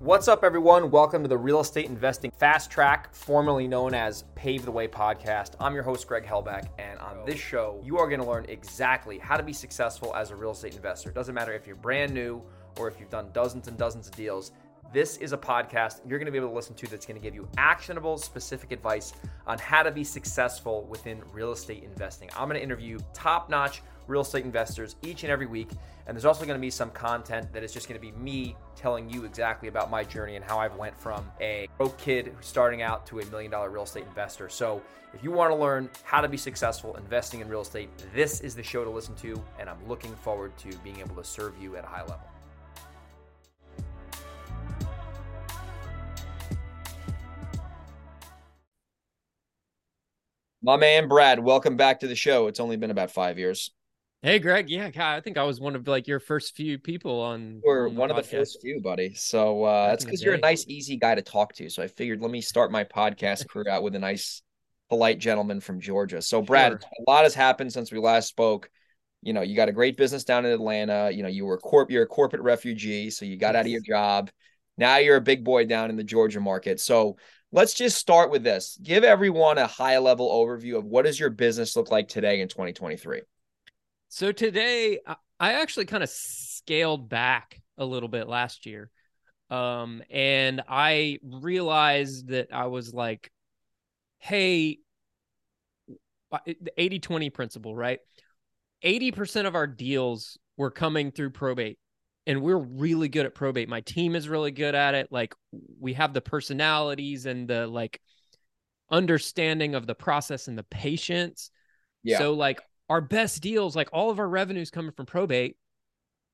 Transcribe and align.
What's 0.00 0.28
up, 0.28 0.44
everyone? 0.44 0.90
Welcome 0.90 1.22
to 1.24 1.28
the 1.28 1.36
Real 1.36 1.60
Estate 1.60 1.84
Investing 1.84 2.30
Fast 2.30 2.70
Track, 2.70 3.14
formerly 3.14 3.68
known 3.68 3.92
as 3.92 4.24
Pave 4.34 4.64
the 4.64 4.72
Way 4.72 4.88
podcast. 4.88 5.56
I'm 5.60 5.74
your 5.74 5.82
host, 5.82 6.06
Greg 6.06 6.24
Helbeck, 6.24 6.68
and 6.78 6.98
on 7.00 7.18
this 7.26 7.38
show, 7.38 7.78
you 7.84 7.98
are 7.98 8.08
going 8.08 8.22
to 8.22 8.26
learn 8.26 8.46
exactly 8.48 9.18
how 9.18 9.36
to 9.36 9.42
be 9.42 9.52
successful 9.52 10.16
as 10.16 10.30
a 10.30 10.36
real 10.36 10.52
estate 10.52 10.74
investor. 10.74 11.10
Doesn't 11.10 11.34
matter 11.34 11.52
if 11.52 11.66
you're 11.66 11.76
brand 11.76 12.14
new 12.14 12.40
or 12.78 12.88
if 12.88 12.98
you've 12.98 13.10
done 13.10 13.28
dozens 13.34 13.68
and 13.68 13.76
dozens 13.76 14.08
of 14.08 14.16
deals. 14.16 14.52
This 14.90 15.18
is 15.18 15.34
a 15.34 15.36
podcast 15.36 16.00
you're 16.08 16.18
going 16.18 16.24
to 16.24 16.32
be 16.32 16.38
able 16.38 16.48
to 16.48 16.54
listen 16.54 16.74
to 16.76 16.86
that's 16.86 17.04
going 17.04 17.20
to 17.20 17.22
give 17.22 17.34
you 17.34 17.46
actionable, 17.58 18.16
specific 18.16 18.72
advice 18.72 19.12
on 19.46 19.58
how 19.58 19.82
to 19.82 19.90
be 19.90 20.02
successful 20.02 20.86
within 20.88 21.22
real 21.30 21.52
estate 21.52 21.84
investing. 21.84 22.30
I'm 22.34 22.48
going 22.48 22.58
to 22.58 22.64
interview 22.64 23.00
top 23.12 23.50
notch 23.50 23.82
real 24.10 24.22
estate 24.22 24.44
investors 24.44 24.96
each 25.02 25.22
and 25.22 25.30
every 25.30 25.46
week. 25.46 25.70
And 26.06 26.16
there's 26.16 26.24
also 26.24 26.44
going 26.44 26.58
to 26.58 26.60
be 26.60 26.70
some 26.70 26.90
content 26.90 27.52
that 27.52 27.62
is 27.62 27.72
just 27.72 27.88
going 27.88 27.98
to 27.98 28.04
be 28.04 28.12
me 28.12 28.56
telling 28.74 29.08
you 29.08 29.24
exactly 29.24 29.68
about 29.68 29.90
my 29.90 30.02
journey 30.02 30.34
and 30.34 30.44
how 30.44 30.58
I've 30.58 30.74
went 30.76 30.98
from 31.00 31.30
a 31.40 31.68
broke 31.78 31.96
kid 31.96 32.34
starting 32.40 32.82
out 32.82 33.06
to 33.06 33.20
a 33.20 33.26
million 33.26 33.50
dollar 33.50 33.70
real 33.70 33.84
estate 33.84 34.04
investor. 34.08 34.48
So 34.48 34.82
if 35.14 35.22
you 35.22 35.30
want 35.30 35.52
to 35.52 35.56
learn 35.56 35.88
how 36.02 36.20
to 36.20 36.28
be 36.28 36.36
successful 36.36 36.96
investing 36.96 37.40
in 37.40 37.48
real 37.48 37.60
estate, 37.60 37.88
this 38.12 38.40
is 38.40 38.54
the 38.56 38.62
show 38.62 38.84
to 38.84 38.90
listen 38.90 39.14
to. 39.16 39.40
And 39.58 39.70
I'm 39.70 39.88
looking 39.88 40.14
forward 40.16 40.56
to 40.58 40.76
being 40.78 40.98
able 40.98 41.14
to 41.14 41.24
serve 41.24 41.54
you 41.60 41.76
at 41.76 41.84
a 41.84 41.88
high 41.88 42.02
level. 42.02 42.20
My 50.62 50.76
man 50.76 51.08
Brad, 51.08 51.38
welcome 51.38 51.76
back 51.76 52.00
to 52.00 52.06
the 52.06 52.14
show. 52.14 52.46
It's 52.48 52.60
only 52.60 52.76
been 52.76 52.90
about 52.90 53.10
five 53.10 53.38
years. 53.38 53.70
Hey, 54.22 54.38
Greg. 54.38 54.68
Yeah, 54.68 54.90
I 54.98 55.20
think 55.22 55.38
I 55.38 55.44
was 55.44 55.60
one 55.60 55.74
of 55.74 55.88
like 55.88 56.06
your 56.06 56.20
first 56.20 56.54
few 56.54 56.78
people 56.78 57.20
on. 57.20 57.62
Or 57.64 57.88
one 57.88 58.10
podcast. 58.10 58.10
of 58.10 58.16
the 58.16 58.36
first 58.36 58.58
few, 58.60 58.78
buddy. 58.82 59.14
So 59.14 59.64
uh, 59.64 59.88
that's 59.88 60.04
because 60.04 60.22
you're 60.22 60.34
a 60.34 60.38
nice, 60.38 60.66
easy 60.68 60.98
guy 60.98 61.14
to 61.14 61.22
talk 61.22 61.54
to. 61.54 61.70
So 61.70 61.82
I 61.82 61.86
figured 61.86 62.20
let 62.20 62.30
me 62.30 62.42
start 62.42 62.70
my 62.70 62.84
podcast 62.84 63.48
career 63.48 63.70
out 63.70 63.82
with 63.82 63.94
a 63.94 63.98
nice, 63.98 64.42
polite 64.90 65.20
gentleman 65.20 65.60
from 65.60 65.80
Georgia. 65.80 66.20
So 66.20 66.42
Brad, 66.42 66.72
sure. 66.72 66.80
a 66.80 67.10
lot 67.10 67.22
has 67.22 67.34
happened 67.34 67.72
since 67.72 67.90
we 67.90 67.98
last 67.98 68.28
spoke. 68.28 68.68
You 69.22 69.32
know, 69.32 69.40
you 69.40 69.56
got 69.56 69.70
a 69.70 69.72
great 69.72 69.96
business 69.96 70.24
down 70.24 70.44
in 70.44 70.52
Atlanta. 70.52 71.10
You 71.10 71.22
know, 71.22 71.28
you 71.30 71.46
were 71.46 71.56
corp, 71.56 71.90
you're 71.90 72.02
a 72.02 72.06
corporate 72.06 72.42
refugee, 72.42 73.08
so 73.08 73.24
you 73.24 73.38
got 73.38 73.56
out 73.56 73.62
of 73.64 73.68
your 73.68 73.80
job. 73.80 74.30
Now 74.76 74.98
you're 74.98 75.16
a 75.16 75.22
big 75.22 75.44
boy 75.44 75.64
down 75.64 75.88
in 75.88 75.96
the 75.96 76.04
Georgia 76.04 76.40
market. 76.40 76.78
So 76.78 77.16
let's 77.52 77.72
just 77.72 77.96
start 77.96 78.30
with 78.30 78.42
this. 78.42 78.78
Give 78.82 79.02
everyone 79.02 79.56
a 79.56 79.66
high 79.66 79.96
level 79.96 80.30
overview 80.30 80.76
of 80.76 80.84
what 80.84 81.06
does 81.06 81.18
your 81.18 81.30
business 81.30 81.74
look 81.74 81.90
like 81.90 82.08
today 82.08 82.42
in 82.42 82.48
2023. 82.48 83.22
So 84.12 84.32
today, 84.32 84.98
I 85.38 85.52
actually 85.52 85.86
kind 85.86 86.02
of 86.02 86.10
scaled 86.10 87.08
back 87.08 87.62
a 87.78 87.84
little 87.84 88.08
bit 88.08 88.28
last 88.28 88.66
year. 88.66 88.90
Um, 89.50 90.02
and 90.10 90.62
I 90.68 91.20
realized 91.22 92.28
that 92.28 92.48
I 92.52 92.66
was 92.66 92.92
like, 92.92 93.30
hey, 94.18 94.80
the 96.44 96.72
80 96.76 96.98
20 96.98 97.30
principle, 97.30 97.76
right? 97.76 98.00
80% 98.84 99.46
of 99.46 99.54
our 99.54 99.68
deals 99.68 100.36
were 100.56 100.72
coming 100.72 101.12
through 101.12 101.30
probate, 101.30 101.78
and 102.26 102.42
we're 102.42 102.58
really 102.58 103.08
good 103.08 103.26
at 103.26 103.34
probate. 103.36 103.68
My 103.68 103.80
team 103.80 104.16
is 104.16 104.28
really 104.28 104.50
good 104.50 104.74
at 104.74 104.96
it. 104.96 105.12
Like, 105.12 105.36
we 105.78 105.92
have 105.94 106.14
the 106.14 106.20
personalities 106.20 107.26
and 107.26 107.46
the 107.46 107.68
like 107.68 108.00
understanding 108.90 109.76
of 109.76 109.86
the 109.86 109.94
process 109.94 110.48
and 110.48 110.58
the 110.58 110.64
patience. 110.64 111.52
Yeah. 112.02 112.18
So, 112.18 112.34
like, 112.34 112.60
our 112.90 113.00
best 113.00 113.40
deals, 113.40 113.76
like 113.76 113.88
all 113.92 114.10
of 114.10 114.18
our 114.18 114.28
revenues 114.28 114.68
coming 114.68 114.90
from 114.90 115.06
probate, 115.06 115.56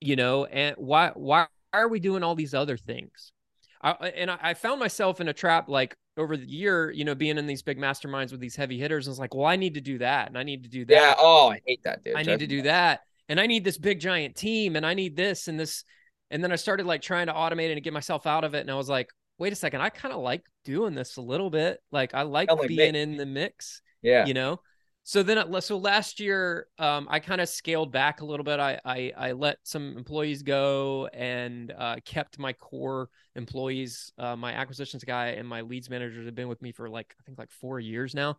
you 0.01 0.15
know, 0.15 0.45
and 0.45 0.75
why 0.77 1.11
why 1.13 1.45
are 1.71 1.87
we 1.87 1.99
doing 1.99 2.23
all 2.23 2.33
these 2.33 2.55
other 2.55 2.75
things? 2.75 3.31
I, 3.79 3.91
and 3.91 4.31
I, 4.31 4.39
I 4.41 4.53
found 4.55 4.79
myself 4.79 5.21
in 5.21 5.27
a 5.27 5.33
trap 5.33 5.69
like 5.69 5.95
over 6.17 6.35
the 6.35 6.47
year, 6.47 6.89
you 6.89 7.05
know, 7.05 7.13
being 7.13 7.37
in 7.37 7.45
these 7.45 7.61
big 7.61 7.77
masterminds 7.77 8.31
with 8.31 8.39
these 8.39 8.55
heavy 8.55 8.79
hitters. 8.79 9.05
And 9.05 9.13
it's 9.13 9.19
like, 9.19 9.35
well, 9.35 9.45
I 9.45 9.55
need 9.55 9.75
to 9.75 9.81
do 9.81 9.99
that, 9.99 10.29
and 10.29 10.37
I 10.37 10.41
need 10.41 10.63
to 10.63 10.69
do 10.69 10.83
that. 10.85 10.93
Yeah. 10.93 11.13
Oh, 11.19 11.51
I 11.51 11.61
hate 11.63 11.83
that, 11.83 12.03
dude. 12.03 12.15
I 12.15 12.23
need 12.23 12.39
to 12.39 12.47
do 12.47 12.63
that, 12.63 13.01
and 13.29 13.39
I 13.39 13.45
need 13.45 13.63
this 13.63 13.77
big 13.77 13.99
giant 13.99 14.35
team, 14.35 14.75
and 14.75 14.85
I 14.85 14.95
need 14.95 15.15
this 15.15 15.47
and 15.47 15.59
this. 15.59 15.83
And 16.31 16.43
then 16.43 16.51
I 16.51 16.55
started 16.55 16.87
like 16.87 17.03
trying 17.03 17.27
to 17.27 17.33
automate 17.33 17.69
it 17.69 17.73
and 17.73 17.83
get 17.83 17.93
myself 17.93 18.25
out 18.25 18.43
of 18.43 18.55
it, 18.55 18.61
and 18.61 18.71
I 18.71 18.75
was 18.75 18.89
like, 18.89 19.11
wait 19.37 19.53
a 19.53 19.55
second, 19.55 19.81
I 19.81 19.89
kind 19.89 20.11
of 20.11 20.21
like 20.21 20.41
doing 20.65 20.95
this 20.95 21.17
a 21.17 21.21
little 21.21 21.51
bit. 21.51 21.79
Like 21.91 22.15
I 22.15 22.23
like, 22.23 22.51
like 22.51 22.67
being 22.67 22.93
me. 22.93 23.01
in 23.01 23.15
the 23.15 23.27
mix. 23.27 23.83
Yeah. 24.01 24.25
You 24.25 24.33
know 24.33 24.59
so 25.07 25.23
then 25.23 25.61
so 25.61 25.77
last 25.77 26.19
year 26.19 26.67
um, 26.79 27.07
i 27.09 27.17
kind 27.17 27.39
of 27.39 27.47
scaled 27.47 27.93
back 27.93 28.19
a 28.19 28.25
little 28.25 28.43
bit. 28.43 28.59
I, 28.59 28.77
I, 28.83 29.13
I 29.17 29.31
let 29.31 29.57
some 29.63 29.95
employees 29.95 30.43
go 30.43 31.07
and 31.13 31.71
uh, 31.71 31.95
kept 32.03 32.37
my 32.37 32.51
core 32.51 33.07
employees 33.33 34.11
uh, 34.17 34.35
my 34.35 34.51
acquisitions 34.51 35.05
guy 35.05 35.27
and 35.27 35.47
my 35.47 35.61
leads 35.61 35.89
managers 35.89 36.25
have 36.25 36.35
been 36.35 36.49
with 36.49 36.61
me 36.61 36.73
for 36.73 36.89
like 36.89 37.15
i 37.17 37.23
think 37.23 37.39
like 37.39 37.51
four 37.51 37.79
years 37.79 38.13
now. 38.13 38.35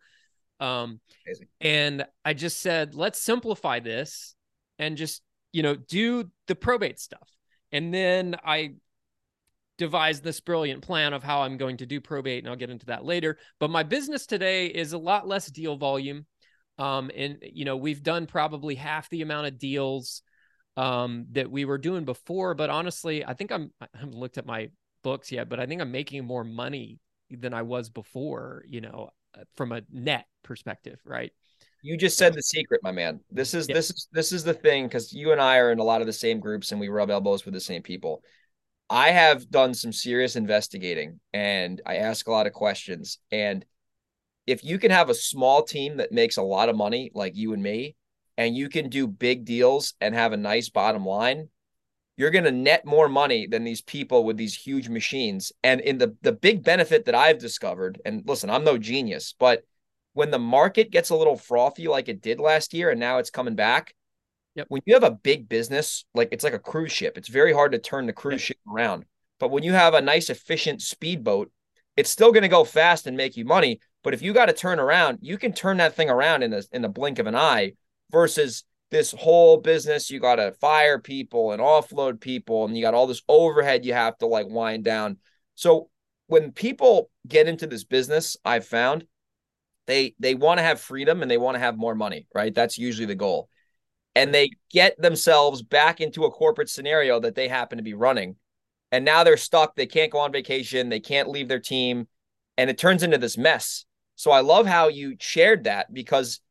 Um, 0.59 0.99
and 1.59 2.05
i 2.23 2.35
just 2.35 2.61
said 2.61 2.93
let's 2.93 3.19
simplify 3.19 3.79
this 3.79 4.35
and 4.77 4.95
just 4.95 5.23
you 5.51 5.63
know 5.63 5.75
do 5.75 6.29
the 6.45 6.53
probate 6.53 6.99
stuff. 6.99 7.35
And 7.71 7.91
then 7.91 8.35
i 8.45 8.75
devised 9.79 10.23
this 10.23 10.39
brilliant 10.39 10.83
plan 10.83 11.13
of 11.13 11.23
how 11.23 11.41
i'm 11.41 11.57
going 11.57 11.77
to 11.77 11.87
do 11.87 11.99
probate 11.99 12.43
and 12.43 12.49
i'll 12.51 12.55
get 12.55 12.69
into 12.69 12.85
that 12.85 13.05
later. 13.05 13.39
But 13.59 13.71
my 13.71 13.81
business 13.81 14.27
today 14.27 14.67
is 14.67 14.93
a 14.93 14.99
lot 14.99 15.27
less 15.27 15.47
deal 15.47 15.75
volume 15.75 16.27
um, 16.79 17.11
and 17.15 17.43
you 17.43 17.65
know, 17.65 17.75
we've 17.75 18.01
done 18.01 18.25
probably 18.25 18.75
half 18.75 19.09
the 19.09 19.21
amount 19.21 19.47
of 19.47 19.59
deals 19.59 20.23
um, 20.77 21.25
that 21.33 21.51
we 21.51 21.65
were 21.65 21.77
doing 21.77 22.05
before. 22.05 22.55
But 22.55 22.69
honestly, 22.69 23.23
I 23.25 23.33
think 23.33 23.51
I'm 23.51 23.71
I 23.81 23.87
haven't 23.93 24.15
looked 24.15 24.37
at 24.37 24.45
my 24.45 24.69
books 25.03 25.31
yet, 25.31 25.49
but 25.49 25.59
I 25.59 25.65
think 25.65 25.81
I'm 25.81 25.91
making 25.91 26.25
more 26.25 26.45
money 26.45 26.99
than 27.29 27.53
I 27.53 27.63
was 27.63 27.89
before. 27.89 28.63
You 28.67 28.81
know, 28.81 29.09
uh, 29.37 29.43
from 29.57 29.73
a 29.73 29.81
net 29.91 30.25
perspective, 30.41 30.99
right? 31.03 31.31
You 31.81 31.97
just 31.97 32.17
said 32.17 32.33
the 32.33 32.41
secret, 32.41 32.81
my 32.81 32.91
man. 32.91 33.19
This 33.29 33.53
is 33.53 33.67
yeah. 33.67 33.75
this 33.75 33.89
is 33.89 34.07
this 34.13 34.31
is 34.31 34.43
the 34.45 34.53
thing 34.53 34.87
because 34.87 35.11
you 35.11 35.33
and 35.33 35.41
I 35.41 35.57
are 35.57 35.71
in 35.71 35.79
a 35.79 35.83
lot 35.83 36.01
of 36.01 36.07
the 36.07 36.13
same 36.13 36.39
groups 36.39 36.71
and 36.71 36.79
we 36.79 36.87
rub 36.87 37.11
elbows 37.11 37.43
with 37.43 37.53
the 37.53 37.59
same 37.59 37.83
people. 37.83 38.23
I 38.89 39.11
have 39.11 39.49
done 39.51 39.73
some 39.73 39.93
serious 39.93 40.35
investigating 40.35 41.19
and 41.33 41.81
I 41.85 41.97
ask 41.97 42.27
a 42.27 42.31
lot 42.31 42.47
of 42.47 42.53
questions 42.53 43.19
and 43.31 43.63
if 44.49 44.63
you 44.63 44.79
can 44.79 44.89
have 44.89 45.09
a 45.09 45.13
small 45.13 45.61
team 45.61 45.97
that 45.97 46.11
makes 46.11 46.37
a 46.37 46.41
lot 46.41 46.69
of 46.69 46.75
money, 46.75 47.11
like 47.13 47.35
you 47.35 47.53
and 47.53 47.61
me, 47.61 47.95
and 48.35 48.57
you 48.57 48.67
can 48.67 48.89
do 48.89 49.05
big 49.05 49.45
deals 49.45 49.93
and 50.01 50.15
have 50.15 50.33
a 50.33 50.37
nice 50.37 50.69
bottom 50.69 51.05
line, 51.05 51.49
you're 52.17 52.31
going 52.31 52.45
to 52.45 52.51
net 52.51 52.83
more 52.83 53.07
money 53.07 53.45
than 53.45 53.63
these 53.63 53.81
people 53.81 54.23
with 54.23 54.37
these 54.37 54.55
huge 54.55 54.89
machines. 54.89 55.51
And 55.63 55.81
in 55.81 55.99
the 55.99 56.15
the 56.23 56.31
big 56.31 56.63
benefit 56.63 57.05
that 57.05 57.15
I've 57.15 57.37
discovered, 57.37 58.01
and 58.05 58.23
listen, 58.25 58.49
I'm 58.49 58.63
no 58.63 58.77
genius, 58.79 59.35
but 59.37 59.63
when 60.13 60.31
the 60.31 60.39
market 60.39 60.89
gets 60.89 61.11
a 61.11 61.15
little 61.15 61.37
frothy 61.37 61.87
like 61.87 62.09
it 62.09 62.21
did 62.21 62.39
last 62.39 62.73
year 62.73 62.89
and 62.89 62.99
now 62.99 63.19
it's 63.19 63.29
coming 63.29 63.55
back, 63.55 63.93
yep. 64.55 64.65
when 64.67 64.81
you 64.85 64.95
have 64.95 65.03
a 65.03 65.11
big 65.11 65.47
business, 65.47 66.05
like 66.15 66.29
it's 66.31 66.43
like 66.43 66.53
a 66.53 66.59
cruise 66.59 66.91
ship, 66.91 67.19
it's 67.19 67.29
very 67.29 67.53
hard 67.53 67.71
to 67.73 67.77
turn 67.77 68.07
the 68.07 68.13
cruise 68.13 68.41
yep. 68.41 68.47
ship 68.47 68.57
around. 68.67 69.05
But 69.39 69.51
when 69.51 69.63
you 69.63 69.73
have 69.73 69.93
a 69.93 70.01
nice 70.01 70.31
efficient 70.31 70.81
speedboat, 70.81 71.51
it's 71.95 72.09
still 72.09 72.31
going 72.31 72.43
to 72.43 72.49
go 72.49 72.63
fast 72.63 73.07
and 73.07 73.15
make 73.15 73.37
you 73.37 73.45
money, 73.45 73.79
but 74.03 74.13
if 74.13 74.21
you 74.21 74.33
got 74.33 74.45
to 74.45 74.53
turn 74.53 74.79
around, 74.79 75.19
you 75.21 75.37
can 75.37 75.53
turn 75.53 75.77
that 75.77 75.95
thing 75.95 76.09
around 76.09 76.43
in 76.43 76.51
the 76.51 76.65
in 76.71 76.81
the 76.81 76.89
blink 76.89 77.19
of 77.19 77.27
an 77.27 77.35
eye 77.35 77.73
versus 78.11 78.63
this 78.91 79.11
whole 79.11 79.57
business 79.57 80.09
you 80.09 80.19
got 80.19 80.35
to 80.35 80.51
fire 80.53 80.97
people 80.97 81.51
and 81.51 81.61
offload 81.61 82.19
people 82.19 82.65
and 82.65 82.75
you 82.75 82.81
got 82.81 82.95
all 82.95 83.05
this 83.05 83.21
overhead 83.29 83.85
you 83.85 83.93
have 83.93 84.17
to 84.17 84.25
like 84.25 84.47
wind 84.49 84.83
down. 84.83 85.17
So 85.55 85.89
when 86.27 86.51
people 86.51 87.09
get 87.27 87.47
into 87.47 87.67
this 87.67 87.83
business, 87.83 88.37
I've 88.45 88.65
found 88.65 89.05
they 89.87 90.15
they 90.19 90.35
want 90.35 90.59
to 90.59 90.63
have 90.63 90.79
freedom 90.79 91.21
and 91.21 91.29
they 91.29 91.37
want 91.37 91.55
to 91.55 91.59
have 91.59 91.77
more 91.77 91.95
money, 91.95 92.27
right? 92.33 92.53
That's 92.53 92.77
usually 92.77 93.07
the 93.07 93.15
goal. 93.15 93.49
And 94.15 94.33
they 94.33 94.51
get 94.71 94.99
themselves 95.01 95.61
back 95.61 96.01
into 96.01 96.25
a 96.25 96.31
corporate 96.31 96.69
scenario 96.69 97.19
that 97.19 97.35
they 97.35 97.47
happen 97.47 97.77
to 97.77 97.83
be 97.83 97.93
running. 97.93 98.35
And 98.91 99.05
now 99.05 99.23
they're 99.23 99.37
stuck. 99.37 99.75
They 99.75 99.85
can't 99.85 100.11
go 100.11 100.19
on 100.19 100.31
vacation. 100.31 100.89
They 100.89 100.99
can't 100.99 101.29
leave 101.29 101.47
their 101.47 101.59
team. 101.59 102.07
And 102.57 102.69
it 102.69 102.77
turns 102.77 103.03
into 103.03 103.17
this 103.17 103.37
mess. 103.37 103.85
So 104.19 104.31
I 104.31 104.41
love 104.41 104.65
how 104.65 104.89
you 104.89 105.15
shared 105.17 105.63
that 105.63 105.93
because 105.93 106.41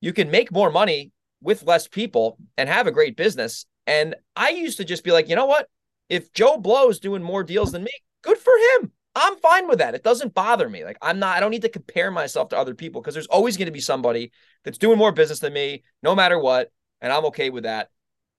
you 0.00 0.12
can 0.12 0.30
make 0.30 0.52
more 0.52 0.70
money 0.70 1.10
with 1.40 1.64
less 1.64 1.88
people 1.88 2.38
and 2.56 2.68
have 2.68 2.86
a 2.86 2.92
great 2.92 3.16
business. 3.16 3.66
And 3.84 4.14
I 4.36 4.50
used 4.50 4.76
to 4.76 4.84
just 4.84 5.02
be 5.02 5.10
like, 5.10 5.28
you 5.28 5.34
know 5.34 5.46
what? 5.46 5.66
If 6.08 6.32
Joe 6.32 6.56
Blow's 6.56 7.00
doing 7.00 7.24
more 7.24 7.42
deals 7.42 7.72
than 7.72 7.82
me, 7.82 7.90
good 8.22 8.38
for 8.38 8.52
him. 8.52 8.92
I'm 9.16 9.36
fine 9.38 9.66
with 9.66 9.80
that. 9.80 9.96
It 9.96 10.04
doesn't 10.04 10.34
bother 10.34 10.68
me. 10.68 10.84
Like 10.84 10.98
I'm 11.02 11.18
not, 11.18 11.36
I 11.36 11.40
don't 11.40 11.50
need 11.50 11.62
to 11.62 11.68
compare 11.68 12.12
myself 12.12 12.50
to 12.50 12.58
other 12.58 12.76
people 12.76 13.00
because 13.00 13.14
there's 13.14 13.26
always 13.26 13.56
going 13.56 13.66
to 13.66 13.72
be 13.72 13.80
somebody 13.80 14.30
that's 14.62 14.78
doing 14.78 14.96
more 14.96 15.10
business 15.10 15.40
than 15.40 15.52
me, 15.52 15.82
no 16.04 16.14
matter 16.14 16.38
what. 16.38 16.70
And 17.00 17.12
I'm 17.12 17.24
okay 17.24 17.50
with 17.50 17.64
that. 17.64 17.90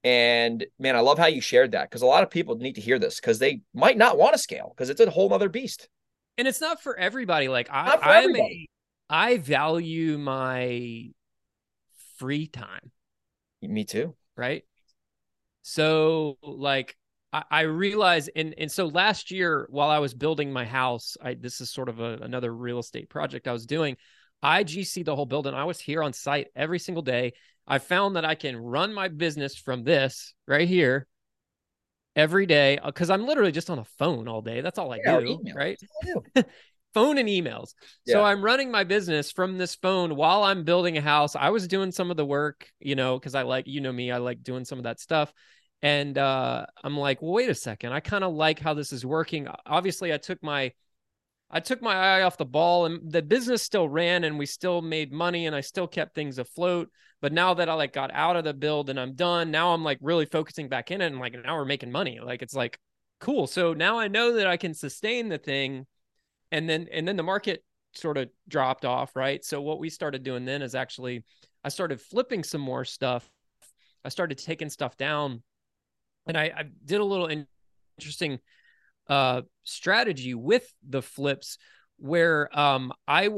And 0.06 0.66
man, 0.80 0.95
I 0.95 1.01
love 1.01 1.18
how 1.18 1.28
you 1.28 1.42
shared 1.42 1.74
that 1.74 1.90
because 1.90 2.04
a 2.04 2.06
lot 2.06 2.24
of 2.24 2.30
people 2.30 2.56
need 2.56 2.75
to 2.75 2.81
hear 2.81 3.00
this 3.00 3.19
because 3.19 3.40
they 3.40 3.60
might 3.74 3.98
not 3.98 4.18
want 4.18 4.31
to 4.31 4.40
scale 4.40 4.74
because 4.74 4.90
it's 4.90 5.01
a 5.01 5.10
whole 5.10 5.33
other 5.33 5.50
beast. 5.50 5.90
And 6.38 6.48
it's 6.48 6.62
not 6.62 6.81
for 6.81 6.98
everybody. 6.98 7.50
Like 7.50 7.68
I, 7.69 7.98
I'm 8.01 8.33
a, 8.33 8.68
I 9.09 9.38
value 9.38 10.18
my 10.18 11.09
free 12.18 12.48
time. 12.48 12.92
Me 13.62 13.86
too. 13.86 14.15
Right. 14.36 14.63
So, 15.63 16.38
like, 16.42 16.95
I, 17.33 17.44
I 17.50 17.62
realize, 17.62 18.30
and 18.30 18.54
and 18.57 18.71
so 18.71 18.88
last 18.88 19.31
year 19.31 19.68
while 19.69 19.89
I 19.89 20.00
was 20.00 20.13
building 20.13 20.51
my 20.51 20.65
house, 20.65 21.18
I 21.21 21.33
this 21.33 21.62
is 21.62 21.69
sort 21.69 21.89
of 21.89 22.00
a, 22.00 22.18
another 22.21 22.54
real 22.54 22.80
estate 22.80 23.09
project 23.09 23.48
I 23.48 23.54
was 23.54 23.65
doing. 23.65 23.98
I 24.42 24.63
GC 24.63 25.04
the 25.04 25.15
whole 25.15 25.25
building. 25.25 25.54
I 25.54 25.63
was 25.63 25.80
here 25.80 26.04
on 26.04 26.13
site 26.13 26.48
every 26.56 26.80
single 26.80 27.01
day. 27.01 27.33
I 27.68 27.80
found 27.80 28.15
that 28.15 28.25
I 28.25 28.36
can 28.36 28.56
run 28.56 28.94
my 28.94 29.07
business 29.07 29.57
from 29.57 29.83
this 29.83 30.33
right 30.48 30.68
here 30.68 31.07
every 32.15 32.45
day 32.45 32.80
because 32.83 33.09
I'm 33.09 33.25
literally 33.25 33.51
just 33.51 33.69
on 33.69 33.80
a 33.80 33.86
phone 33.98 34.27
all 34.27 34.42
day. 34.42 34.62
That's 34.62 34.80
all 34.80 34.94
I 34.94 35.00
yeah, 35.04 35.19
do, 35.19 35.39
right? 35.56 35.80
phone 36.94 37.18
and 37.18 37.30
emails. 37.30 37.74
Yeah. 38.06 38.13
So 38.13 38.24
I'm 38.24 38.44
running 38.44 38.72
my 38.72 38.84
business 38.84 39.31
from 39.31 39.57
this 39.57 39.75
phone 39.75 40.16
while 40.16 40.44
I'm 40.44 40.63
building 40.63 40.98
a 40.98 41.01
house. 41.01 41.36
I 41.36 41.50
was 41.50 41.68
doing 41.68 41.92
some 41.92 42.12
of 42.12 42.18
the 42.18 42.25
work, 42.25 42.69
you 42.80 42.95
know, 42.95 43.19
because 43.19 43.36
I 43.36 43.44
like, 43.44 43.68
you 43.68 43.81
know 43.81 43.92
me, 43.92 44.12
I 44.12 44.18
like 44.18 44.44
doing 44.44 44.66
some 44.66 44.78
of 44.78 44.86
that 44.86 45.00
stuff. 45.00 45.31
And 45.81 46.18
uh, 46.18 46.66
I'm 46.84 46.98
like, 46.98 47.22
well, 47.22 47.34
wait 47.34 47.50
a 47.50 47.56
second. 47.56 47.94
I 47.94 48.00
kind 48.00 48.24
of 48.24 48.34
like 48.34 48.60
how 48.60 48.74
this 48.74 48.92
is 48.92 49.06
working. 49.06 49.48
Obviously, 49.66 50.13
I 50.13 50.18
took 50.18 50.42
my 50.42 50.72
I 51.50 51.62
took 51.62 51.81
my 51.81 51.95
eye 51.95 52.22
off 52.24 52.38
the 52.38 52.45
ball 52.45 52.86
and 52.86 53.10
the 53.10 53.22
business 53.22 53.63
still 53.63 53.88
ran 53.88 54.25
and 54.25 54.38
we 54.38 54.45
still 54.45 54.81
made 54.81 55.13
money 55.13 55.45
and 55.45 55.56
I 55.56 55.62
still 55.62 55.88
kept 55.88 56.13
things 56.13 56.40
afloat. 56.40 56.90
But 57.22 57.31
now 57.31 57.54
that 57.54 57.69
I 57.69 57.74
like 57.74 57.94
got 57.94 58.12
out 58.13 58.36
of 58.36 58.44
the 58.44 58.54
build 58.54 58.90
and 58.90 59.00
I'm 59.00 59.13
done, 59.13 59.50
now 59.50 59.74
I'm 59.74 59.83
like 59.83 59.98
really 60.01 60.25
focusing 60.25 60.68
back 60.68 60.92
in 60.92 61.00
it 61.01 61.07
and 61.07 61.19
like 61.19 61.36
now 61.42 61.56
we're 61.56 61.66
making 61.66 61.92
money. 61.92 62.19
Like 62.22 62.42
it's 62.42 62.54
like 62.54 62.78
cool. 63.19 63.48
So 63.48 63.74
now 63.74 63.98
I 63.98 64.07
know 64.07 64.33
that 64.33 64.48
I 64.48 64.57
can 64.57 64.74
sustain 64.74 65.30
the 65.30 65.38
thing 65.38 65.86
and 66.52 66.70
then 66.70 66.88
and 66.92 67.08
then 67.08 67.18
the 67.18 67.24
market 67.24 67.64
sort 67.94 68.18
of 68.18 68.30
dropped 68.48 68.86
off, 68.86 69.16
right? 69.16 69.44
So 69.44 69.62
what 69.62 69.80
we 69.80 69.90
started 69.90 70.24
doing 70.24 70.46
then 70.46 70.62
is 70.62 70.76
actually 70.76 71.24
I 71.64 71.70
started 71.70 72.02
flipping 72.02 72.44
some 72.44 72.62
more 72.62 72.86
stuff. 72.86 73.30
I 74.06 74.10
started 74.10 74.38
taking 74.38 74.70
stuff 74.70 74.98
down 74.98 75.44
and 76.28 76.38
I, 76.38 76.44
I 76.56 76.64
did 76.86 77.00
a 77.00 77.06
little 77.06 77.30
interesting 77.98 78.40
uh, 79.10 79.42
strategy 79.64 80.34
with 80.34 80.72
the 80.88 81.02
flips 81.02 81.58
where 81.98 82.58
um, 82.58 82.94
I 83.08 83.30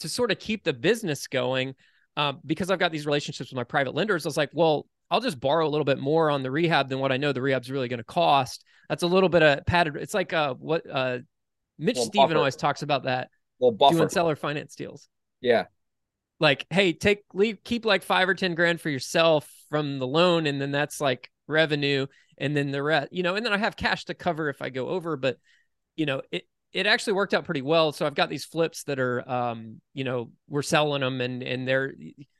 to 0.00 0.08
sort 0.08 0.32
of 0.32 0.38
keep 0.38 0.64
the 0.64 0.72
business 0.72 1.26
going 1.26 1.74
uh, 2.16 2.32
because 2.44 2.70
I've 2.70 2.78
got 2.78 2.90
these 2.90 3.06
relationships 3.06 3.50
with 3.50 3.56
my 3.56 3.64
private 3.64 3.94
lenders. 3.94 4.26
I 4.26 4.28
was 4.28 4.36
like, 4.36 4.50
well, 4.52 4.86
I'll 5.10 5.20
just 5.20 5.40
borrow 5.40 5.66
a 5.66 5.68
little 5.68 5.84
bit 5.84 5.98
more 5.98 6.30
on 6.30 6.42
the 6.42 6.50
rehab 6.50 6.88
than 6.88 6.98
what 6.98 7.12
I 7.12 7.16
know 7.16 7.32
the 7.32 7.42
rehab's 7.42 7.70
really 7.70 7.88
going 7.88 7.98
to 7.98 8.04
cost. 8.04 8.64
That's 8.88 9.02
a 9.02 9.06
little 9.06 9.28
bit 9.28 9.42
of 9.42 9.66
padded. 9.66 9.96
It's 9.96 10.14
like 10.14 10.32
uh, 10.32 10.54
what 10.54 10.88
uh, 10.90 11.18
Mitch 11.80 11.96
well, 11.96 12.04
Stephen 12.04 12.36
always 12.36 12.56
talks 12.56 12.82
about 12.82 13.04
that. 13.04 13.30
Well, 13.58 13.72
buffer. 13.72 13.96
doing 13.96 14.08
seller 14.08 14.36
finance 14.36 14.74
deals. 14.74 15.08
Yeah. 15.40 15.64
Like, 16.38 16.66
hey, 16.70 16.92
take 16.92 17.24
leave, 17.34 17.64
keep 17.64 17.84
like 17.84 18.02
five 18.02 18.28
or 18.28 18.34
ten 18.34 18.54
grand 18.54 18.80
for 18.80 18.90
yourself 18.90 19.50
from 19.68 19.98
the 19.98 20.06
loan, 20.06 20.46
and 20.46 20.60
then 20.60 20.70
that's 20.70 21.00
like 21.00 21.30
revenue 21.50 22.06
and 22.38 22.56
then 22.56 22.70
the 22.70 22.82
rest 22.82 23.08
you 23.12 23.22
know 23.22 23.34
and 23.36 23.44
then 23.44 23.52
i 23.52 23.58
have 23.58 23.76
cash 23.76 24.06
to 24.06 24.14
cover 24.14 24.48
if 24.48 24.62
i 24.62 24.70
go 24.70 24.88
over 24.88 25.16
but 25.16 25.36
you 25.96 26.06
know 26.06 26.22
it 26.32 26.44
it 26.72 26.86
actually 26.86 27.12
worked 27.12 27.34
out 27.34 27.44
pretty 27.44 27.62
well 27.62 27.92
so 27.92 28.06
i've 28.06 28.14
got 28.14 28.30
these 28.30 28.44
flips 28.44 28.84
that 28.84 28.98
are 28.98 29.28
um 29.30 29.80
you 29.92 30.04
know 30.04 30.30
we're 30.48 30.62
selling 30.62 31.02
them 31.02 31.20
and 31.20 31.42
and 31.42 31.68
they're 31.68 31.92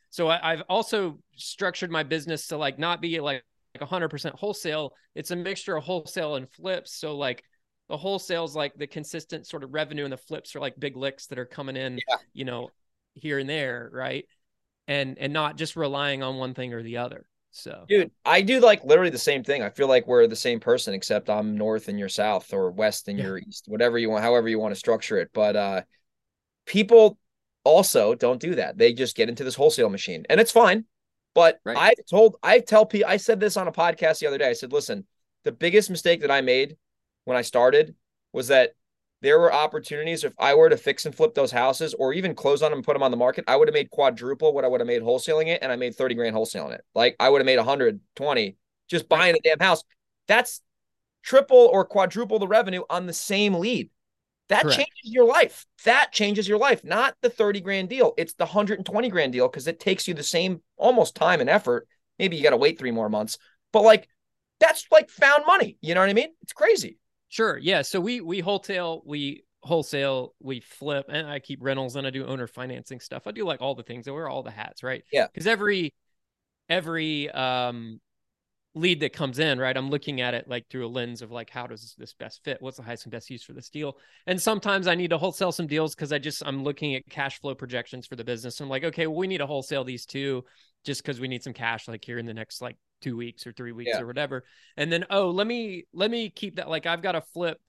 so 0.09 0.29
I, 0.29 0.53
i've 0.53 0.63
also 0.69 1.19
structured 1.37 1.91
my 1.91 2.03
business 2.03 2.49
to 2.49 2.57
like 2.57 2.79
not 2.79 3.03
be 3.03 3.21
like 3.21 3.45
like 3.79 3.89
100% 3.89 4.35
wholesale 4.35 4.95
it's 5.15 5.31
a 5.31 5.37
mixture 5.37 5.77
of 5.77 5.85
wholesale 5.85 6.35
and 6.35 6.51
flips 6.51 6.93
so 6.93 7.17
like 7.17 7.45
the 7.91 7.97
wholesale's 7.97 8.57
like 8.57 8.73
the 8.77 8.87
consistent 8.87 9.47
sort 9.47 9.65
of 9.65 9.75
revenue 9.75 10.05
and 10.05 10.13
the 10.13 10.17
flips 10.17 10.57
are 10.57 10.61
like 10.61 10.79
big 10.79 10.97
licks 10.97 11.27
that 11.27 11.39
are 11.39 11.45
coming 11.45 11.77
in 11.77 11.99
yeah. 12.09 12.17
you 12.33 12.45
know 12.45 12.71
here 13.15 13.39
and 13.39 13.51
there 13.51 13.91
right 13.93 14.27
and 14.89 15.19
and 15.19 15.33
not 15.33 15.59
just 15.59 15.77
relying 15.77 16.23
on 16.23 16.37
one 16.37 16.55
thing 16.55 16.73
or 16.73 16.83
the 16.83 16.97
other 16.97 17.27
so, 17.53 17.85
dude, 17.89 18.13
I 18.25 18.43
do 18.43 18.61
like 18.61 18.85
literally 18.85 19.11
the 19.11 19.19
same 19.19 19.43
thing. 19.43 19.61
I 19.61 19.71
feel 19.71 19.89
like 19.89 20.07
we're 20.07 20.29
the 20.29 20.37
same 20.37 20.61
person, 20.61 20.95
except 20.95 21.29
I'm 21.29 21.57
north 21.57 21.89
and 21.89 21.99
you're 21.99 22.09
south, 22.09 22.53
or 22.53 22.71
west 22.71 23.09
and 23.09 23.19
yeah. 23.19 23.25
you're 23.25 23.39
east, 23.39 23.65
whatever 23.67 23.99
you 23.99 24.09
want, 24.09 24.23
however 24.23 24.49
you 24.49 24.61
want 24.61 24.73
to 24.73 24.79
structure 24.79 25.19
it. 25.19 25.31
But 25.35 25.57
uh, 25.57 25.83
people 26.65 27.19
also 27.65 28.15
don't 28.15 28.41
do 28.41 28.55
that. 28.55 28.79
They 28.79 28.93
just 28.93 29.17
get 29.17 29.29
into 29.29 29.43
this 29.43 29.57
wholesale 29.57 29.91
machine, 29.91 30.25
and 30.31 30.41
it's 30.41 30.53
fine. 30.53 30.85
But 31.35 31.59
right. 31.65 31.77
I 31.77 31.95
told, 32.09 32.37
I 32.41 32.61
tell 32.61 32.87
people, 32.87 33.11
I 33.11 33.17
said 33.17 33.41
this 33.41 33.57
on 33.57 33.67
a 33.67 33.73
podcast 33.73 34.21
the 34.21 34.29
other 34.29 34.39
day. 34.39 34.49
I 34.49 34.53
said, 34.53 34.73
listen, 34.73 35.05
the 35.43 35.53
biggest 35.53 35.91
mistake 35.91 36.21
that 36.21 36.31
I 36.31 36.43
made 36.43 36.77
when 37.31 37.39
I 37.39 37.43
started 37.43 37.95
was 38.33 38.49
that 38.49 38.75
there 39.23 39.39
were 39.39 39.53
opportunities. 39.53 40.25
If 40.25 40.35
I 40.37 40.55
were 40.55 40.69
to 40.69 40.77
fix 40.77 41.07
and 41.07 41.15
flip 41.15 41.35
those 41.35 41.53
houses 41.53 41.95
or 41.95 42.13
even 42.13 42.35
close 42.35 42.61
on 42.61 42.73
them 42.73 42.79
and 42.79 42.85
put 42.85 42.95
them 42.95 43.03
on 43.05 43.13
the 43.13 43.17
market, 43.17 43.45
I 43.47 43.57
would 43.57 43.69
have 43.69 43.75
made 43.75 43.89
quadruple 43.91 44.53
what 44.53 44.65
I 44.65 44.69
would 44.69 44.81
have 44.81 44.87
made 44.89 45.03
wholesaling 45.03 45.47
it. 45.47 45.63
And 45.63 45.71
I 45.71 45.77
made 45.77 45.95
30 45.95 46.17
grand 46.17 46.35
wholesaling 46.35 46.73
it. 46.73 46.85
Like 46.95 47.15
I 47.21 47.29
would 47.29 47.41
have 47.41 47.47
made 47.47 47.59
120 47.59 48.57
just 48.89 49.09
buying 49.09 49.37
a 49.37 49.41
damn 49.45 49.61
house. 49.61 49.85
That's 50.27 50.61
triple 51.23 51.71
or 51.73 51.85
quadruple 51.85 52.41
the 52.41 52.49
revenue 52.49 52.83
on 52.91 53.07
the 53.07 53.13
same 53.13 53.55
lead. 53.55 53.91
That 54.49 54.63
Correct. 54.63 54.79
changes 54.79 55.05
your 55.05 55.27
life. 55.27 55.65
That 55.85 56.11
changes 56.11 56.49
your 56.49 56.59
life, 56.59 56.83
not 56.83 57.15
the 57.21 57.31
30 57.31 57.61
grand 57.61 57.89
deal. 57.89 58.15
It's 58.17 58.33
the 58.33 58.47
120 58.47 59.09
grand 59.09 59.33
deal 59.33 59.47
because 59.47 59.69
it 59.69 59.79
takes 59.79 60.09
you 60.09 60.15
the 60.15 60.25
same 60.25 60.61
almost 60.77 61.15
time 61.15 61.41
and 61.41 61.49
effort. 61.49 61.87
Maybe 62.19 62.37
you 62.37 62.43
got 62.43 62.51
to 62.51 62.57
wait 62.57 62.77
three 62.77 62.91
more 62.91 63.09
months, 63.09 63.39
but 63.73 63.83
like 63.83 64.09
that's 64.59 64.87
like 64.91 65.09
found 65.09 65.45
money. 65.47 65.79
You 65.81 65.95
know 65.95 66.01
what 66.01 66.11
I 66.11 66.15
mean? 66.15 66.31
It's 66.43 66.53
crazy. 66.53 66.99
Sure. 67.31 67.57
Yeah. 67.57 67.83
So 67.83 68.01
we 68.01 68.21
we 68.21 68.41
wholesale, 68.41 69.03
we 69.07 69.45
wholesale, 69.63 70.35
we 70.41 70.61
flip, 70.61 71.07
and 71.09 71.27
I 71.29 71.39
keep 71.39 71.61
rentals 71.63 71.97
and 71.97 72.07
I 72.07 72.11
do 72.11 72.27
owner 72.27 72.49
financing 72.49 72.99
stuff. 72.99 73.27
I 73.27 73.31
do 73.31 73.45
like 73.45 73.63
all 73.63 73.75
the 73.77 73.85
things. 73.85 74.09
I 74.09 74.11
wear 74.11 74.29
all 74.29 74.43
the 74.43 74.51
hats, 74.51 74.83
right? 74.83 75.05
Yeah. 75.13 75.29
Because 75.33 75.47
every 75.47 75.95
every 76.69 77.31
um 77.31 78.01
lead 78.75 79.01
that 79.01 79.13
comes 79.13 79.39
in, 79.39 79.59
right? 79.61 79.77
I'm 79.77 79.91
looking 79.91 80.21
at 80.21 80.35
it 80.35 80.49
like 80.49 80.69
through 80.69 80.87
a 80.87 80.89
lens 80.89 81.23
of 81.23 81.31
like 81.31 81.51
how 81.51 81.69
does 81.69 81.95
this 81.97 82.15
best 82.15 82.43
fit? 82.43 82.61
What's 82.61 82.79
the 82.79 82.83
highest 82.83 83.05
and 83.05 83.13
best 83.13 83.31
use 83.31 83.45
for 83.45 83.53
this 83.53 83.69
deal? 83.69 83.97
And 84.27 84.43
sometimes 84.43 84.89
I 84.89 84.97
need 84.97 85.11
to 85.11 85.19
wholesale 85.19 85.53
some 85.53 85.69
deals 85.69 85.95
because 85.95 86.13
I 86.13 86.19
just 86.19 86.43
I'm 86.45 86.65
looking 86.65 86.97
at 86.97 87.09
cash 87.09 87.41
flow 87.41 87.55
projections 87.55 88.09
for 88.09 88.17
the 88.17 88.25
business. 88.25 88.61
I'm 88.61 88.69
like, 88.69 88.85
okay, 88.85 89.07
well, 89.07 89.17
we 89.17 89.29
need 89.29 89.39
to 89.39 89.47
wholesale 89.47 89.85
these 89.85 90.05
two 90.05 90.45
just 90.85 91.03
because 91.03 91.21
we 91.21 91.29
need 91.29 91.45
some 91.45 91.53
cash 91.53 91.87
like 91.87 92.05
here 92.05 92.19
in 92.19 92.27
the 92.27 92.35
next 92.35 92.61
like 92.61 92.77
two 93.01 93.17
weeks 93.17 93.47
or 93.47 93.53
three 93.53 93.73
weeks 93.73 93.93
yeah. 93.95 94.01
or 94.01 94.07
whatever. 94.07 94.45
And 94.77 94.93
then 94.93 95.07
oh, 95.11 95.31
let 95.31 95.47
me 95.47 95.85
let 95.93 96.11
me 96.11 96.31
keep 96.31 96.57
that 96.57 96.69
like 96.69 96.87
I've 96.87 97.03
got 97.03 97.15
a 97.15 97.21
flip 97.21 97.61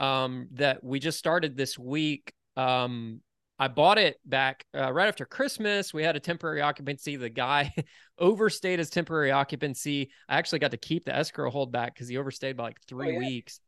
um 0.00 0.48
that 0.52 0.82
we 0.82 0.98
just 0.98 1.18
started 1.18 1.56
this 1.56 1.78
week. 1.78 2.32
Um 2.56 3.20
I 3.56 3.68
bought 3.68 3.98
it 3.98 4.18
back 4.24 4.66
uh, 4.76 4.92
right 4.92 5.06
after 5.06 5.24
Christmas. 5.24 5.94
We 5.94 6.02
had 6.02 6.16
a 6.16 6.20
temporary 6.20 6.60
occupancy. 6.60 7.14
The 7.14 7.28
guy 7.28 7.72
overstayed 8.18 8.80
his 8.80 8.90
temporary 8.90 9.30
occupancy. 9.30 10.10
I 10.28 10.38
actually 10.38 10.58
got 10.58 10.72
to 10.72 10.76
keep 10.76 11.04
the 11.04 11.14
escrow 11.14 11.50
hold 11.50 11.70
back 11.70 11.94
because 11.94 12.08
he 12.08 12.18
overstayed 12.18 12.56
by 12.56 12.64
like 12.64 12.80
three 12.88 13.08
oh, 13.08 13.10
yeah. 13.12 13.18
weeks. 13.18 13.60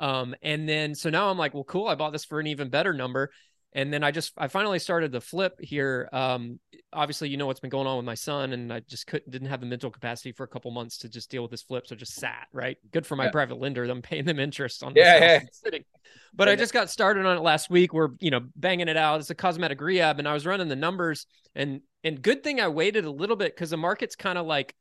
Um, 0.00 0.34
and 0.42 0.66
then 0.68 0.94
so 0.94 1.10
now 1.10 1.28
I'm 1.28 1.38
like, 1.38 1.52
well, 1.52 1.64
cool. 1.64 1.88
I 1.88 1.94
bought 1.94 2.12
this 2.12 2.24
for 2.24 2.40
an 2.40 2.46
even 2.46 2.70
better 2.70 2.94
number 2.94 3.30
and 3.74 3.92
then 3.92 4.04
I 4.04 4.12
just 4.12 4.32
I 4.36 4.46
finally 4.48 4.78
started 4.78 5.10
the 5.10 5.20
flip 5.20 5.58
here. 5.60 6.08
Um, 6.12 6.60
obviously, 6.92 7.28
you 7.28 7.36
know 7.36 7.46
what's 7.46 7.60
been 7.60 7.70
going 7.70 7.88
on 7.88 7.96
with 7.96 8.06
my 8.06 8.14
son, 8.14 8.52
and 8.52 8.72
I 8.72 8.80
just 8.80 9.06
couldn't 9.06 9.30
didn't 9.30 9.48
have 9.48 9.60
the 9.60 9.66
mental 9.66 9.90
capacity 9.90 10.30
for 10.30 10.44
a 10.44 10.48
couple 10.48 10.70
months 10.70 10.98
to 10.98 11.08
just 11.08 11.28
deal 11.30 11.42
with 11.42 11.50
this 11.50 11.62
flip, 11.62 11.86
so 11.86 11.96
just 11.96 12.14
sat. 12.14 12.46
Right, 12.52 12.76
good 12.92 13.04
for 13.04 13.16
my 13.16 13.24
yeah. 13.24 13.30
private 13.30 13.58
lender. 13.58 13.82
I'm 13.84 14.00
paying 14.00 14.24
them 14.24 14.38
interest 14.38 14.84
on 14.84 14.92
yeah, 14.94 15.18
yeah. 15.18 15.40
sitting. 15.52 15.84
But 16.32 16.48
I 16.48 16.56
just 16.56 16.72
got 16.72 16.90
started 16.90 17.26
on 17.26 17.36
it 17.36 17.40
last 17.40 17.68
week. 17.68 17.92
We're 17.92 18.10
you 18.20 18.30
know 18.30 18.40
banging 18.54 18.88
it 18.88 18.96
out. 18.96 19.20
It's 19.20 19.30
a 19.30 19.34
cosmetic 19.34 19.80
rehab, 19.80 20.20
and 20.20 20.28
I 20.28 20.34
was 20.34 20.46
running 20.46 20.68
the 20.68 20.76
numbers, 20.76 21.26
and 21.56 21.80
and 22.04 22.22
good 22.22 22.44
thing 22.44 22.60
I 22.60 22.68
waited 22.68 23.04
a 23.04 23.10
little 23.10 23.36
bit 23.36 23.54
because 23.54 23.70
the 23.70 23.76
market's 23.76 24.14
kind 24.14 24.38
of 24.38 24.46
like 24.46 24.74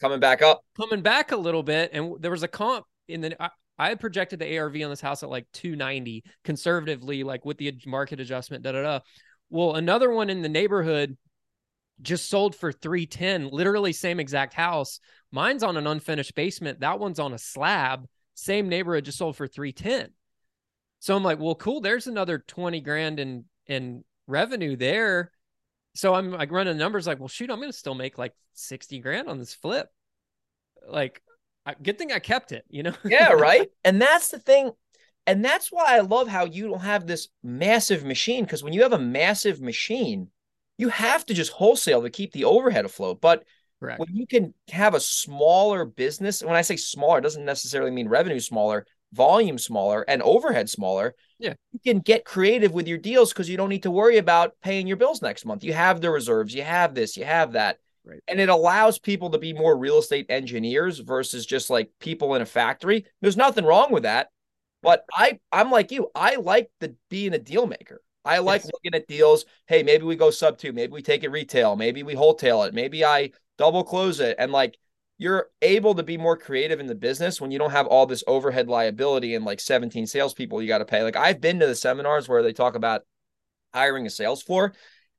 coming 0.00 0.20
back 0.20 0.40
up, 0.40 0.62
coming 0.74 1.02
back 1.02 1.32
a 1.32 1.36
little 1.36 1.62
bit, 1.62 1.90
and 1.92 2.16
there 2.20 2.30
was 2.30 2.42
a 2.42 2.48
comp 2.48 2.86
in 3.08 3.20
the 3.20 3.50
I 3.78 3.88
had 3.88 4.00
projected 4.00 4.38
the 4.38 4.58
ARV 4.58 4.76
on 4.82 4.90
this 4.90 5.00
house 5.00 5.22
at 5.22 5.30
like 5.30 5.46
290 5.52 6.24
conservatively, 6.44 7.22
like 7.22 7.44
with 7.44 7.58
the 7.58 7.72
market 7.86 8.20
adjustment, 8.20 8.64
da 8.64 8.72
da 8.72 8.82
da. 8.82 9.00
Well, 9.50 9.76
another 9.76 10.10
one 10.10 10.30
in 10.30 10.42
the 10.42 10.48
neighborhood 10.48 11.16
just 12.02 12.28
sold 12.28 12.54
for 12.54 12.72
310, 12.72 13.48
literally 13.48 13.92
same 13.92 14.20
exact 14.20 14.54
house. 14.54 15.00
Mine's 15.30 15.62
on 15.62 15.76
an 15.76 15.86
unfinished 15.86 16.34
basement. 16.34 16.80
That 16.80 16.98
one's 16.98 17.18
on 17.18 17.32
a 17.32 17.38
slab. 17.38 18.06
Same 18.34 18.68
neighborhood 18.68 19.04
just 19.04 19.18
sold 19.18 19.36
for 19.36 19.46
310. 19.46 20.10
So 21.00 21.16
I'm 21.16 21.22
like, 21.22 21.38
well, 21.38 21.54
cool. 21.54 21.80
There's 21.80 22.06
another 22.06 22.38
20 22.38 22.80
grand 22.80 23.20
in 23.20 23.44
in 23.66 24.04
revenue 24.26 24.76
there. 24.76 25.32
So 25.94 26.14
I'm 26.14 26.32
like 26.32 26.50
running 26.50 26.76
the 26.76 26.82
numbers 26.82 27.06
like, 27.06 27.18
well, 27.18 27.28
shoot, 27.28 27.50
I'm 27.50 27.60
gonna 27.60 27.72
still 27.72 27.94
make 27.94 28.18
like 28.18 28.34
60 28.54 29.00
grand 29.00 29.28
on 29.28 29.38
this 29.38 29.54
flip. 29.54 29.88
Like 30.86 31.22
good 31.74 31.98
thing 31.98 32.12
I 32.12 32.18
kept 32.18 32.52
it, 32.52 32.64
you 32.68 32.82
know? 32.82 32.94
yeah, 33.04 33.32
right. 33.32 33.70
And 33.84 34.00
that's 34.00 34.30
the 34.30 34.38
thing. 34.38 34.72
And 35.26 35.44
that's 35.44 35.70
why 35.70 35.96
I 35.96 36.00
love 36.00 36.28
how 36.28 36.46
you 36.46 36.68
don't 36.68 36.80
have 36.80 37.06
this 37.06 37.28
massive 37.42 38.04
machine. 38.04 38.44
Because 38.44 38.62
when 38.62 38.72
you 38.72 38.82
have 38.82 38.92
a 38.92 38.98
massive 38.98 39.60
machine, 39.60 40.28
you 40.78 40.88
have 40.88 41.26
to 41.26 41.34
just 41.34 41.52
wholesale 41.52 42.02
to 42.02 42.10
keep 42.10 42.32
the 42.32 42.44
overhead 42.44 42.84
afloat. 42.84 43.20
But 43.20 43.44
Correct. 43.80 44.00
when 44.00 44.14
you 44.14 44.26
can 44.26 44.54
have 44.68 44.94
a 44.94 45.00
smaller 45.00 45.84
business, 45.84 46.42
when 46.42 46.56
I 46.56 46.62
say 46.62 46.76
smaller, 46.76 47.18
it 47.18 47.22
doesn't 47.22 47.44
necessarily 47.44 47.90
mean 47.90 48.08
revenue 48.08 48.40
smaller, 48.40 48.86
volume 49.12 49.58
smaller, 49.58 50.02
and 50.08 50.22
overhead 50.22 50.70
smaller. 50.70 51.14
Yeah. 51.38 51.54
You 51.72 51.80
can 51.84 52.00
get 52.00 52.24
creative 52.24 52.72
with 52.72 52.88
your 52.88 52.98
deals 52.98 53.32
because 53.32 53.48
you 53.48 53.56
don't 53.56 53.68
need 53.68 53.82
to 53.82 53.90
worry 53.90 54.16
about 54.16 54.54
paying 54.62 54.86
your 54.86 54.96
bills 54.96 55.20
next 55.20 55.44
month. 55.44 55.62
You 55.62 55.74
have 55.74 56.00
the 56.00 56.10
reserves, 56.10 56.54
you 56.54 56.62
have 56.62 56.94
this, 56.94 57.16
you 57.16 57.24
have 57.24 57.52
that. 57.52 57.78
Right. 58.08 58.20
And 58.26 58.40
it 58.40 58.48
allows 58.48 58.98
people 58.98 59.30
to 59.30 59.38
be 59.38 59.52
more 59.52 59.76
real 59.76 59.98
estate 59.98 60.26
engineers 60.28 60.98
versus 60.98 61.46
just 61.46 61.70
like 61.70 61.90
people 62.00 62.34
in 62.34 62.42
a 62.42 62.46
factory. 62.46 63.06
There's 63.20 63.36
nothing 63.36 63.64
wrong 63.64 63.92
with 63.92 64.04
that. 64.04 64.30
But 64.82 65.04
I 65.12 65.40
I'm 65.52 65.70
like 65.70 65.90
you. 65.90 66.10
I 66.14 66.36
like 66.36 66.70
the 66.80 66.94
being 67.10 67.34
a 67.34 67.38
deal 67.38 67.66
maker. 67.66 68.00
I 68.24 68.38
like 68.38 68.62
yes. 68.62 68.70
looking 68.72 68.94
at 68.94 69.08
deals. 69.08 69.44
Hey, 69.66 69.82
maybe 69.82 70.04
we 70.04 70.16
go 70.16 70.30
sub 70.30 70.58
two, 70.58 70.72
maybe 70.72 70.92
we 70.92 71.02
take 71.02 71.24
it 71.24 71.30
retail, 71.30 71.76
maybe 71.76 72.02
we 72.02 72.14
wholesale 72.14 72.62
it, 72.64 72.74
maybe 72.74 73.04
I 73.04 73.30
double 73.56 73.84
close 73.84 74.20
it. 74.20 74.36
And 74.38 74.52
like 74.52 74.78
you're 75.16 75.48
able 75.62 75.94
to 75.96 76.02
be 76.02 76.16
more 76.16 76.36
creative 76.36 76.78
in 76.78 76.86
the 76.86 76.94
business 76.94 77.40
when 77.40 77.50
you 77.50 77.58
don't 77.58 77.72
have 77.72 77.86
all 77.86 78.06
this 78.06 78.22
overhead 78.26 78.68
liability 78.68 79.34
and 79.34 79.44
like 79.44 79.58
17 79.58 80.06
salespeople 80.06 80.62
you 80.62 80.68
got 80.68 80.78
to 80.78 80.84
pay. 80.84 81.02
Like 81.02 81.16
I've 81.16 81.40
been 81.40 81.58
to 81.60 81.66
the 81.66 81.74
seminars 81.74 82.28
where 82.28 82.42
they 82.42 82.52
talk 82.52 82.74
about 82.76 83.02
hiring 83.74 84.06
a 84.06 84.10
sales 84.10 84.42
floor. 84.42 84.74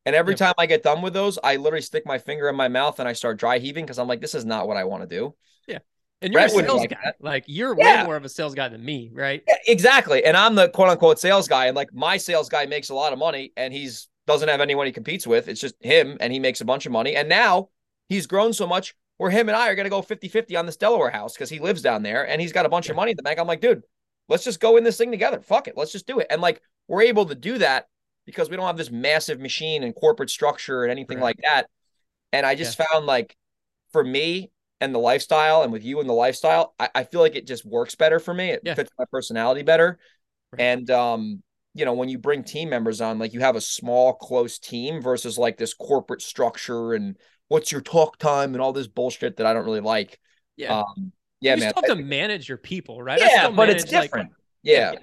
And 0.10 0.16
every 0.16 0.32
yep. 0.32 0.40
time 0.40 0.54
I 0.58 0.66
get 0.66 0.82
done 0.82 1.04
with 1.04 1.14
those, 1.14 1.38
I 1.44 1.58
literally 1.58 1.84
stick 1.84 2.04
my 2.04 2.18
finger 2.18 2.50
in 2.50 2.56
my 2.56 2.68
mouth 2.68 3.00
and 3.00 3.08
I 3.08 3.14
start 3.14 3.38
dry 3.38 3.60
heaving 3.60 3.86
because 3.86 4.00
I'm 4.00 4.08
like, 4.08 4.22
this 4.22 4.34
is 4.34 4.44
not 4.44 4.68
what 4.68 4.76
I 4.76 4.86
want 4.86 5.08
to 5.08 5.08
do. 5.08 5.36
Yeah. 5.68 5.78
And 6.24 6.34
you're 6.34 6.42
Brett 6.42 6.52
a 6.52 6.66
sales 6.66 6.80
like 6.80 6.90
guy. 6.90 6.98
That. 7.04 7.16
Like 7.20 7.44
you're 7.46 7.76
yeah. 7.78 8.02
way 8.02 8.06
more 8.08 8.16
of 8.16 8.26
a 8.26 8.30
sales 8.30 8.56
guy 8.56 8.70
than 8.70 8.84
me, 8.84 9.12
right? 9.14 9.44
Yeah, 9.48 9.54
exactly. 9.68 10.26
And 10.26 10.36
I'm 10.36 10.56
the 10.56 10.68
quote 10.70 10.90
unquote 10.90 11.20
sales 11.20 11.48
guy. 11.48 11.68
And 11.68 11.76
like 11.76 11.94
my 11.94 12.18
sales 12.18 12.50
guy 12.50 12.66
makes 12.66 12.90
a 12.90 12.96
lot 12.96 13.14
of 13.14 13.20
money 13.20 13.54
and 13.56 13.72
he's 13.72 14.08
doesn't 14.26 14.50
have 14.50 14.62
anyone 14.62 14.88
he 14.88 14.92
competes 14.92 15.28
with. 15.28 15.48
It's 15.48 15.62
just 15.62 15.76
him 15.80 16.18
and 16.20 16.34
he 16.34 16.40
makes 16.40 16.60
a 16.62 16.66
bunch 16.66 16.88
of 16.88 16.92
money. 16.92 17.16
And 17.16 17.30
now 17.30 17.70
he's 18.08 18.26
grown 18.26 18.52
so 18.52 18.66
much 18.66 18.96
where 19.18 19.30
him 19.30 19.48
and 19.48 19.56
I 19.56 19.70
are 19.70 19.76
going 19.76 19.86
to 19.86 19.92
go 19.92 20.02
50 20.02 20.28
50 20.28 20.56
on 20.56 20.66
this 20.66 20.76
Delaware 20.76 21.12
house 21.12 21.34
because 21.34 21.52
he 21.52 21.60
lives 21.60 21.84
down 21.84 22.02
there 22.02 22.28
and 22.28 22.42
he's 22.42 22.52
got 22.52 22.66
a 22.66 22.70
bunch 22.70 22.88
yeah. 22.88 22.94
of 22.94 22.96
money 22.96 23.12
in 23.12 23.18
the 23.18 23.22
bank. 23.22 23.38
I'm 23.38 23.46
like, 23.46 23.62
dude, 23.62 23.84
let's 24.28 24.44
just 24.44 24.60
go 24.60 24.78
in 24.78 24.84
this 24.84 24.98
thing 24.98 25.12
together. 25.12 25.40
Fuck 25.40 25.68
it. 25.68 25.78
Let's 25.78 25.92
just 25.92 26.08
do 26.08 26.18
it. 26.18 26.26
And 26.32 26.42
like, 26.42 26.64
we're 26.88 27.04
able 27.04 27.28
to 27.28 27.36
do 27.36 27.60
that 27.60 27.88
because 28.26 28.50
we 28.50 28.56
don't 28.56 28.66
have 28.68 28.78
this 28.78 28.92
massive 28.92 29.40
machine 29.40 29.84
and 29.84 29.96
corporate 29.96 30.30
structure 30.30 30.84
and 30.84 30.92
anything 30.92 31.18
right. 31.18 31.24
like 31.24 31.40
that. 31.44 31.68
And 32.32 32.46
I 32.46 32.56
just 32.56 32.78
yeah. 32.78 32.86
found 32.86 33.06
like 33.06 33.36
for 33.92 34.04
me 34.04 34.52
and 34.82 34.94
the 34.94 35.00
lifestyle 35.00 35.64
and 35.64 35.72
with 35.72 35.84
you 35.84 36.00
and 36.00 36.08
the 36.08 36.14
lifestyle, 36.14 36.74
I, 36.80 36.90
I 36.96 37.04
feel 37.04 37.22
like 37.22 37.36
it 37.36 37.48
just 37.48 37.66
works 37.66 37.96
better 37.96 38.20
for 38.20 38.34
me. 38.34 38.52
It 38.52 38.62
yeah. 38.64 38.76
fits 38.76 38.92
my 38.98 39.06
personality 39.12 39.64
better. 39.64 39.98
Right. 40.52 40.62
And, 40.62 40.90
um, 40.92 41.44
you 41.74 41.86
know, 41.86 41.94
when 41.94 42.10
you 42.10 42.18
bring 42.18 42.44
team 42.44 42.70
members 42.70 43.02
on, 43.02 43.20
like 43.20 43.34
you 43.34 43.40
have 43.40 43.56
a 43.56 43.62
small, 43.62 44.14
close 44.14 44.60
team 44.60 45.02
versus 45.02 45.38
like 45.38 45.58
this 45.58 45.74
corporate 45.74 46.22
structure 46.22 46.94
and 46.94 47.16
what's 47.48 47.72
your 47.72 47.82
talk 47.82 48.18
time 48.18 48.54
and 48.54 48.62
all 48.62 48.74
this 48.74 48.88
bullshit 48.88 49.38
that 49.38 49.46
I 49.46 49.54
don't 49.54 49.66
really 49.66 49.80
like. 49.80 50.20
Yeah. 50.56 50.80
Um, 50.80 51.12
yeah, 51.42 51.56
you 51.56 51.62
man. 51.62 51.72
still 51.72 51.84
have 51.88 51.98
to 51.98 52.04
manage 52.04 52.50
your 52.50 52.58
people, 52.58 53.02
right? 53.02 53.20
Yeah, 53.20 53.50
but 53.50 53.70
it's 53.70 53.86
different. 53.86 54.30
Like, 54.30 54.38
yeah. 54.64 54.92
yeah. 54.94 55.00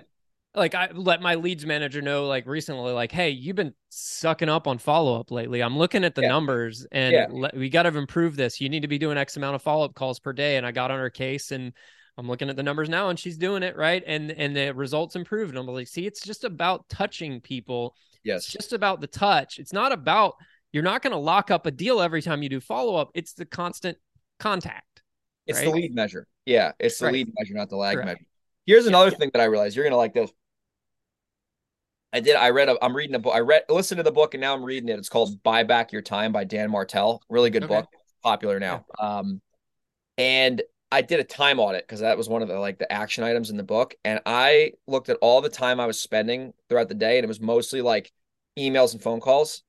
Like 0.57 0.75
I 0.75 0.91
let 0.93 1.21
my 1.21 1.35
leads 1.35 1.67
manager 1.67 2.01
know 2.01 2.27
like 2.27 2.47
recently, 2.47 2.93
like, 2.93 3.13
hey, 3.13 3.31
you've 3.31 3.57
been 3.57 3.75
sucking 3.91 4.49
up 4.49 4.67
on 4.67 4.79
follow 4.79 5.21
up 5.21 5.31
lately. 5.31 5.63
I'm 5.63 5.77
looking 5.77 6.03
at 6.03 6.15
the 6.15 6.23
yeah. 6.23 6.29
numbers 6.29 6.87
and 6.91 7.13
yeah. 7.13 7.27
le- 7.31 7.51
we 7.55 7.69
got 7.69 7.83
to 7.83 7.97
improve 7.97 8.37
this. 8.37 8.61
You 8.61 8.71
need 8.71 8.81
to 8.81 8.89
be 8.89 8.97
doing 8.97 9.19
X 9.19 9.37
amount 9.37 9.55
of 9.55 9.63
follow 9.63 9.85
up 9.85 9.95
calls 9.95 10.19
per 10.19 10.33
day. 10.33 10.57
And 10.57 10.67
I 10.67 10.73
got 10.73 10.91
on 10.91 10.99
her 10.99 11.11
case 11.11 11.53
and 11.53 11.75
I'm 12.17 12.27
looking 12.27 12.49
at 12.49 12.57
the 12.57 12.63
numbers 12.63 12.89
now 12.89 13.11
and 13.11 13.19
she's 13.19 13.37
doing 13.37 13.63
it 13.63 13.77
right. 13.77 14.03
And 14.07 14.31
and 14.31 14.57
the 14.57 14.73
results 14.73 15.15
improved. 15.15 15.51
And 15.51 15.59
I'm 15.59 15.67
like, 15.67 15.89
see, 15.89 16.07
it's 16.07 16.23
just 16.23 16.45
about 16.45 16.89
touching 16.89 17.43
people. 17.43 17.95
Yes. 18.25 18.45
It's 18.45 18.53
just 18.53 18.73
about 18.73 19.03
the 19.03 19.07
touch. 19.07 19.59
It's 19.59 19.75
not 19.75 19.93
about 19.93 20.37
you're 20.73 20.83
not 20.83 21.03
going 21.03 21.13
to 21.13 21.19
lock 21.19 21.51
up 21.51 21.67
a 21.67 21.71
deal 21.71 22.01
every 22.01 22.23
time 22.23 22.43
you 22.43 22.49
do 22.49 22.61
follow 22.61 22.97
up. 22.97 23.11
It's 23.15 23.35
the 23.35 23.45
constant 23.45 23.99
contact. 24.39 25.03
It's 25.47 25.59
right? 25.59 25.67
the 25.67 25.71
lead 25.71 25.95
measure. 25.95 26.27
Yeah, 26.45 26.73
it's 26.79 26.99
the 26.99 27.07
right. 27.07 27.15
lead 27.15 27.33
measure, 27.39 27.55
not 27.55 27.71
the 27.71 27.77
lag 27.77 27.97
Correct. 27.97 28.07
measure. 28.07 28.27
Here's 28.67 28.87
another 28.87 29.11
yeah. 29.11 29.17
thing 29.17 29.31
that 29.33 29.41
I 29.41 29.45
realized. 29.45 29.77
You're 29.77 29.85
going 29.85 29.93
to 29.93 29.97
like 29.97 30.15
this. 30.15 30.31
I 32.17 32.21
did. 32.21 32.35
I 32.35 32.49
read. 32.49 32.71
A, 32.71 32.83
I'm 32.83 32.97
reading 32.97 33.15
a 33.15 33.19
book. 33.19 33.35
I 33.35 33.41
read, 33.41 33.65
listened 33.69 33.99
to 33.99 34.03
the 34.03 34.11
book, 34.11 34.33
and 34.33 34.41
now 34.41 34.55
I'm 34.55 34.65
reading 34.65 34.89
it. 34.89 34.99
It's 34.99 35.11
called 35.11 35.43
"Buy 35.43 35.65
Back 35.65 35.93
Your 35.93 36.01
Time" 36.01 36.33
by 36.33 36.45
Dan 36.45 36.71
Martell. 36.71 37.21
Really 37.29 37.51
good 37.51 37.65
okay. 37.65 37.75
book, 37.75 37.89
popular 38.23 38.59
now. 38.59 38.87
Yeah. 38.99 39.19
Um, 39.19 39.43
and 40.17 40.63
I 40.91 41.03
did 41.03 41.21
a 41.21 41.25
time 41.25 41.61
audit 41.61 41.87
because 41.87 42.01
that 42.01 42.17
was 42.17 42.27
one 42.27 42.41
of 42.41 42.49
the 42.49 42.59
like 42.59 42.79
the 42.79 42.91
action 42.91 43.23
items 43.23 43.51
in 43.51 43.59
the 43.59 43.63
book, 43.63 43.95
and 44.03 44.21
I 44.25 44.73
looked 44.87 45.11
at 45.11 45.19
all 45.21 45.43
the 45.43 45.51
time 45.51 45.79
I 45.79 45.85
was 45.85 46.01
spending 46.01 46.55
throughout 46.71 46.89
the 46.89 46.95
day, 46.95 47.19
and 47.19 47.25
it 47.25 47.29
was 47.29 47.39
mostly 47.39 47.83
like 47.83 48.11
emails 48.59 48.95
and 48.95 49.03
phone 49.03 49.21
calls. 49.21 49.63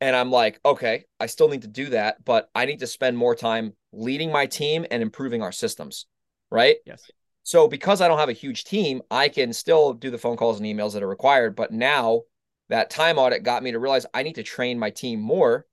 And 0.00 0.16
I'm 0.16 0.32
like, 0.32 0.58
okay, 0.64 1.04
I 1.20 1.26
still 1.26 1.48
need 1.48 1.62
to 1.62 1.68
do 1.68 1.90
that, 1.90 2.24
but 2.24 2.50
I 2.56 2.66
need 2.66 2.80
to 2.80 2.88
spend 2.88 3.16
more 3.16 3.36
time 3.36 3.74
leading 3.92 4.32
my 4.32 4.46
team 4.46 4.84
and 4.90 5.00
improving 5.00 5.42
our 5.42 5.52
systems. 5.52 6.06
Right. 6.50 6.78
Yes. 6.84 7.08
So 7.44 7.68
because 7.68 8.00
I 8.00 8.08
don't 8.08 8.18
have 8.18 8.28
a 8.28 8.32
huge 8.32 8.64
team, 8.64 9.02
I 9.10 9.28
can 9.28 9.52
still 9.52 9.92
do 9.92 10.10
the 10.10 10.18
phone 10.18 10.36
calls 10.36 10.58
and 10.58 10.66
emails 10.66 10.92
that 10.92 11.02
are 11.02 11.08
required. 11.08 11.54
But 11.54 11.72
now 11.72 12.22
that 12.68 12.90
time 12.90 13.18
audit 13.18 13.42
got 13.42 13.62
me 13.62 13.72
to 13.72 13.78
realize 13.78 14.06
I 14.12 14.22
need 14.22 14.34
to 14.36 14.42
train 14.42 14.78
my 14.78 14.90
team 14.90 15.20
more. 15.20 15.66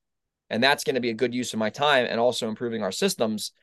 And 0.49 0.61
that's 0.61 0.83
going 0.83 0.95
to 0.95 1.01
be 1.01 1.09
a 1.09 1.15
good 1.15 1.33
use 1.33 1.53
of 1.53 1.59
my 1.59 1.69
time 1.69 2.05
and 2.09 2.19
also 2.19 2.49
improving 2.49 2.83
our 2.83 2.91
systems. 2.91 3.53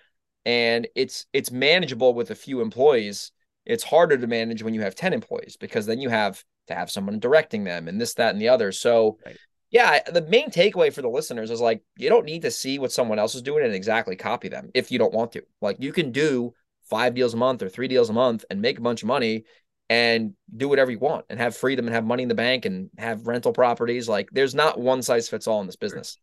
And 0.46 0.88
it's 0.94 1.26
it's 1.34 1.50
manageable 1.50 2.14
with 2.14 2.30
a 2.30 2.34
few 2.34 2.62
employees. 2.62 3.30
It's 3.66 3.84
harder 3.84 4.16
to 4.16 4.26
manage 4.26 4.62
when 4.62 4.72
you 4.72 4.80
have 4.80 4.94
10 4.94 5.12
employees 5.12 5.58
because 5.58 5.84
then 5.84 6.00
you 6.00 6.08
have 6.08 6.42
to 6.68 6.74
have 6.74 6.90
someone 6.90 7.18
directing 7.18 7.64
them 7.64 7.88
and 7.88 8.00
this, 8.00 8.14
that, 8.14 8.32
and 8.32 8.40
the 8.40 8.48
other. 8.48 8.72
So 8.72 9.18
right 9.26 9.36
yeah, 9.70 10.00
the 10.10 10.22
main 10.22 10.50
takeaway 10.50 10.92
for 10.92 11.02
the 11.02 11.08
listeners 11.08 11.50
is 11.50 11.60
like 11.60 11.82
you 11.96 12.08
don't 12.08 12.24
need 12.24 12.42
to 12.42 12.50
see 12.50 12.78
what 12.78 12.92
someone 12.92 13.18
else 13.18 13.34
is 13.34 13.42
doing 13.42 13.64
and 13.64 13.74
exactly 13.74 14.16
copy 14.16 14.48
them 14.48 14.70
if 14.74 14.90
you 14.90 14.98
don't 14.98 15.12
want 15.12 15.32
to. 15.32 15.42
Like 15.60 15.76
you 15.80 15.92
can 15.92 16.10
do 16.10 16.54
five 16.88 17.14
deals 17.14 17.34
a 17.34 17.36
month 17.36 17.62
or 17.62 17.68
three 17.68 17.88
deals 17.88 18.10
a 18.10 18.12
month 18.12 18.44
and 18.50 18.60
make 18.60 18.78
a 18.78 18.82
bunch 18.82 19.02
of 19.02 19.06
money 19.08 19.44
and 19.90 20.34
do 20.54 20.68
whatever 20.68 20.90
you 20.90 20.98
want 20.98 21.24
and 21.30 21.38
have 21.38 21.56
freedom 21.56 21.86
and 21.86 21.94
have 21.94 22.04
money 22.04 22.22
in 22.22 22.28
the 22.28 22.34
bank 22.34 22.64
and 22.64 22.90
have 22.98 23.26
rental 23.26 23.52
properties. 23.52 24.08
Like 24.08 24.28
there's 24.32 24.54
not 24.54 24.78
one 24.78 25.02
size 25.02 25.28
fits 25.28 25.46
all 25.46 25.60
in 25.60 25.66
this 25.66 25.76
business. 25.76 26.18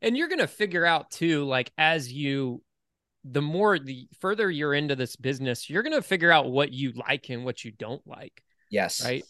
And 0.00 0.16
you're 0.16 0.28
going 0.28 0.38
to 0.38 0.46
figure 0.46 0.86
out 0.86 1.10
too, 1.10 1.44
like 1.44 1.72
as 1.76 2.12
you, 2.12 2.62
the 3.24 3.42
more, 3.42 3.78
the 3.78 4.08
further 4.20 4.48
you're 4.50 4.74
into 4.74 4.94
this 4.94 5.16
business, 5.16 5.68
you're 5.68 5.82
going 5.82 5.96
to 5.96 6.02
figure 6.02 6.30
out 6.30 6.50
what 6.50 6.72
you 6.72 6.92
like 6.92 7.28
and 7.30 7.44
what 7.44 7.64
you 7.64 7.72
don't 7.72 8.06
like. 8.06 8.42
Yes. 8.70 9.04
Right 9.04 9.24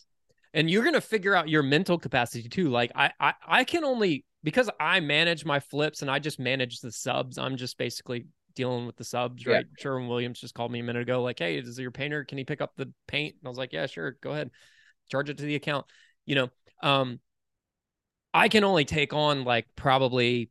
and 0.54 0.70
you're 0.70 0.84
gonna 0.84 1.00
figure 1.00 1.34
out 1.34 1.48
your 1.48 1.62
mental 1.62 1.98
capacity 1.98 2.48
too. 2.48 2.68
Like 2.68 2.92
I, 2.94 3.12
I, 3.20 3.34
I 3.46 3.64
can 3.64 3.84
only 3.84 4.24
because 4.42 4.70
I 4.80 5.00
manage 5.00 5.44
my 5.44 5.60
flips 5.60 6.02
and 6.02 6.10
I 6.10 6.18
just 6.18 6.38
manage 6.38 6.80
the 6.80 6.92
subs. 6.92 7.38
I'm 7.38 7.56
just 7.56 7.76
basically 7.78 8.26
dealing 8.58 8.86
with 8.86 8.96
the 8.96 9.04
subs, 9.04 9.46
right? 9.46 9.64
Yeah. 9.64 9.82
Sherwin 9.82 10.08
Williams 10.08 10.40
just 10.40 10.54
called 10.54 10.72
me 10.72 10.80
a 10.80 10.82
minute 10.82 11.02
ago, 11.02 11.22
like, 11.22 11.38
"Hey, 11.38 11.56
is 11.56 11.78
your 11.78 11.90
painter? 11.90 12.24
Can 12.24 12.36
he 12.36 12.44
pick 12.44 12.60
up 12.60 12.72
the 12.76 12.92
paint?" 13.06 13.36
And 13.38 13.46
I 13.46 13.48
was 13.48 13.56
like, 13.56 13.72
"Yeah, 13.72 13.86
sure, 13.86 14.18
go 14.20 14.32
ahead, 14.32 14.50
charge 15.10 15.30
it 15.30 15.38
to 15.38 15.44
the 15.44 15.54
account." 15.54 15.86
You 16.26 16.34
know, 16.34 16.48
um, 16.82 17.20
I 18.34 18.48
can 18.48 18.64
only 18.64 18.84
take 18.84 19.14
on 19.14 19.44
like 19.44 19.66
probably 19.76 20.50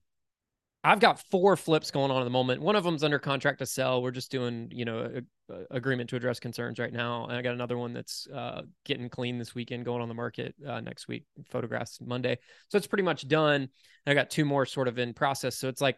I've 0.83 1.01
got 1.01 1.19
four 1.31 1.57
flips 1.57 1.91
going 1.91 2.11
on 2.11 2.21
at 2.21 2.23
the 2.23 2.29
moment. 2.29 2.61
One 2.61 2.77
of 2.77 2.83
them's 2.85 3.03
under 3.03 3.19
contract 3.19 3.59
to 3.59 3.65
sell. 3.65 4.01
We're 4.01 4.11
just 4.11 4.31
doing, 4.31 4.69
you 4.71 4.85
know, 4.85 5.21
a, 5.49 5.53
a 5.53 5.65
agreement 5.71 6.09
to 6.11 6.15
address 6.15 6.39
concerns 6.39 6.79
right 6.79 6.93
now. 6.93 7.25
And 7.25 7.35
I 7.35 7.41
got 7.41 7.55
another 7.55 7.77
one 7.77 7.91
that's 7.93 8.25
uh, 8.33 8.61
getting 8.85 9.09
clean 9.09 9.37
this 9.37 9.53
weekend, 9.53 9.83
going 9.83 10.01
on 10.01 10.07
the 10.07 10.13
market 10.13 10.55
uh, 10.65 10.79
next 10.79 11.09
week. 11.09 11.25
Photographs 11.49 11.99
Monday, 11.99 12.37
so 12.69 12.77
it's 12.77 12.87
pretty 12.87 13.03
much 13.03 13.27
done. 13.27 13.61
And 13.63 13.69
I 14.07 14.13
got 14.13 14.29
two 14.29 14.45
more 14.45 14.65
sort 14.65 14.87
of 14.87 14.97
in 14.97 15.13
process. 15.13 15.57
So 15.57 15.67
it's 15.67 15.81
like 15.81 15.97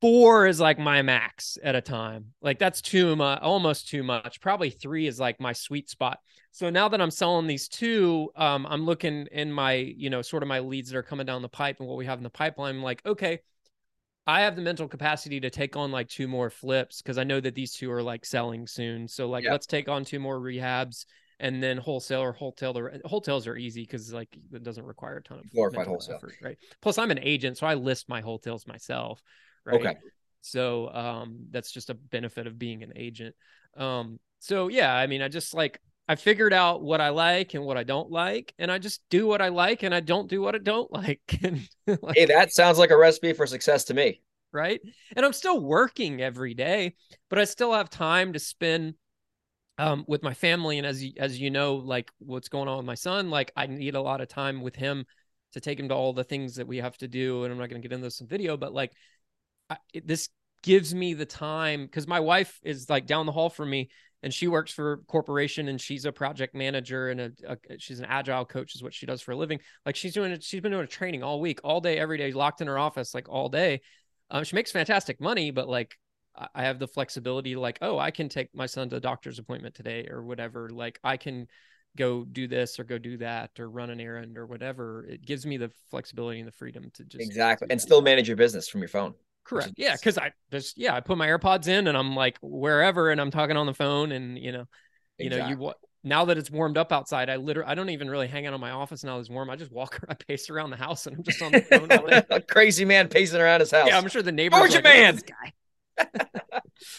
four 0.00 0.46
is 0.46 0.60
like 0.60 0.78
my 0.78 1.02
max 1.02 1.58
at 1.62 1.74
a 1.74 1.80
time. 1.80 2.32
Like 2.40 2.58
that's 2.58 2.80
too 2.80 3.16
much, 3.16 3.40
almost 3.42 3.88
too 3.88 4.02
much. 4.02 4.40
Probably 4.40 4.70
three 4.70 5.06
is 5.06 5.20
like 5.20 5.40
my 5.40 5.52
sweet 5.52 5.90
spot. 5.90 6.18
So 6.52 6.70
now 6.70 6.88
that 6.88 7.00
I'm 7.00 7.10
selling 7.10 7.46
these 7.46 7.68
two, 7.68 8.30
um, 8.36 8.66
I'm 8.66 8.84
looking 8.84 9.28
in 9.30 9.52
my, 9.52 9.72
you 9.74 10.10
know, 10.10 10.22
sort 10.22 10.42
of 10.42 10.48
my 10.48 10.60
leads 10.60 10.90
that 10.90 10.98
are 10.98 11.02
coming 11.02 11.26
down 11.26 11.42
the 11.42 11.48
pipe 11.48 11.76
and 11.78 11.88
what 11.88 11.98
we 11.98 12.06
have 12.06 12.18
in 12.18 12.24
the 12.24 12.30
pipeline. 12.30 12.76
I'm 12.76 12.82
like, 12.82 13.02
okay 13.06 13.40
I 14.26 14.42
have 14.42 14.54
the 14.54 14.62
mental 14.62 14.86
capacity 14.86 15.40
to 15.40 15.50
take 15.50 15.76
on 15.76 15.90
like 15.90 16.08
two 16.08 16.28
more 16.28 16.50
flips 16.50 17.02
because 17.02 17.18
I 17.18 17.24
know 17.24 17.40
that 17.40 17.54
these 17.54 17.72
two 17.72 17.90
are 17.90 18.02
like 18.02 18.24
selling 18.24 18.66
soon. 18.66 19.08
So 19.08 19.28
like 19.28 19.44
yeah. 19.44 19.50
let's 19.50 19.66
take 19.66 19.88
on 19.88 20.04
two 20.04 20.20
more 20.20 20.38
rehabs 20.38 21.06
and 21.40 21.62
then 21.62 21.78
wholesale 21.78 22.20
or 22.20 22.32
wholesale. 22.32 22.72
The 22.72 23.00
wholesales 23.06 23.48
are 23.48 23.56
easy 23.56 23.82
because 23.82 24.12
like 24.12 24.28
it 24.52 24.62
doesn't 24.62 24.84
require 24.84 25.16
a 25.16 25.22
ton 25.22 25.38
of 25.38 25.50
glorified 25.50 25.86
wholesale, 25.86 26.16
effort, 26.16 26.34
right? 26.42 26.58
Plus, 26.82 26.98
I'm 26.98 27.10
an 27.10 27.18
agent, 27.20 27.58
so 27.58 27.66
I 27.66 27.74
list 27.74 28.08
my 28.08 28.20
wholesales 28.22 28.68
myself, 28.68 29.22
right? 29.64 29.80
Okay. 29.80 29.96
So 30.42 30.88
um, 30.92 31.46
that's 31.50 31.70
just 31.70 31.90
a 31.90 31.94
benefit 31.94 32.46
of 32.46 32.58
being 32.58 32.82
an 32.82 32.92
agent. 32.96 33.34
Um, 33.76 34.18
so 34.38 34.68
yeah, 34.68 34.94
I 34.94 35.06
mean, 35.06 35.22
I 35.22 35.28
just 35.28 35.54
like 35.54 35.80
I 36.08 36.16
figured 36.16 36.52
out 36.52 36.82
what 36.82 37.00
I 37.00 37.10
like 37.10 37.54
and 37.54 37.64
what 37.64 37.76
I 37.76 37.84
don't 37.84 38.10
like, 38.10 38.52
and 38.58 38.70
I 38.72 38.78
just 38.78 39.02
do 39.10 39.26
what 39.26 39.40
I 39.40 39.48
like 39.48 39.82
and 39.82 39.94
I 39.94 40.00
don't 40.00 40.28
do 40.28 40.40
what 40.40 40.54
I 40.54 40.58
don't 40.58 40.90
like. 40.92 41.38
and 41.42 41.68
like, 41.86 42.16
hey, 42.16 42.24
that 42.26 42.52
sounds 42.52 42.78
like 42.78 42.90
a 42.90 42.96
recipe 42.96 43.32
for 43.32 43.46
success 43.46 43.84
to 43.84 43.94
me. 43.94 44.22
Right. 44.52 44.80
And 45.14 45.24
I'm 45.24 45.32
still 45.32 45.60
working 45.60 46.20
every 46.20 46.54
day, 46.54 46.96
but 47.28 47.38
I 47.38 47.44
still 47.44 47.72
have 47.72 47.88
time 47.88 48.32
to 48.32 48.40
spend 48.40 48.94
um, 49.78 50.04
with 50.08 50.24
my 50.24 50.34
family. 50.34 50.78
And 50.78 50.86
as 50.86 51.04
you, 51.04 51.12
as 51.16 51.38
you 51.38 51.50
know, 51.50 51.76
like 51.76 52.10
what's 52.18 52.48
going 52.48 52.66
on 52.66 52.78
with 52.78 52.86
my 52.86 52.96
son, 52.96 53.30
like 53.30 53.52
I 53.56 53.66
need 53.66 53.94
a 53.94 54.00
lot 54.00 54.20
of 54.20 54.26
time 54.26 54.60
with 54.60 54.74
him 54.74 55.06
to 55.52 55.60
take 55.60 55.78
him 55.78 55.88
to 55.88 55.94
all 55.94 56.12
the 56.12 56.24
things 56.24 56.56
that 56.56 56.66
we 56.66 56.78
have 56.78 56.98
to 56.98 57.06
do. 57.06 57.44
And 57.44 57.52
I'm 57.52 57.58
not 57.58 57.70
going 57.70 57.80
to 57.80 57.88
get 57.88 57.94
into 57.94 58.06
this 58.06 58.20
in 58.20 58.26
video, 58.26 58.56
but 58.56 58.74
like 58.74 58.92
I, 59.70 59.76
it, 59.94 60.06
this 60.06 60.28
gives 60.62 60.94
me 60.94 61.14
the 61.14 61.24
time 61.24 61.84
because 61.86 62.06
my 62.06 62.20
wife 62.20 62.60
is 62.62 62.90
like 62.90 63.06
down 63.06 63.24
the 63.24 63.32
hall 63.32 63.48
from 63.48 63.70
me 63.70 63.88
and 64.22 64.34
she 64.34 64.48
works 64.48 64.72
for 64.72 64.92
a 64.92 64.98
corporation 64.98 65.68
and 65.68 65.80
she's 65.80 66.04
a 66.04 66.12
project 66.12 66.54
manager 66.54 67.08
and 67.08 67.20
a, 67.20 67.32
a, 67.48 67.56
she's 67.78 68.00
an 68.00 68.06
agile 68.06 68.44
coach 68.44 68.74
is 68.74 68.82
what 68.82 68.92
she 68.92 69.06
does 69.06 69.22
for 69.22 69.32
a 69.32 69.36
living 69.36 69.58
like 69.86 69.96
she's 69.96 70.12
doing 70.12 70.38
she's 70.40 70.60
been 70.60 70.72
doing 70.72 70.84
a 70.84 70.86
training 70.88 71.22
all 71.22 71.40
week 71.40 71.60
all 71.64 71.80
day 71.80 71.96
every 71.98 72.18
day 72.18 72.32
locked 72.32 72.60
in 72.60 72.66
her 72.66 72.78
office 72.78 73.14
like 73.14 73.28
all 73.30 73.48
day 73.48 73.80
Um, 74.30 74.44
she 74.44 74.54
makes 74.56 74.70
fantastic 74.70 75.20
money, 75.20 75.50
but 75.50 75.68
like 75.68 75.96
I 76.54 76.62
have 76.62 76.78
the 76.78 76.86
flexibility, 76.86 77.56
like, 77.56 77.78
oh, 77.82 77.98
I 77.98 78.12
can 78.12 78.28
take 78.28 78.54
my 78.54 78.66
son 78.66 78.88
to 78.90 78.96
a 78.96 79.00
doctor's 79.00 79.38
appointment 79.38 79.74
today 79.74 80.06
or 80.08 80.22
whatever. 80.22 80.70
Like, 80.70 81.00
I 81.02 81.16
can 81.16 81.48
go 81.96 82.24
do 82.24 82.46
this 82.46 82.78
or 82.78 82.84
go 82.84 82.98
do 82.98 83.16
that 83.18 83.50
or 83.58 83.68
run 83.68 83.90
an 83.90 84.00
errand 84.00 84.38
or 84.38 84.46
whatever. 84.46 85.04
It 85.04 85.24
gives 85.26 85.44
me 85.44 85.56
the 85.56 85.72
flexibility 85.90 86.38
and 86.38 86.46
the 86.46 86.52
freedom 86.52 86.90
to 86.94 87.04
just 87.04 87.24
exactly 87.24 87.66
and 87.68 87.80
still 87.80 88.00
manage 88.00 88.28
your 88.28 88.36
business 88.36 88.68
from 88.68 88.80
your 88.80 88.88
phone. 88.88 89.14
Correct. 89.44 89.72
Yeah, 89.76 89.96
because 89.96 90.18
I 90.18 90.32
just 90.50 90.78
yeah, 90.78 90.94
I 90.94 91.00
put 91.00 91.18
my 91.18 91.26
AirPods 91.26 91.68
in 91.68 91.88
and 91.88 91.96
I'm 91.96 92.14
like 92.14 92.38
wherever 92.40 93.10
and 93.10 93.20
I'm 93.20 93.30
talking 93.30 93.56
on 93.56 93.66
the 93.66 93.74
phone 93.74 94.12
and 94.12 94.38
you 94.38 94.52
know, 94.52 94.66
you 95.18 95.26
exactly. 95.26 95.42
know, 95.42 95.48
you 95.48 95.56
what 95.56 95.78
now 96.02 96.24
that 96.26 96.38
it's 96.38 96.50
warmed 96.50 96.78
up 96.78 96.92
outside, 96.92 97.28
I 97.28 97.36
literally 97.36 97.70
I 97.70 97.74
don't 97.74 97.90
even 97.90 98.08
really 98.08 98.28
hang 98.28 98.46
out 98.46 98.54
in 98.54 98.60
my 98.60 98.70
office 98.70 99.04
now 99.04 99.18
it's 99.18 99.28
warm. 99.28 99.50
I 99.50 99.56
just 99.56 99.72
walk 99.72 100.00
I 100.08 100.14
pace 100.14 100.50
around 100.50 100.70
the 100.70 100.76
house 100.76 101.06
and 101.06 101.16
I'm 101.16 101.22
just 101.22 101.42
on 101.42 101.52
the 101.52 101.60
phone. 102.28 102.38
A 102.38 102.40
crazy 102.40 102.84
man 102.84 103.08
pacing 103.08 103.40
around 103.40 103.60
his 103.60 103.70
house. 103.70 103.88
Yeah, 103.88 103.98
I'm 103.98 104.08
sure 104.08 104.22
the 104.22 104.32
neighbors. 104.32 104.58
Georgia 104.58 104.76
like, 104.76 104.84
man. 104.84 105.20
guy. 105.26 105.52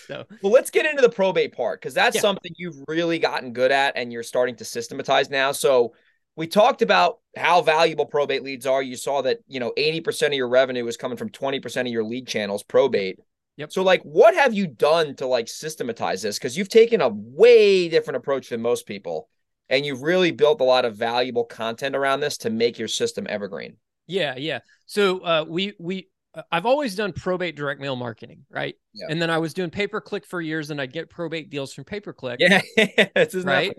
so 0.07 0.25
well 0.43 0.51
let's 0.51 0.69
get 0.69 0.85
into 0.85 1.01
the 1.01 1.09
probate 1.09 1.55
part 1.55 1.81
because 1.81 1.95
that's 1.95 2.15
yeah. 2.15 2.21
something 2.21 2.51
you've 2.55 2.75
really 2.87 3.17
gotten 3.17 3.51
good 3.51 3.71
at 3.71 3.93
and 3.95 4.13
you're 4.13 4.21
starting 4.21 4.55
to 4.55 4.63
systematize 4.63 5.31
now 5.31 5.51
so 5.51 5.93
we 6.35 6.47
talked 6.47 6.81
about 6.81 7.19
how 7.35 7.61
valuable 7.61 8.05
probate 8.05 8.43
leads 8.43 8.65
are 8.65 8.81
you 8.81 8.95
saw 8.95 9.21
that 9.21 9.39
you 9.47 9.59
know 9.59 9.73
80% 9.77 10.27
of 10.27 10.33
your 10.33 10.49
revenue 10.49 10.85
is 10.87 10.97
coming 10.97 11.17
from 11.17 11.29
20% 11.29 11.81
of 11.81 11.87
your 11.87 12.03
lead 12.03 12.27
channels 12.27 12.63
probate 12.63 13.19
yep 13.57 13.71
so 13.71 13.83
like 13.83 14.01
what 14.03 14.33
have 14.35 14.53
you 14.53 14.67
done 14.67 15.15
to 15.15 15.25
like 15.25 15.47
systematize 15.47 16.21
this 16.21 16.37
because 16.37 16.57
you've 16.57 16.69
taken 16.69 17.01
a 17.01 17.09
way 17.09 17.89
different 17.89 18.17
approach 18.17 18.49
than 18.49 18.61
most 18.61 18.85
people 18.85 19.29
and 19.69 19.85
you've 19.85 20.01
really 20.01 20.31
built 20.31 20.61
a 20.61 20.65
lot 20.65 20.85
of 20.85 20.95
valuable 20.95 21.45
content 21.45 21.95
around 21.95 22.19
this 22.19 22.37
to 22.37 22.49
make 22.49 22.77
your 22.77 22.87
system 22.87 23.25
evergreen 23.29 23.77
yeah 24.07 24.35
yeah 24.37 24.59
so 24.85 25.19
uh, 25.19 25.45
we 25.47 25.73
we 25.79 26.07
uh, 26.33 26.43
I've 26.51 26.65
always 26.65 26.95
done 26.95 27.11
probate 27.11 27.55
direct 27.55 27.81
mail 27.81 27.95
marketing, 27.95 28.45
right? 28.49 28.75
Yeah. 28.93 29.07
And 29.09 29.21
then 29.21 29.29
I 29.29 29.37
was 29.37 29.53
doing 29.53 29.69
pay 29.69 29.87
per 29.87 29.99
click 29.99 30.25
for 30.25 30.39
years, 30.39 30.69
and 30.69 30.79
I'd 30.79 30.93
get 30.93 31.09
probate 31.09 31.49
deals 31.49 31.73
from 31.73 31.83
pay 31.83 31.99
per 31.99 32.13
click. 32.13 32.39
Yeah, 32.39 32.61
right. 33.43 33.75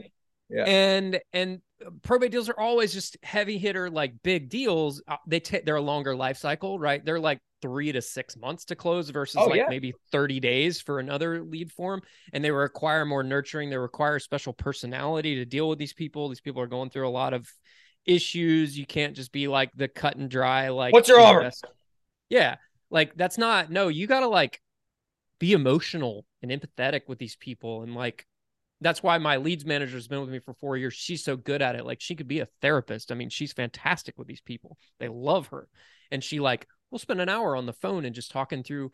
Yeah. 0.53 0.65
And 0.65 1.21
and 1.33 1.61
probate 2.03 2.31
deals 2.31 2.49
are 2.49 2.59
always 2.59 2.93
just 2.93 3.17
heavy 3.23 3.59
hitter, 3.59 3.91
like 3.91 4.15
big 4.23 4.49
deals. 4.49 5.03
Uh, 5.09 5.17
they 5.27 5.41
take 5.41 5.65
they're 5.65 5.77
a 5.77 5.83
longer 5.83 6.15
life 6.15 6.37
cycle, 6.37 6.79
right? 6.79 7.05
They're 7.05 7.21
like 7.21 7.41
three 7.61 7.93
to 7.93 8.03
six 8.03 8.37
months 8.37 8.65
to 8.67 8.77
close 8.77 9.09
versus 9.11 9.37
oh, 9.41 9.47
like 9.47 9.57
yeah. 9.57 9.67
maybe 9.69 9.95
30 10.11 10.41
days 10.41 10.81
for 10.81 10.99
another 10.99 11.43
lead 11.43 11.71
form. 11.73 12.03
And 12.33 12.45
they 12.45 12.51
require 12.51 13.05
more 13.05 13.23
nurturing. 13.23 13.71
They 13.71 13.77
require 13.77 14.19
special 14.19 14.53
personality 14.53 15.37
to 15.37 15.45
deal 15.45 15.69
with 15.69 15.79
these 15.79 15.93
people. 15.93 16.29
These 16.29 16.41
people 16.41 16.61
are 16.61 16.67
going 16.67 16.91
through 16.91 17.09
a 17.09 17.11
lot 17.11 17.33
of 17.33 17.49
issues. 18.05 18.77
You 18.77 18.85
can't 18.85 19.15
just 19.15 19.33
be 19.33 19.49
like 19.49 19.71
the 19.75 19.89
cut 19.89 20.17
and 20.17 20.29
dry, 20.29 20.69
like 20.69 20.93
what's 20.93 21.09
your 21.09 21.21
offer? 21.21 21.51
Yeah. 22.29 22.57
Like 22.91 23.15
that's 23.17 23.39
not 23.39 23.71
no, 23.71 23.89
you 23.89 24.07
gotta 24.07 24.29
like 24.29 24.61
be 25.39 25.53
emotional 25.53 26.27
and 26.43 26.51
empathetic 26.51 27.03
with 27.07 27.19
these 27.19 27.37
people. 27.37 27.83
And 27.83 27.95
like 27.95 28.27
that's 28.83 29.03
why 29.03 29.19
my 29.19 29.37
leads 29.37 29.65
manager 29.65 29.97
has 29.97 30.09
been 30.09 30.21
with 30.21 30.31
me 30.31 30.41
for 30.41 30.55
four 30.55 30.77
years. 30.77 30.95
She's 30.95 31.25
so 31.25 31.37
good 31.37 31.63
at 31.63 31.77
it. 31.77 31.87
Like 31.87 32.01
she 32.01 32.15
could 32.15 32.29
be 32.29 32.41
a 32.41 32.49
therapist. 32.61 33.11
I 33.13 33.15
mean, 33.15 33.31
she's 33.31 33.53
fantastic 33.53 34.19
with 34.19 34.27
these 34.27 34.41
people. 34.41 34.77
They 34.99 35.09
love 35.09 35.49
her. 35.49 35.69
And 36.11 36.23
she 36.23 36.41
like 36.41 36.67
will 36.91 36.99
spend 36.99 37.21
an 37.21 37.29
hour 37.29 37.57
on 37.57 37.67
the 37.67 37.73
phone 37.73 38.05
and 38.05 38.15
just 38.15 38.31
talking 38.31 38.63
through 38.63 38.93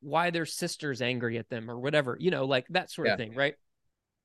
why 0.00 0.30
their 0.30 0.46
sister's 0.46 1.02
angry 1.02 1.38
at 1.38 1.48
them 1.48 1.70
or 1.70 1.78
whatever, 1.78 2.16
you 2.20 2.30
know, 2.30 2.44
like 2.44 2.66
that 2.70 2.90
sort 2.90 3.08
yeah. 3.08 3.14
of 3.14 3.18
thing, 3.18 3.34
right? 3.34 3.54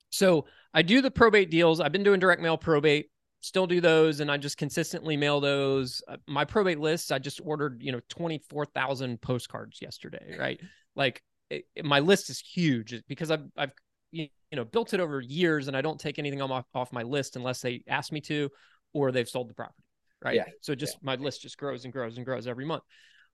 So 0.09 0.45
I 0.73 0.81
do 0.81 1.01
the 1.01 1.11
probate 1.11 1.49
deals. 1.49 1.79
I've 1.79 1.91
been 1.91 2.03
doing 2.03 2.19
direct 2.19 2.41
mail 2.41 2.57
probate 2.57 3.09
still 3.41 3.67
do 3.67 3.81
those 3.81 4.19
and 4.19 4.31
I 4.31 4.37
just 4.37 4.57
consistently 4.57 5.17
mail 5.17 5.39
those. 5.39 6.01
Uh, 6.07 6.17
my 6.27 6.45
probate 6.45 6.79
lists, 6.79 7.11
I 7.11 7.19
just 7.19 7.39
ordered, 7.43 7.81
you 7.81 7.91
know, 7.91 8.01
24,000 8.09 9.21
postcards 9.21 9.81
yesterday, 9.81 10.35
right? 10.39 10.59
Like 10.95 11.21
it, 11.49 11.65
it, 11.75 11.85
my 11.85 11.99
list 11.99 12.29
is 12.29 12.39
huge 12.39 12.95
because 13.07 13.31
I've, 13.31 13.45
I've, 13.55 13.71
you 14.11 14.27
you 14.51 14.55
know, 14.55 14.63
built 14.63 14.93
it 14.93 14.99
over 14.99 15.19
years 15.19 15.67
and 15.67 15.75
I 15.75 15.81
don't 15.81 15.99
take 15.99 16.19
anything 16.19 16.41
off, 16.41 16.65
off 16.73 16.93
my 16.93 17.03
list 17.03 17.35
unless 17.35 17.61
they 17.61 17.83
ask 17.87 18.11
me 18.11 18.21
to 18.21 18.49
or 18.93 19.11
they've 19.11 19.27
sold 19.27 19.49
the 19.49 19.53
property. 19.53 19.83
Right. 20.23 20.35
Yeah. 20.35 20.45
So 20.61 20.73
just 20.73 20.95
yeah. 20.95 20.99
my 21.03 21.15
list 21.15 21.41
just 21.41 21.57
grows 21.57 21.83
and 21.83 21.93
grows 21.93 22.17
and 22.17 22.25
grows 22.25 22.47
every 22.47 22.65
month. 22.65 22.83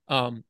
Um, 0.08 0.44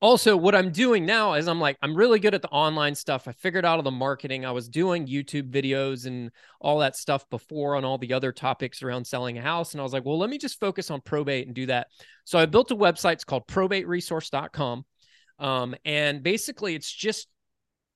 also 0.00 0.36
what 0.36 0.54
i'm 0.54 0.70
doing 0.70 1.04
now 1.04 1.34
is 1.34 1.48
i'm 1.48 1.60
like 1.60 1.76
i'm 1.82 1.94
really 1.94 2.20
good 2.20 2.34
at 2.34 2.40
the 2.40 2.48
online 2.50 2.94
stuff 2.94 3.26
i 3.26 3.32
figured 3.32 3.64
out 3.64 3.78
all 3.78 3.82
the 3.82 3.90
marketing 3.90 4.46
i 4.46 4.50
was 4.52 4.68
doing 4.68 5.06
youtube 5.08 5.50
videos 5.50 6.06
and 6.06 6.30
all 6.60 6.78
that 6.78 6.94
stuff 6.94 7.28
before 7.30 7.74
on 7.74 7.84
all 7.84 7.98
the 7.98 8.12
other 8.12 8.30
topics 8.30 8.82
around 8.82 9.04
selling 9.04 9.38
a 9.38 9.42
house 9.42 9.72
and 9.72 9.80
i 9.80 9.82
was 9.82 9.92
like 9.92 10.04
well 10.04 10.16
let 10.16 10.30
me 10.30 10.38
just 10.38 10.60
focus 10.60 10.90
on 10.90 11.00
probate 11.00 11.46
and 11.46 11.54
do 11.56 11.66
that 11.66 11.88
so 12.24 12.38
i 12.38 12.46
built 12.46 12.70
a 12.70 12.76
website 12.76 13.14
it's 13.14 13.24
called 13.24 13.46
probateresource.com 13.48 14.84
um, 15.40 15.74
and 15.84 16.22
basically 16.22 16.74
it's 16.74 16.92
just 16.92 17.28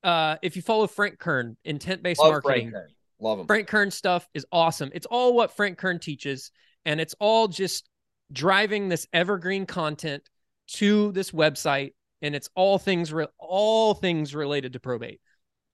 uh, 0.04 0.36
if 0.42 0.56
you 0.56 0.62
follow 0.62 0.86
frank 0.86 1.18
kern 1.18 1.56
intent-based 1.64 2.20
marketing 2.20 2.70
frank 2.70 2.72
kern. 2.72 2.88
Love 3.20 3.38
him. 3.38 3.46
Frank 3.46 3.68
Kern 3.68 3.92
stuff 3.92 4.28
is 4.34 4.44
awesome. 4.50 4.90
It's 4.92 5.06
all 5.06 5.32
what 5.36 5.54
Frank 5.54 5.78
Kern 5.78 6.00
teaches, 6.00 6.50
and 6.84 7.00
it's 7.00 7.14
all 7.20 7.46
just 7.46 7.88
driving 8.32 8.88
this 8.88 9.06
evergreen 9.12 9.64
content 9.64 10.28
to 10.66 11.12
this 11.12 11.30
website 11.30 11.92
and 12.22 12.34
it's 12.34 12.48
all 12.54 12.78
things 12.78 13.12
re- 13.12 13.26
all 13.38 13.94
things 13.94 14.34
related 14.34 14.72
to 14.72 14.80
probate 14.80 15.20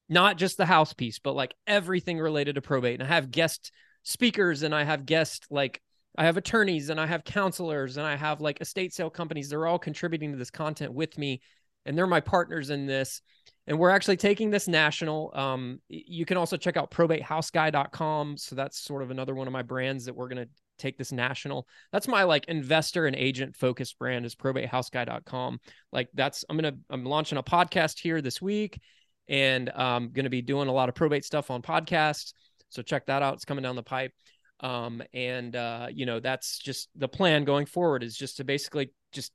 not 0.08 0.36
just 0.36 0.56
the 0.56 0.66
house 0.66 0.92
piece 0.92 1.18
but 1.18 1.36
like 1.36 1.54
everything 1.66 2.18
related 2.18 2.56
to 2.56 2.62
probate 2.62 3.00
and 3.00 3.08
i 3.08 3.14
have 3.14 3.30
guest 3.30 3.70
speakers 4.02 4.62
and 4.62 4.74
i 4.74 4.82
have 4.82 5.06
guest 5.06 5.46
like 5.50 5.80
i 6.16 6.24
have 6.24 6.36
attorneys 6.36 6.88
and 6.88 7.00
i 7.00 7.06
have 7.06 7.22
counselors 7.22 7.96
and 7.96 8.06
i 8.06 8.16
have 8.16 8.40
like 8.40 8.60
estate 8.60 8.92
sale 8.92 9.10
companies 9.10 9.48
they're 9.48 9.66
all 9.66 9.78
contributing 9.78 10.32
to 10.32 10.38
this 10.38 10.50
content 10.50 10.92
with 10.92 11.16
me 11.16 11.40
and 11.86 11.96
they're 11.96 12.06
my 12.06 12.20
partners 12.20 12.70
in 12.70 12.86
this 12.86 13.22
and 13.68 13.78
we're 13.78 13.90
actually 13.90 14.16
taking 14.16 14.50
this 14.50 14.66
national 14.66 15.30
um, 15.34 15.80
you 15.88 16.24
can 16.24 16.36
also 16.36 16.56
check 16.56 16.76
out 16.76 16.90
probatehouseguy.com 16.90 18.36
so 18.36 18.56
that's 18.56 18.80
sort 18.80 19.02
of 19.02 19.12
another 19.12 19.34
one 19.36 19.46
of 19.46 19.52
my 19.52 19.62
brands 19.62 20.04
that 20.06 20.16
we're 20.16 20.28
going 20.28 20.44
to 20.44 20.50
take 20.78 20.96
this 20.96 21.12
national. 21.12 21.66
That's 21.92 22.08
my 22.08 22.22
like 22.22 22.46
investor 22.46 23.06
and 23.06 23.16
agent 23.16 23.56
focused 23.56 23.98
brand 23.98 24.24
is 24.24 24.34
probatehouseguy.com. 24.34 25.60
Like 25.92 26.08
that's 26.14 26.44
I'm 26.48 26.56
gonna 26.56 26.76
I'm 26.88 27.04
launching 27.04 27.38
a 27.38 27.42
podcast 27.42 27.98
here 27.98 28.22
this 28.22 28.40
week 28.40 28.80
and 29.28 29.70
I'm 29.74 30.10
gonna 30.12 30.30
be 30.30 30.42
doing 30.42 30.68
a 30.68 30.72
lot 30.72 30.88
of 30.88 30.94
probate 30.94 31.24
stuff 31.24 31.50
on 31.50 31.60
podcasts. 31.60 32.32
So 32.70 32.82
check 32.82 33.06
that 33.06 33.22
out. 33.22 33.34
It's 33.34 33.44
coming 33.44 33.62
down 33.62 33.76
the 33.76 33.82
pipe. 33.82 34.12
Um, 34.60 35.02
and 35.12 35.54
uh, 35.54 35.88
you 35.92 36.06
know, 36.06 36.20
that's 36.20 36.58
just 36.58 36.88
the 36.96 37.08
plan 37.08 37.44
going 37.44 37.66
forward 37.66 38.02
is 38.02 38.16
just 38.16 38.38
to 38.38 38.44
basically 38.44 38.92
just 39.12 39.32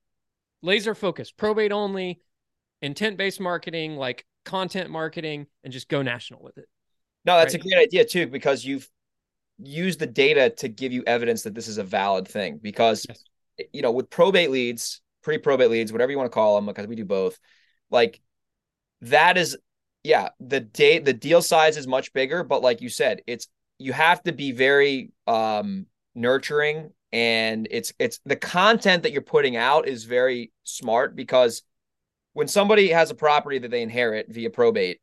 laser 0.62 0.96
focus, 0.96 1.32
probate 1.32 1.72
only, 1.72 2.22
intent 2.84 3.18
based 3.18 3.40
marketing, 3.40 3.96
like 3.96 4.26
content 4.46 4.90
marketing, 4.90 5.48
and 5.64 5.74
just 5.74 5.90
go 5.90 6.02
national 6.02 6.44
with 6.44 6.58
it. 6.58 6.66
No, 7.26 7.38
that's 7.38 7.54
right? 7.54 7.64
a 7.64 7.68
great 7.68 7.82
idea 7.82 8.06
too, 8.06 8.28
because 8.28 8.64
you've 8.64 8.88
used 9.58 10.00
the 10.00 10.08
data 10.08 10.50
to 10.50 10.68
give 10.68 10.92
you 10.92 11.04
evidence 11.08 11.44
that 11.44 11.56
this 11.56 11.68
is 11.68 11.78
a 11.78 11.84
valid 11.84 12.28
thing 12.28 12.60
because 12.62 13.06
yes. 13.08 13.24
you 13.72 13.82
know 13.82 13.92
with 13.92 14.10
probate 14.10 14.50
leads 14.50 15.02
pre-probate 15.22 15.70
leads 15.70 15.92
whatever 15.92 16.12
you 16.12 16.18
want 16.18 16.30
to 16.30 16.34
call 16.34 16.56
them 16.56 16.66
because 16.66 16.88
we 16.88 16.96
do 16.96 17.06
both 17.06 17.38
like 17.92 18.20
that 19.02 19.38
is 19.38 19.56
yeah 20.04 20.30
the 20.40 20.60
date 20.60 21.06
the 21.06 21.14
deal 21.14 21.42
size 21.42 21.78
is 21.78 21.86
much 21.86 22.12
bigger 22.14 22.44
but 22.44 22.62
like 22.64 22.82
you 22.82 22.90
said 22.90 23.22
it's 23.28 23.48
you 23.78 23.94
have 23.94 24.22
to 24.24 24.32
be 24.32 24.52
very 24.52 25.12
um 25.28 25.86
nurturing 26.16 26.90
and 27.12 27.68
it's 27.70 27.94
it's 28.00 28.20
the 28.26 28.36
content 28.36 29.04
that 29.04 29.12
you're 29.12 29.22
putting 29.22 29.56
out 29.56 29.88
is 29.88 30.04
very 30.04 30.52
smart 30.64 31.16
because 31.16 31.62
when 32.34 32.48
somebody 32.48 32.90
has 32.90 33.12
a 33.12 33.16
property 33.16 33.60
that 33.60 33.72
they 33.72 33.82
inherit 33.82 34.28
via 34.30 34.50
probate 34.50 35.00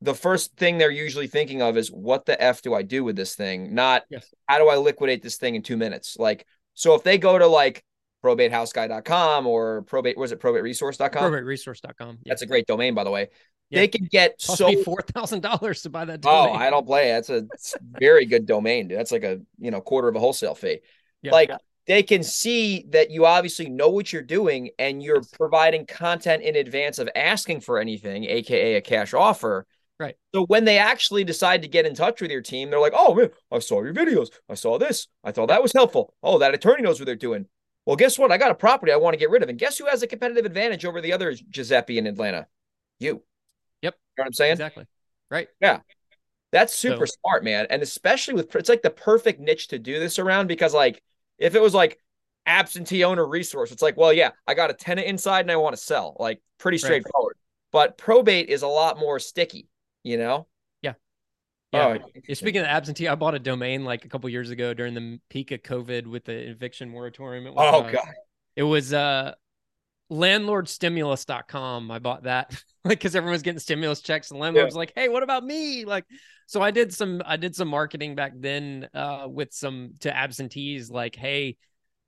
the 0.00 0.14
first 0.14 0.56
thing 0.56 0.78
they're 0.78 0.90
usually 0.90 1.26
thinking 1.26 1.62
of 1.62 1.76
is 1.76 1.90
what 1.90 2.26
the 2.26 2.40
f 2.40 2.62
do 2.62 2.74
I 2.74 2.82
do 2.82 3.02
with 3.02 3.16
this 3.16 3.34
thing? 3.34 3.74
Not 3.74 4.04
yes. 4.10 4.32
how 4.46 4.58
do 4.58 4.68
I 4.68 4.76
liquidate 4.76 5.22
this 5.22 5.36
thing 5.36 5.54
in 5.54 5.62
two 5.62 5.76
minutes? 5.76 6.16
Like, 6.18 6.46
so 6.74 6.94
if 6.94 7.02
they 7.02 7.18
go 7.18 7.38
to 7.38 7.46
like 7.46 7.82
probatehouseguy.com 8.22 9.46
or 9.46 9.82
probate, 9.82 10.18
was 10.18 10.32
it 10.32 10.40
probateresource.com? 10.40 11.32
Probateresource.com. 11.32 12.18
Yeah. 12.22 12.30
That's 12.30 12.42
a 12.42 12.46
great 12.46 12.66
domain, 12.66 12.94
by 12.94 13.04
the 13.04 13.10
way. 13.10 13.28
Yeah. 13.70 13.80
They 13.80 13.88
can 13.88 14.06
get 14.10 14.40
Cost 14.44 14.58
so 14.58 14.82
four 14.82 15.02
thousand 15.02 15.40
dollars 15.40 15.82
to 15.82 15.90
buy 15.90 16.04
that. 16.04 16.20
Oh, 16.24 16.46
domain. 16.46 16.56
Oh, 16.56 16.58
I 16.58 16.70
don't 16.70 16.86
play. 16.86 17.08
That's 17.08 17.30
a 17.30 17.46
very 17.80 18.26
good 18.26 18.46
domain, 18.46 18.88
dude. 18.88 18.98
That's 18.98 19.12
like 19.12 19.24
a 19.24 19.40
you 19.58 19.70
know 19.70 19.80
quarter 19.80 20.08
of 20.08 20.14
a 20.14 20.20
wholesale 20.20 20.54
fee. 20.54 20.80
Yeah. 21.22 21.32
Like 21.32 21.50
they 21.86 22.02
can 22.02 22.22
see 22.22 22.84
that 22.90 23.10
you 23.10 23.26
obviously 23.26 23.68
know 23.68 23.88
what 23.88 24.12
you're 24.12 24.22
doing 24.22 24.70
and 24.78 25.02
you're 25.02 25.22
providing 25.32 25.86
content 25.86 26.42
in 26.42 26.56
advance 26.56 26.98
of 26.98 27.08
asking 27.14 27.60
for 27.60 27.78
anything, 27.78 28.24
aka 28.24 28.74
a 28.74 28.80
cash 28.80 29.14
offer. 29.14 29.66
Right. 29.98 30.16
So 30.34 30.44
when 30.44 30.64
they 30.64 30.78
actually 30.78 31.24
decide 31.24 31.62
to 31.62 31.68
get 31.68 31.86
in 31.86 31.94
touch 31.94 32.20
with 32.20 32.30
your 32.30 32.42
team, 32.42 32.68
they're 32.68 32.80
like, 32.80 32.92
"Oh 32.94 33.14
man, 33.14 33.30
I 33.50 33.60
saw 33.60 33.82
your 33.82 33.94
videos. 33.94 34.28
I 34.48 34.54
saw 34.54 34.78
this. 34.78 35.06
I 35.24 35.32
thought 35.32 35.48
that 35.48 35.62
was 35.62 35.72
helpful. 35.72 36.14
Oh, 36.22 36.38
that 36.38 36.54
attorney 36.54 36.82
knows 36.82 37.00
what 37.00 37.06
they're 37.06 37.14
doing. 37.14 37.46
Well, 37.86 37.96
guess 37.96 38.18
what? 38.18 38.32
I 38.32 38.36
got 38.36 38.50
a 38.50 38.54
property 38.54 38.92
I 38.92 38.96
want 38.96 39.14
to 39.14 39.18
get 39.18 39.30
rid 39.30 39.42
of, 39.42 39.48
and 39.48 39.58
guess 39.58 39.78
who 39.78 39.86
has 39.86 40.02
a 40.02 40.06
competitive 40.06 40.44
advantage 40.44 40.84
over 40.84 41.00
the 41.00 41.12
other 41.12 41.32
Giuseppe 41.32 41.98
in 41.98 42.06
Atlanta? 42.06 42.48
You. 42.98 43.22
Yep. 43.82 43.94
You 43.94 44.18
know 44.18 44.22
what 44.22 44.26
I'm 44.26 44.32
saying? 44.32 44.52
Exactly. 44.52 44.86
Right. 45.30 45.48
Yeah. 45.60 45.80
That's 46.52 46.74
super 46.74 47.06
so, 47.06 47.14
smart, 47.22 47.44
man. 47.44 47.66
And 47.70 47.82
especially 47.82 48.34
with 48.34 48.54
it's 48.54 48.68
like 48.68 48.82
the 48.82 48.90
perfect 48.90 49.40
niche 49.40 49.68
to 49.68 49.78
do 49.78 49.98
this 49.98 50.18
around 50.18 50.46
because 50.46 50.74
like 50.74 51.02
if 51.38 51.54
it 51.54 51.62
was 51.62 51.74
like 51.74 51.98
absentee 52.46 53.04
owner 53.04 53.26
resource. 53.26 53.72
It's 53.72 53.82
like, 53.82 53.96
well, 53.96 54.12
yeah, 54.12 54.30
I 54.46 54.54
got 54.54 54.70
a 54.70 54.74
tenant 54.74 55.06
inside 55.06 55.40
and 55.40 55.50
I 55.50 55.56
want 55.56 55.76
to 55.76 55.82
sell. 55.82 56.16
Like 56.18 56.40
pretty 56.58 56.78
straightforward. 56.78 57.36
Right. 57.36 57.42
But 57.72 57.98
probate 57.98 58.48
is 58.48 58.62
a 58.62 58.68
lot 58.68 58.98
more 58.98 59.18
sticky, 59.18 59.68
you 60.02 60.16
know? 60.16 60.46
Yeah. 60.80 60.94
Yeah. 61.72 61.98
Oh, 61.98 62.34
Speaking 62.34 62.60
of 62.60 62.66
absentee, 62.66 63.08
I 63.08 63.14
bought 63.16 63.34
a 63.34 63.38
domain 63.38 63.84
like 63.84 64.04
a 64.04 64.08
couple 64.08 64.30
years 64.30 64.50
ago 64.50 64.72
during 64.72 64.94
the 64.94 65.20
peak 65.28 65.50
of 65.50 65.62
COVID 65.62 66.06
with 66.06 66.24
the 66.24 66.50
eviction 66.50 66.88
moratorium. 66.88 67.46
It 67.46 67.54
was, 67.54 67.74
oh, 67.74 67.80
uh, 67.80 67.90
God. 67.90 68.14
It 68.54 68.62
was 68.62 68.92
uh 68.92 69.34
landlordstimulus.com. 70.10 71.90
I 71.90 71.98
bought 71.98 72.24
that 72.24 72.50
like 72.84 72.98
because 72.98 73.16
everyone's 73.16 73.42
getting 73.42 73.58
stimulus 73.58 74.00
checks. 74.00 74.30
And 74.30 74.40
landlord's 74.40 74.74
yeah. 74.74 74.78
like, 74.78 74.92
hey, 74.94 75.08
what 75.08 75.22
about 75.22 75.44
me? 75.44 75.84
Like, 75.84 76.04
so 76.46 76.62
I 76.62 76.70
did 76.70 76.92
some 76.92 77.22
I 77.24 77.36
did 77.36 77.56
some 77.56 77.68
marketing 77.68 78.14
back 78.14 78.32
then 78.36 78.88
uh 78.94 79.26
with 79.28 79.52
some 79.52 79.94
to 80.00 80.14
absentees, 80.14 80.90
like, 80.90 81.16
hey, 81.16 81.56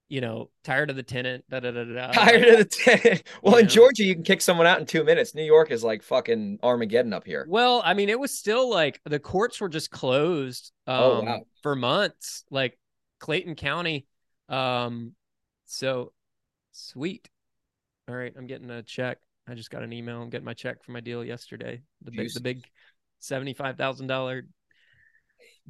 you 0.08 0.22
know, 0.22 0.50
tired 0.64 0.88
of 0.88 0.96
the 0.96 1.02
tenant, 1.02 1.44
da 1.50 1.60
da 1.60 1.70
da 1.70 1.84
da. 1.84 2.12
Tired 2.12 2.48
of 2.48 2.58
the 2.58 2.64
tenant. 2.64 3.22
Well, 3.42 3.56
in 3.56 3.66
know. 3.66 3.68
Georgia, 3.68 4.04
you 4.04 4.14
can 4.14 4.24
kick 4.24 4.40
someone 4.40 4.66
out 4.66 4.80
in 4.80 4.86
two 4.86 5.04
minutes. 5.04 5.34
New 5.34 5.44
York 5.44 5.70
is 5.70 5.84
like 5.84 6.02
fucking 6.02 6.60
Armageddon 6.62 7.12
up 7.12 7.26
here. 7.26 7.44
Well, 7.46 7.82
I 7.84 7.92
mean, 7.92 8.08
it 8.08 8.18
was 8.18 8.32
still 8.32 8.70
like 8.70 9.00
the 9.04 9.18
courts 9.18 9.60
were 9.60 9.68
just 9.68 9.90
closed 9.90 10.72
oh, 10.86 11.18
um, 11.18 11.28
oh, 11.28 11.30
wow. 11.30 11.40
for 11.62 11.76
months, 11.76 12.44
like 12.50 12.78
Clayton 13.18 13.54
County. 13.54 14.06
Um, 14.48 15.12
so 15.66 16.12
sweet. 16.72 17.28
All 18.08 18.14
right, 18.14 18.32
I'm 18.36 18.46
getting 18.46 18.70
a 18.70 18.82
check. 18.82 19.18
I 19.46 19.54
just 19.54 19.70
got 19.70 19.82
an 19.82 19.92
email. 19.92 20.22
I'm 20.22 20.30
getting 20.30 20.44
my 20.44 20.54
check 20.54 20.82
for 20.82 20.92
my 20.92 21.00
deal 21.00 21.24
yesterday. 21.24 21.82
The 22.02 22.10
big, 22.10 22.32
the 22.32 22.40
big 22.40 22.64
seventy-five 23.18 23.76
thousand 23.76 24.06
dollar 24.06 24.44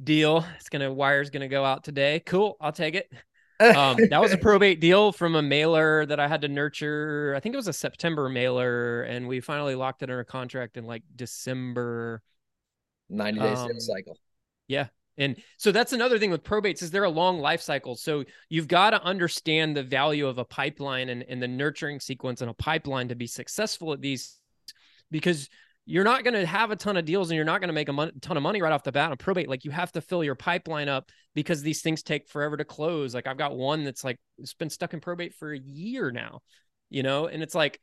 deal. 0.01 0.45
It's 0.55 0.69
gonna 0.69 0.93
wire's 0.93 1.29
gonna 1.29 1.49
go 1.49 1.65
out 1.65 1.83
today. 1.83 2.21
Cool, 2.25 2.55
I'll 2.61 2.71
take 2.71 2.95
it. 2.95 3.11
um, 3.75 3.97
that 4.09 4.21
was 4.21 4.31
a 4.31 4.37
probate 4.37 4.79
deal 4.79 5.11
from 5.11 5.35
a 5.35 5.41
mailer 5.41 6.05
that 6.05 6.17
I 6.17 6.29
had 6.29 6.41
to 6.41 6.47
nurture. 6.47 7.33
I 7.35 7.41
think 7.41 7.53
it 7.53 7.57
was 7.57 7.67
a 7.67 7.73
September 7.73 8.29
mailer, 8.29 9.01
and 9.01 9.27
we 9.27 9.41
finally 9.41 9.75
locked 9.75 10.01
it 10.01 10.05
under 10.05 10.21
a 10.21 10.25
contract 10.25 10.77
in 10.77 10.85
like 10.85 11.03
December. 11.13 12.21
Ninety 13.09 13.41
days 13.41 13.57
um, 13.57 13.79
cycle. 13.79 14.17
Yeah, 14.67 14.87
and 15.19 15.35
so 15.57 15.73
that's 15.73 15.91
another 15.91 16.17
thing 16.17 16.31
with 16.31 16.43
probates 16.43 16.81
is 16.81 16.91
they're 16.91 17.03
a 17.03 17.09
long 17.09 17.39
life 17.39 17.61
cycle. 17.61 17.97
So 17.97 18.23
you've 18.47 18.69
got 18.69 18.91
to 18.91 19.03
understand 19.03 19.75
the 19.75 19.83
value 19.83 20.25
of 20.25 20.37
a 20.37 20.45
pipeline 20.45 21.09
and, 21.09 21.23
and 21.27 21.41
the 21.41 21.47
nurturing 21.47 21.99
sequence 21.99 22.41
in 22.41 22.47
a 22.47 22.53
pipeline 22.53 23.09
to 23.09 23.15
be 23.15 23.27
successful 23.27 23.91
at 23.91 23.99
these 23.99 24.39
because 25.11 25.49
you're 25.85 26.05
not 26.05 26.23
going 26.23 26.35
to 26.35 26.45
have 26.45 26.71
a 26.71 26.75
ton 26.77 26.95
of 26.95 27.03
deals 27.03 27.29
and 27.29 27.35
you're 27.35 27.43
not 27.43 27.59
going 27.59 27.67
to 27.67 27.73
make 27.73 27.89
a 27.89 27.93
mon- 27.93 28.13
ton 28.21 28.37
of 28.37 28.43
money 28.43 28.61
right 28.61 28.71
off 28.71 28.83
the 28.83 28.93
bat 28.93 29.11
on 29.11 29.17
probate. 29.17 29.49
Like 29.49 29.65
you 29.65 29.71
have 29.71 29.91
to 29.91 30.01
fill 30.01 30.23
your 30.23 30.35
pipeline 30.35 30.87
up 30.87 31.11
because 31.35 31.61
these 31.61 31.81
things 31.81 32.01
take 32.01 32.29
forever 32.29 32.55
to 32.55 32.63
close. 32.63 33.13
Like 33.13 33.27
I've 33.27 33.37
got 33.37 33.57
one 33.57 33.83
that's 33.83 34.05
like 34.05 34.19
it's 34.37 34.53
been 34.53 34.69
stuck 34.69 34.93
in 34.93 35.01
probate 35.01 35.33
for 35.33 35.51
a 35.51 35.59
year 35.59 36.11
now, 36.11 36.39
you 36.89 37.03
know, 37.03 37.25
and 37.25 37.43
it's 37.43 37.55
like 37.55 37.81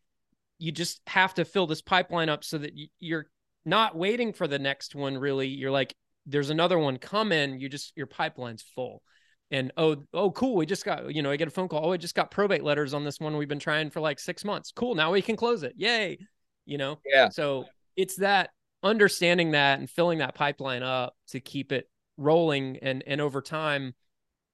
you 0.59 0.73
just 0.73 1.03
have 1.07 1.35
to 1.35 1.45
fill 1.45 1.67
this 1.67 1.83
pipeline 1.83 2.31
up 2.31 2.45
so 2.45 2.57
that 2.57 2.73
you're 2.99 3.27
not 3.67 3.95
waiting 3.95 4.33
for 4.33 4.49
the 4.49 4.59
next 4.59 4.95
one 4.95 5.19
really. 5.19 5.49
You're 5.49 5.71
like 5.71 5.95
there's 6.27 6.51
another 6.51 6.79
one 6.79 6.99
coming. 6.99 7.59
You 7.61 7.69
just 7.69 7.93
your 7.97 8.07
pipeline's 8.07 8.63
full. 8.63 9.03
And 9.51 9.71
oh, 9.77 10.05
oh, 10.13 10.33
cool. 10.33 10.57
We 10.57 10.67
just 10.67 10.85
got, 10.85 11.15
you 11.15 11.23
know, 11.23 11.31
I 11.31 11.37
get 11.37 11.47
a 11.47 11.53
phone 11.53 11.69
call. 11.69 11.87
Oh, 11.87 11.93
I 11.93 11.97
just 11.97 12.17
got 12.17 12.33
probate 12.33 12.65
letters 12.65 12.95
on 12.95 13.05
this 13.05 13.21
one. 13.21 13.37
We've 13.37 13.49
been 13.49 13.61
trying 13.61 13.91
for 13.91 14.01
like 14.01 14.19
six 14.19 14.45
months. 14.45 14.73
Cool. 14.75 14.97
Now 14.97 15.13
we 15.13 15.23
can 15.23 15.37
close 15.37 15.63
it. 15.63 15.75
Yay. 15.77 16.19
You 16.65 16.79
know? 16.79 16.99
Yeah. 17.07 17.29
So 17.29 17.67
it's 17.95 18.17
that 18.17 18.51
understanding 18.83 19.53
that 19.53 19.79
and 19.79 19.89
filling 19.89 20.19
that 20.19 20.35
pipeline 20.35 20.83
up 20.83 21.15
to 21.29 21.41
keep 21.41 21.71
it 21.73 21.89
rolling 22.17 22.79
and 22.79 23.05
and 23.07 23.21
over 23.21 23.41
time, 23.41 23.95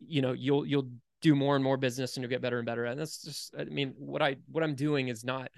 you 0.00 0.20
know, 0.20 0.32
you'll 0.32 0.66
you'll 0.66 0.90
do 1.22 1.34
more 1.34 1.54
and 1.54 1.64
more 1.64 1.78
business 1.78 2.16
and 2.16 2.22
you'll 2.22 2.30
get 2.30 2.42
better 2.42 2.58
and 2.58 2.66
better. 2.66 2.84
And 2.84 3.00
that's 3.00 3.22
just 3.22 3.54
I 3.58 3.64
mean, 3.64 3.94
what 3.96 4.20
I 4.20 4.36
what 4.50 4.62
I'm 4.62 4.74
doing 4.74 5.08
is 5.08 5.24
not 5.24 5.50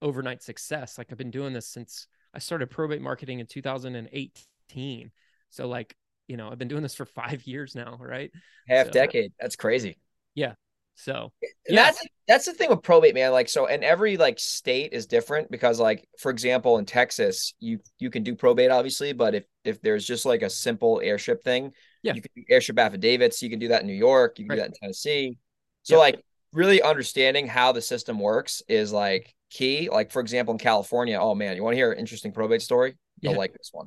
overnight 0.00 0.42
success. 0.42 0.98
Like 0.98 1.08
I've 1.10 1.18
been 1.18 1.32
doing 1.32 1.52
this 1.52 1.66
since 1.66 2.06
I 2.32 2.38
started 2.38 2.70
probate 2.70 3.02
marketing 3.02 3.40
in 3.40 3.46
2018. 3.46 5.10
So 5.50 5.68
like, 5.68 5.94
you 6.26 6.36
know, 6.36 6.50
I've 6.50 6.58
been 6.58 6.68
doing 6.68 6.82
this 6.82 6.94
for 6.94 7.04
five 7.20 7.46
years 7.46 7.74
now, 7.74 7.98
right? 8.00 8.30
Half 8.68 8.86
so, 8.86 8.92
decade. 8.92 9.32
That's 9.40 9.56
crazy. 9.56 9.98
Yeah. 10.34 10.54
So 10.98 11.32
yeah. 11.68 11.84
that's 11.84 12.06
that's 12.26 12.46
the 12.46 12.52
thing 12.52 12.70
with 12.70 12.82
probate, 12.82 13.14
man. 13.14 13.30
Like 13.30 13.48
so, 13.48 13.66
and 13.66 13.84
every 13.84 14.16
like 14.16 14.40
state 14.40 14.92
is 14.92 15.06
different 15.06 15.48
because, 15.48 15.78
like, 15.78 16.08
for 16.18 16.30
example, 16.32 16.76
in 16.78 16.86
Texas, 16.86 17.54
you 17.60 17.78
you 18.00 18.10
can 18.10 18.24
do 18.24 18.34
probate, 18.34 18.72
obviously, 18.72 19.12
but 19.12 19.36
if 19.36 19.44
if 19.64 19.80
there's 19.80 20.04
just 20.04 20.26
like 20.26 20.42
a 20.42 20.50
simple 20.50 21.00
heirship 21.00 21.44
thing, 21.44 21.70
yeah, 22.02 22.14
you 22.14 22.20
can 22.20 22.30
do 22.34 22.42
heirship 22.50 22.80
affidavits. 22.80 23.40
You 23.42 23.48
can 23.48 23.60
do 23.60 23.68
that 23.68 23.82
in 23.82 23.86
New 23.86 23.94
York. 23.94 24.40
You 24.40 24.46
can 24.46 24.50
right. 24.50 24.56
do 24.56 24.60
that 24.62 24.68
in 24.70 24.74
Tennessee. 24.80 25.38
So 25.84 25.94
yeah. 25.94 26.00
like 26.00 26.24
really 26.52 26.82
understanding 26.82 27.46
how 27.46 27.70
the 27.70 27.82
system 27.82 28.18
works 28.18 28.62
is 28.68 28.92
like 28.92 29.32
key. 29.50 29.88
Like 29.90 30.10
for 30.10 30.20
example, 30.20 30.52
in 30.52 30.58
California, 30.58 31.16
oh 31.20 31.36
man, 31.36 31.54
you 31.54 31.62
want 31.62 31.74
to 31.74 31.78
hear 31.78 31.92
an 31.92 31.98
interesting 32.00 32.32
probate 32.32 32.62
story? 32.62 32.96
You'll 33.20 33.34
yeah. 33.34 33.38
like 33.38 33.52
this 33.52 33.70
one. 33.72 33.86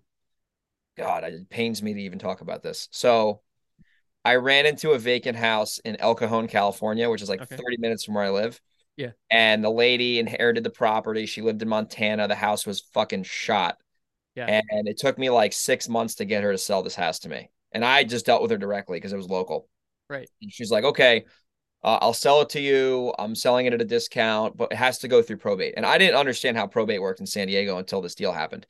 God, 1.02 1.24
it 1.24 1.50
pains 1.50 1.82
me 1.82 1.94
to 1.94 2.02
even 2.02 2.20
talk 2.20 2.42
about 2.42 2.64
this. 2.64 2.88
So 2.92 3.42
I 4.24 4.36
ran 4.36 4.66
into 4.66 4.92
a 4.92 5.00
vacant 5.00 5.38
house 5.38 5.80
in 5.80 5.96
El 5.98 6.16
Cajon, 6.16 6.48
California, 6.48 7.10
which 7.10 7.22
is 7.22 7.30
like 7.30 7.42
okay. 7.42 7.56
30 7.56 7.78
minutes 7.80 8.04
from 8.04 8.16
where 8.16 8.26
I 8.26 8.30
live. 8.30 8.60
Yeah. 8.98 9.12
And 9.30 9.64
the 9.64 9.70
lady 9.70 10.20
inherited 10.20 10.64
the 10.64 10.70
property. 10.70 11.26
She 11.26 11.42
lived 11.42 11.62
in 11.62 11.68
Montana. 11.68 12.28
The 12.28 12.36
house 12.36 12.66
was 12.66 12.82
fucking 12.94 13.24
shot. 13.24 13.78
Yeah. 14.36 14.62
And 14.70 14.88
it 14.88 14.98
took 14.98 15.18
me 15.18 15.30
like 15.30 15.54
six 15.54 15.90
months 15.90 16.16
to 16.16 16.26
get 16.26 16.44
her 16.44 16.52
to 16.52 16.58
sell 16.58 16.84
this 16.84 16.96
house 16.96 17.20
to 17.20 17.30
me. 17.30 17.50
And 17.72 17.84
I 17.84 18.04
just 18.04 18.26
dealt 18.26 18.42
with 18.42 18.52
her 18.52 18.58
directly 18.58 18.98
because 18.98 19.14
it 19.14 19.18
was 19.18 19.30
local. 19.30 19.68
Right. 20.10 20.30
And 20.42 20.52
she's 20.52 20.72
like, 20.72 20.84
okay, 20.84 21.26
uh, 21.84 21.98
I'll 22.02 22.14
sell 22.14 22.42
it 22.42 22.50
to 22.50 22.62
you. 22.62 23.14
I'm 23.18 23.34
selling 23.34 23.66
it 23.66 23.74
at 23.74 23.82
a 23.82 23.86
discount, 23.86 24.56
but 24.56 24.72
it 24.72 24.78
has 24.78 25.00
to 25.00 25.08
go 25.08 25.22
through 25.22 25.38
probate. 25.38 25.74
And 25.78 25.86
I 25.86 25.98
didn't 25.98 26.18
understand 26.18 26.58
how 26.58 26.68
probate 26.68 27.02
worked 27.02 27.22
in 27.22 27.26
San 27.26 27.48
Diego 27.48 27.78
until 27.78 28.02
this 28.02 28.16
deal 28.16 28.32
happened. 28.32 28.68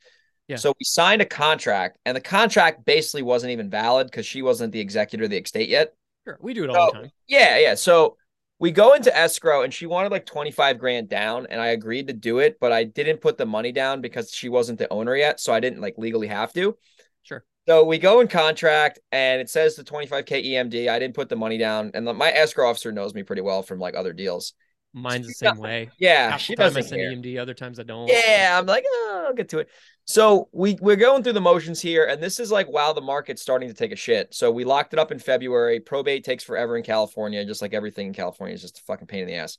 Yeah. 0.52 0.58
So 0.58 0.74
we 0.78 0.84
signed 0.84 1.22
a 1.22 1.26
contract, 1.26 1.98
and 2.04 2.14
the 2.14 2.20
contract 2.20 2.84
basically 2.84 3.22
wasn't 3.22 3.52
even 3.52 3.70
valid 3.70 4.08
because 4.08 4.26
she 4.26 4.42
wasn't 4.42 4.70
the 4.72 4.80
executor 4.80 5.24
of 5.24 5.30
the 5.30 5.38
estate 5.38 5.70
yet. 5.70 5.94
Sure, 6.26 6.36
we 6.42 6.52
do 6.52 6.64
it 6.64 6.70
all 6.70 6.92
the 6.92 6.98
time. 6.98 7.10
Yeah, 7.26 7.58
yeah. 7.58 7.74
So 7.74 8.18
we 8.58 8.70
go 8.70 8.92
into 8.92 9.16
escrow, 9.16 9.62
and 9.62 9.72
she 9.72 9.86
wanted 9.86 10.12
like 10.12 10.26
twenty 10.26 10.50
five 10.50 10.78
grand 10.78 11.08
down, 11.08 11.46
and 11.48 11.58
I 11.58 11.68
agreed 11.68 12.08
to 12.08 12.12
do 12.12 12.40
it, 12.40 12.58
but 12.60 12.70
I 12.70 12.84
didn't 12.84 13.22
put 13.22 13.38
the 13.38 13.46
money 13.46 13.72
down 13.72 14.02
because 14.02 14.30
she 14.30 14.50
wasn't 14.50 14.78
the 14.78 14.92
owner 14.92 15.16
yet, 15.16 15.40
so 15.40 15.54
I 15.54 15.60
didn't 15.60 15.80
like 15.80 15.94
legally 15.96 16.28
have 16.28 16.52
to. 16.52 16.76
Sure. 17.22 17.46
So 17.66 17.84
we 17.84 17.96
go 17.96 18.20
in 18.20 18.28
contract, 18.28 18.98
and 19.10 19.40
it 19.40 19.48
says 19.48 19.74
the 19.74 19.84
twenty 19.84 20.06
five 20.06 20.26
k 20.26 20.42
EMD. 20.42 20.90
I 20.90 20.98
didn't 20.98 21.14
put 21.14 21.30
the 21.30 21.36
money 21.36 21.56
down, 21.56 21.92
and 21.94 22.06
the, 22.06 22.12
my 22.12 22.30
escrow 22.30 22.68
officer 22.68 22.92
knows 22.92 23.14
me 23.14 23.22
pretty 23.22 23.42
well 23.42 23.62
from 23.62 23.78
like 23.78 23.96
other 23.96 24.12
deals. 24.12 24.52
Mine's 24.94 25.26
the 25.26 25.32
same 25.32 25.56
way. 25.56 25.90
Yeah, 25.98 26.32
Half 26.32 26.40
she 26.40 26.54
doesn't. 26.54 26.82
I 26.82 26.86
send 26.86 27.24
EMD, 27.24 27.38
other 27.40 27.54
times 27.54 27.78
I 27.78 27.82
don't. 27.82 28.08
Yeah, 28.08 28.58
I'm 28.58 28.66
like, 28.66 28.84
oh, 28.86 29.24
I'll 29.28 29.34
get 29.34 29.48
to 29.50 29.60
it. 29.60 29.68
So 30.04 30.48
we 30.52 30.76
we're 30.80 30.96
going 30.96 31.22
through 31.22 31.32
the 31.32 31.40
motions 31.40 31.80
here, 31.80 32.04
and 32.06 32.22
this 32.22 32.38
is 32.38 32.50
like 32.50 32.68
wow, 32.68 32.92
the 32.92 33.00
market's 33.00 33.40
starting 33.40 33.68
to 33.68 33.74
take 33.74 33.92
a 33.92 33.96
shit. 33.96 34.34
So 34.34 34.50
we 34.50 34.64
locked 34.64 34.92
it 34.92 34.98
up 34.98 35.12
in 35.12 35.18
February. 35.18 35.80
Probate 35.80 36.24
takes 36.24 36.44
forever 36.44 36.76
in 36.76 36.82
California, 36.82 37.44
just 37.44 37.62
like 37.62 37.72
everything 37.72 38.08
in 38.08 38.12
California 38.12 38.54
is 38.54 38.62
just 38.62 38.78
a 38.78 38.82
fucking 38.82 39.06
pain 39.06 39.22
in 39.22 39.28
the 39.28 39.34
ass. 39.34 39.58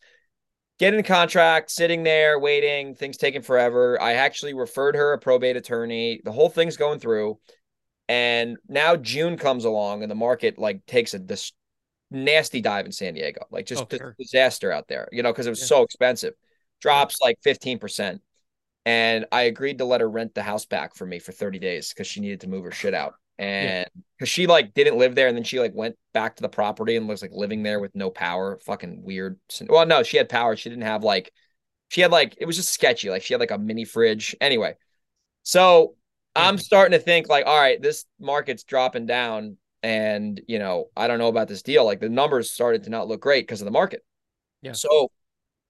Getting 0.80 1.00
a 1.00 1.04
contract, 1.04 1.72
sitting 1.72 2.04
there, 2.04 2.40
waiting, 2.40 2.94
things 2.94 3.18
taking 3.18 3.42
forever. 3.42 4.00
I 4.02 4.14
actually 4.14 4.54
referred 4.54 4.96
her 4.96 5.14
a 5.14 5.20
probate 5.20 5.56
attorney. 5.56 6.22
The 6.24 6.32
whole 6.32 6.50
thing's 6.50 6.78
going 6.78 7.00
through. 7.00 7.40
And 8.10 8.58
now 8.68 8.96
June 8.96 9.38
comes 9.38 9.66
along 9.66 10.02
and 10.02 10.12
the 10.12 10.16
market 10.16 10.58
like 10.58 10.86
takes 10.86 11.14
a 11.14 11.20
this 11.20 11.54
nasty 12.14 12.62
dive 12.62 12.86
in 12.86 12.92
San 12.92 13.14
Diego, 13.14 13.46
like 13.52 13.66
just 13.66 13.84
oh, 13.84 13.98
sure. 13.98 14.16
disaster 14.20 14.72
out 14.72 14.88
there, 14.88 15.10
you 15.12 15.24
know, 15.24 15.32
because 15.32 15.48
it 15.48 15.52
was 15.52 15.62
yeah. 15.62 15.68
so 15.68 15.84
expensive. 15.84 16.34
Drops 16.80 17.20
like 17.22 17.38
15% 17.46 18.20
and 18.86 19.26
I 19.32 19.44
agreed 19.44 19.78
to 19.78 19.86
let 19.86 20.02
her 20.02 20.10
rent 20.10 20.36
the 20.36 20.44
house 20.44 20.66
back 20.66 20.96
for 20.96 21.06
me 21.06 21.20
for 21.20 21.32
30 21.32 21.60
days 21.60 21.90
because 21.90 22.08
she 22.08 22.20
needed 22.20 22.42
to 22.42 22.50
move 22.50 22.66
her 22.66 22.72
shit 22.72 22.94
out. 22.94 23.16
And 23.40 23.88
because 24.18 24.30
yeah. 24.30 24.44
she 24.44 24.48
like 24.48 24.74
didn't 24.74 24.98
live 24.98 25.16
there, 25.16 25.28
and 25.28 25.36
then 25.36 25.44
she 25.44 25.60
like 25.60 25.74
went 25.74 25.96
back 26.14 26.36
to 26.36 26.42
the 26.42 26.50
property 26.50 26.96
and 26.96 27.08
was 27.08 27.22
like 27.22 27.32
living 27.34 27.64
there 27.64 27.80
with 27.80 27.96
no 27.96 28.10
power. 28.10 28.60
Fucking 28.66 29.04
weird. 29.04 29.40
Well, 29.68 29.86
no, 29.86 30.04
she 30.04 30.18
had 30.18 30.30
power. 30.30 30.56
She 30.56 30.70
didn't 30.70 30.84
have 30.84 31.04
like 31.04 31.32
she 31.90 32.02
had 32.02 32.12
like 32.12 32.36
it 32.40 32.46
was 32.46 32.58
just 32.58 32.74
sketchy. 32.74 33.10
Like 33.10 33.24
she 33.24 33.34
had 33.34 33.40
like 33.40 33.52
a 33.52 33.58
mini 33.58 33.86
fridge. 33.86 34.36
Anyway, 34.40 34.76
so 35.42 35.96
I'm 36.36 36.58
starting 36.58 36.98
to 36.98 37.04
think 37.04 37.28
like, 37.28 37.46
all 37.48 37.60
right, 37.60 37.82
this 37.82 38.06
market's 38.20 38.64
dropping 38.64 39.08
down, 39.08 39.58
and 39.84 40.42
you 40.48 40.58
know, 40.58 40.90
I 40.98 41.08
don't 41.08 41.20
know 41.20 41.28
about 41.28 41.50
this 41.50 41.62
deal. 41.62 41.86
Like 41.86 42.00
the 42.00 42.10
numbers 42.10 42.50
started 42.50 42.84
to 42.86 42.90
not 42.90 43.08
look 43.08 43.22
great 43.22 43.46
because 43.46 43.62
of 43.62 43.66
the 43.66 43.72
market. 43.72 44.04
Yeah. 44.62 44.72
So 44.72 45.12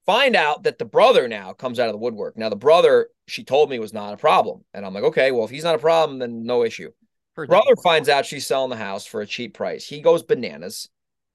find 0.06 0.36
out 0.36 0.64
that 0.64 0.78
the 0.78 0.86
brother 0.86 1.28
now 1.28 1.54
comes 1.54 1.80
out 1.80 1.88
of 1.88 1.94
the 1.94 2.00
woodwork. 2.00 2.38
Now, 2.38 2.50
the 2.50 2.56
brother, 2.56 3.10
she 3.28 3.44
told 3.44 3.70
me 3.70 3.80
was 3.80 3.94
not 3.94 4.14
a 4.14 4.18
problem. 4.18 4.64
And 4.74 4.86
I'm 4.86 4.94
like, 4.94 5.04
okay, 5.04 5.32
well, 5.32 5.46
if 5.46 5.52
he's 5.52 5.64
not 5.64 5.76
a 5.76 5.80
problem, 5.80 6.20
then 6.20 6.46
no 6.46 6.64
issue. 6.64 6.92
Heard 7.36 7.50
brother 7.50 7.76
finds 7.84 8.10
out 8.10 8.26
she's 8.26 8.46
selling 8.46 8.70
the 8.70 8.76
house 8.76 9.06
for 9.06 9.22
a 9.22 9.26
cheap 9.26 9.56
price. 9.56 9.88
He 9.88 10.02
goes 10.02 10.22
bananas. 10.22 10.90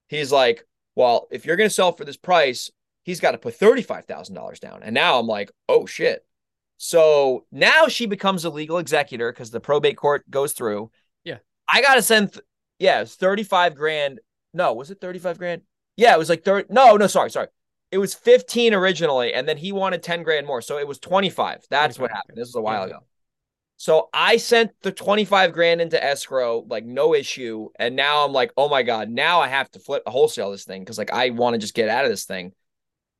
He's 0.07 0.31
like, 0.31 0.65
well, 0.95 1.27
if 1.31 1.45
you're 1.45 1.57
going 1.57 1.69
to 1.69 1.73
sell 1.73 1.91
for 1.91 2.05
this 2.05 2.17
price, 2.17 2.71
he's 3.03 3.19
got 3.19 3.31
to 3.31 3.37
put 3.37 3.59
$35,000 3.59 4.59
down. 4.59 4.81
And 4.83 4.93
now 4.93 5.19
I'm 5.19 5.27
like, 5.27 5.51
oh 5.67 5.85
shit. 5.85 6.25
So 6.77 7.45
now 7.51 7.87
she 7.87 8.05
becomes 8.05 8.45
a 8.45 8.49
legal 8.49 8.77
executor 8.77 9.31
because 9.31 9.51
the 9.51 9.59
probate 9.59 9.97
court 9.97 10.29
goes 10.29 10.53
through. 10.53 10.91
Yeah. 11.25 11.39
I 11.67 11.81
got 11.81 11.95
to 11.95 12.01
send, 12.01 12.39
th- 12.79 12.99
was 13.01 13.15
35 13.15 13.75
grand. 13.75 14.19
No, 14.53 14.73
was 14.73 14.91
it 14.91 15.01
35 15.01 15.37
grand? 15.37 15.61
Yeah, 15.97 16.15
it 16.15 16.19
was 16.19 16.29
like 16.29 16.43
30. 16.43 16.73
No, 16.73 16.95
no, 16.97 17.07
sorry, 17.07 17.29
sorry. 17.29 17.47
It 17.91 17.97
was 17.97 18.13
15 18.13 18.73
originally, 18.73 19.33
and 19.33 19.47
then 19.47 19.57
he 19.57 19.71
wanted 19.71 20.03
10 20.03 20.23
grand 20.23 20.45
more. 20.45 20.61
So 20.61 20.77
it 20.77 20.87
was 20.87 20.99
25. 20.99 21.65
That's 21.69 21.97
25. 21.97 22.01
what 22.01 22.11
happened. 22.11 22.37
This 22.37 22.47
was 22.49 22.55
a 22.55 22.61
while 22.61 22.87
yeah. 22.87 22.95
ago. 22.95 23.05
So 23.77 24.09
I 24.13 24.35
sent 24.35 24.71
the 24.81 24.91
25 24.91 25.53
grand 25.53 25.79
into 25.79 26.03
escrow, 26.03 26.65
like 26.67 26.85
no 26.85 27.15
issue. 27.15 27.69
And 27.79 27.95
now 27.95 28.25
I'm 28.25 28.33
like, 28.33 28.51
oh 28.57 28.67
my 28.67 28.83
God, 28.83 29.09
now 29.09 29.39
I 29.39 29.47
have 29.47 29.71
to 29.71 29.79
flip 29.79 30.03
wholesale 30.05 30.51
this 30.51 30.65
thing 30.65 30.81
because 30.81 30.97
like 30.97 31.13
I 31.13 31.29
want 31.29 31.53
to 31.53 31.59
just 31.59 31.73
get 31.73 31.87
out 31.87 32.03
of 32.03 32.11
this 32.11 32.25
thing. 32.25 32.51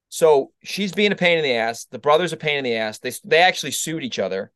So 0.09 0.51
she's 0.61 0.91
being 0.91 1.13
a 1.13 1.15
pain 1.15 1.37
in 1.37 1.45
the 1.45 1.53
ass. 1.53 1.85
The 1.85 1.97
brother's 1.97 2.33
a 2.33 2.37
pain 2.37 2.57
in 2.57 2.65
the 2.65 2.75
ass. 2.75 2.99
They 2.99 3.13
they 3.23 3.37
actually 3.37 3.71
sued 3.71 4.03
each 4.03 4.19
other. 4.19 4.51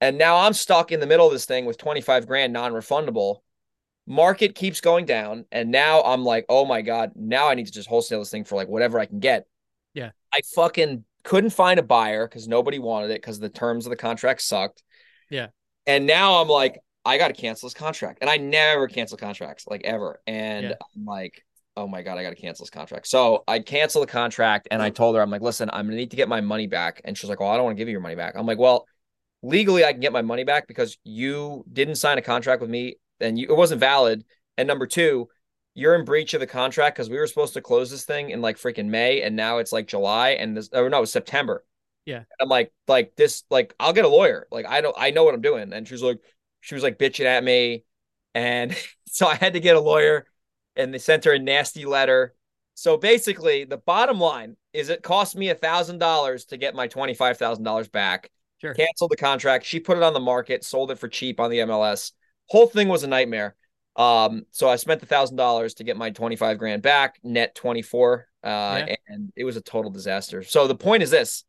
And 0.00 0.18
now 0.18 0.36
I'm 0.36 0.52
stuck 0.52 0.92
in 0.92 1.00
the 1.00 1.06
middle 1.06 1.26
of 1.26 1.32
this 1.32 1.46
thing 1.46 1.64
with 1.64 1.78
25 1.78 2.28
grand 2.28 2.52
non-refundable. 2.52 3.40
Market 4.06 4.54
keeps 4.54 4.80
going 4.80 5.06
down. 5.06 5.44
And 5.52 5.70
now 5.70 6.02
I'm 6.02 6.24
like, 6.24 6.46
oh 6.48 6.64
my 6.64 6.82
God, 6.82 7.12
now 7.14 7.48
I 7.48 7.54
need 7.54 7.66
to 7.66 7.72
just 7.72 7.88
wholesale 7.88 8.20
this 8.20 8.30
thing 8.30 8.44
for 8.44 8.56
like 8.56 8.68
whatever 8.68 8.98
I 8.98 9.06
can 9.06 9.20
get. 9.20 9.46
Yeah. 9.94 10.10
I 10.32 10.40
fucking 10.54 11.04
couldn't 11.22 11.50
find 11.50 11.78
a 11.78 11.82
buyer 11.82 12.26
because 12.26 12.48
nobody 12.48 12.78
wanted 12.78 13.10
it 13.10 13.20
because 13.20 13.38
the 13.38 13.48
terms 13.48 13.86
of 13.86 13.90
the 13.90 13.96
contract 13.96 14.42
sucked. 14.42 14.82
Yeah. 15.30 15.48
And 15.86 16.06
now 16.06 16.40
I'm 16.40 16.48
like, 16.48 16.80
I 17.04 17.18
got 17.18 17.28
to 17.28 17.34
cancel 17.34 17.68
this 17.68 17.74
contract. 17.74 18.18
And 18.20 18.28
I 18.28 18.36
never 18.36 18.88
cancel 18.88 19.16
contracts 19.16 19.66
like 19.66 19.82
ever. 19.84 20.20
And 20.26 20.70
yeah. 20.70 20.74
I'm 20.96 21.04
like, 21.04 21.44
oh 21.76 21.86
my 21.86 22.02
God, 22.02 22.18
I 22.18 22.22
got 22.22 22.30
to 22.30 22.36
cancel 22.36 22.64
this 22.64 22.70
contract. 22.70 23.06
So 23.06 23.44
I 23.48 23.60
cancel 23.60 24.00
the 24.00 24.06
contract 24.06 24.68
and 24.70 24.82
I 24.82 24.90
told 24.90 25.16
her, 25.16 25.22
I'm 25.22 25.30
like, 25.30 25.40
listen, 25.40 25.70
I'm 25.72 25.88
to 25.88 25.94
need 25.94 26.10
to 26.10 26.16
get 26.16 26.28
my 26.28 26.40
money 26.40 26.66
back. 26.66 27.00
And 27.04 27.16
she's 27.16 27.30
like, 27.30 27.40
well, 27.40 27.50
I 27.50 27.56
don't 27.56 27.64
want 27.64 27.76
to 27.76 27.80
give 27.80 27.88
you 27.88 27.92
your 27.92 28.00
money 28.00 28.16
back. 28.16 28.34
I'm 28.36 28.46
like, 28.46 28.58
well, 28.58 28.86
legally, 29.42 29.84
I 29.84 29.92
can 29.92 30.00
get 30.00 30.12
my 30.12 30.22
money 30.22 30.44
back 30.44 30.66
because 30.66 30.98
you 31.04 31.64
didn't 31.72 31.94
sign 31.94 32.18
a 32.18 32.22
contract 32.22 32.60
with 32.60 32.70
me 32.70 32.96
and 33.20 33.38
you, 33.38 33.48
it 33.48 33.56
wasn't 33.56 33.80
valid. 33.80 34.24
And 34.56 34.66
number 34.66 34.86
two, 34.86 35.28
you're 35.74 35.94
in 35.94 36.04
breach 36.04 36.34
of 36.34 36.40
the 36.40 36.46
contract 36.46 36.96
because 36.96 37.08
we 37.08 37.18
were 37.18 37.26
supposed 37.26 37.54
to 37.54 37.60
close 37.60 37.90
this 37.90 38.04
thing 38.04 38.30
in 38.30 38.40
like 38.40 38.58
freaking 38.58 38.86
May 38.86 39.22
and 39.22 39.36
now 39.36 39.58
it's 39.58 39.72
like 39.72 39.86
July 39.86 40.30
and 40.30 40.56
this, 40.56 40.68
or 40.72 40.90
no, 40.90 41.04
September. 41.04 41.64
Yeah. 42.06 42.24
I'm 42.40 42.48
like, 42.48 42.72
like 42.88 43.14
this, 43.16 43.44
like 43.50 43.74
I'll 43.78 43.92
get 43.92 44.04
a 44.04 44.08
lawyer. 44.08 44.48
Like 44.50 44.66
I 44.66 44.80
don't, 44.80 44.96
I 44.98 45.10
know 45.10 45.24
what 45.24 45.34
I'm 45.34 45.40
doing. 45.40 45.72
And 45.72 45.86
she 45.86 45.94
was 45.94 46.02
like, 46.02 46.18
she 46.60 46.74
was 46.74 46.84
like 46.84 46.98
bitching 46.98 47.24
at 47.24 47.42
me, 47.42 47.84
and 48.34 48.76
so 49.06 49.26
I 49.26 49.34
had 49.34 49.54
to 49.54 49.60
get 49.60 49.76
a 49.76 49.80
lawyer, 49.80 50.26
and 50.76 50.94
they 50.94 50.98
sent 50.98 51.24
her 51.24 51.32
a 51.32 51.38
nasty 51.38 51.84
letter. 51.84 52.34
So 52.74 52.96
basically, 52.96 53.64
the 53.64 53.76
bottom 53.76 54.18
line 54.20 54.56
is 54.72 54.88
it 54.88 55.02
cost 55.02 55.36
me 55.36 55.50
a 55.50 55.54
thousand 55.54 55.98
dollars 55.98 56.46
to 56.46 56.56
get 56.56 56.74
my 56.74 56.86
twenty 56.86 57.14
five 57.14 57.38
thousand 57.38 57.64
dollars 57.64 57.88
back. 57.88 58.30
Sure. 58.58 58.74
Canceled 58.74 59.10
the 59.10 59.16
contract. 59.16 59.64
She 59.64 59.80
put 59.80 59.96
it 59.96 60.02
on 60.02 60.12
the 60.12 60.20
market, 60.20 60.64
sold 60.64 60.90
it 60.90 60.98
for 60.98 61.08
cheap 61.08 61.40
on 61.40 61.50
the 61.50 61.58
MLS. 61.60 62.12
Whole 62.50 62.66
thing 62.66 62.88
was 62.88 63.04
a 63.04 63.08
nightmare. 63.08 63.54
Um, 63.96 64.44
so 64.50 64.68
I 64.68 64.76
spent 64.76 65.00
the 65.00 65.06
thousand 65.06 65.36
dollars 65.36 65.74
to 65.74 65.84
get 65.84 65.96
my 65.96 66.10
25 66.10 66.58
grand 66.58 66.82
back, 66.82 67.18
net 67.22 67.54
24. 67.54 68.26
Uh, 68.42 68.46
yeah. 68.88 68.96
and 69.08 69.32
it 69.36 69.44
was 69.44 69.56
a 69.56 69.60
total 69.60 69.90
disaster. 69.90 70.42
So 70.42 70.66
the 70.66 70.74
point 70.74 71.02
is 71.02 71.10
this 71.10 71.44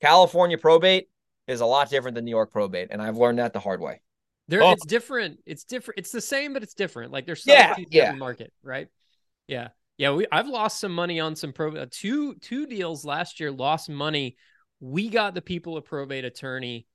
California 0.00 0.58
probate 0.58 1.08
is 1.48 1.60
a 1.60 1.66
lot 1.66 1.90
different 1.90 2.14
than 2.14 2.24
New 2.24 2.30
York 2.30 2.52
probate, 2.52 2.88
and 2.90 3.00
I've 3.00 3.16
learned 3.16 3.38
that 3.38 3.52
the 3.52 3.60
hard 3.60 3.80
way. 3.80 4.02
There, 4.48 4.62
oh. 4.62 4.72
it's 4.72 4.86
different. 4.86 5.38
It's 5.46 5.64
different. 5.64 5.98
It's 5.98 6.12
the 6.12 6.20
same, 6.20 6.52
but 6.52 6.62
it's 6.62 6.74
different. 6.74 7.12
Like 7.12 7.26
there's 7.26 7.44
yeah, 7.46 7.74
yeah. 7.90 8.12
market, 8.12 8.52
right? 8.62 8.88
Yeah, 9.48 9.68
yeah. 9.98 10.12
We 10.12 10.26
I've 10.30 10.48
lost 10.48 10.80
some 10.80 10.92
money 10.92 11.18
on 11.18 11.34
some 11.34 11.52
pro 11.52 11.74
uh, 11.74 11.86
two 11.90 12.34
two 12.36 12.66
deals 12.66 13.04
last 13.04 13.40
year. 13.40 13.50
Lost 13.50 13.88
money. 13.88 14.36
We 14.78 15.08
got 15.08 15.34
the 15.34 15.42
people 15.42 15.76
a 15.76 15.82
probate 15.82 16.24
attorney. 16.24 16.86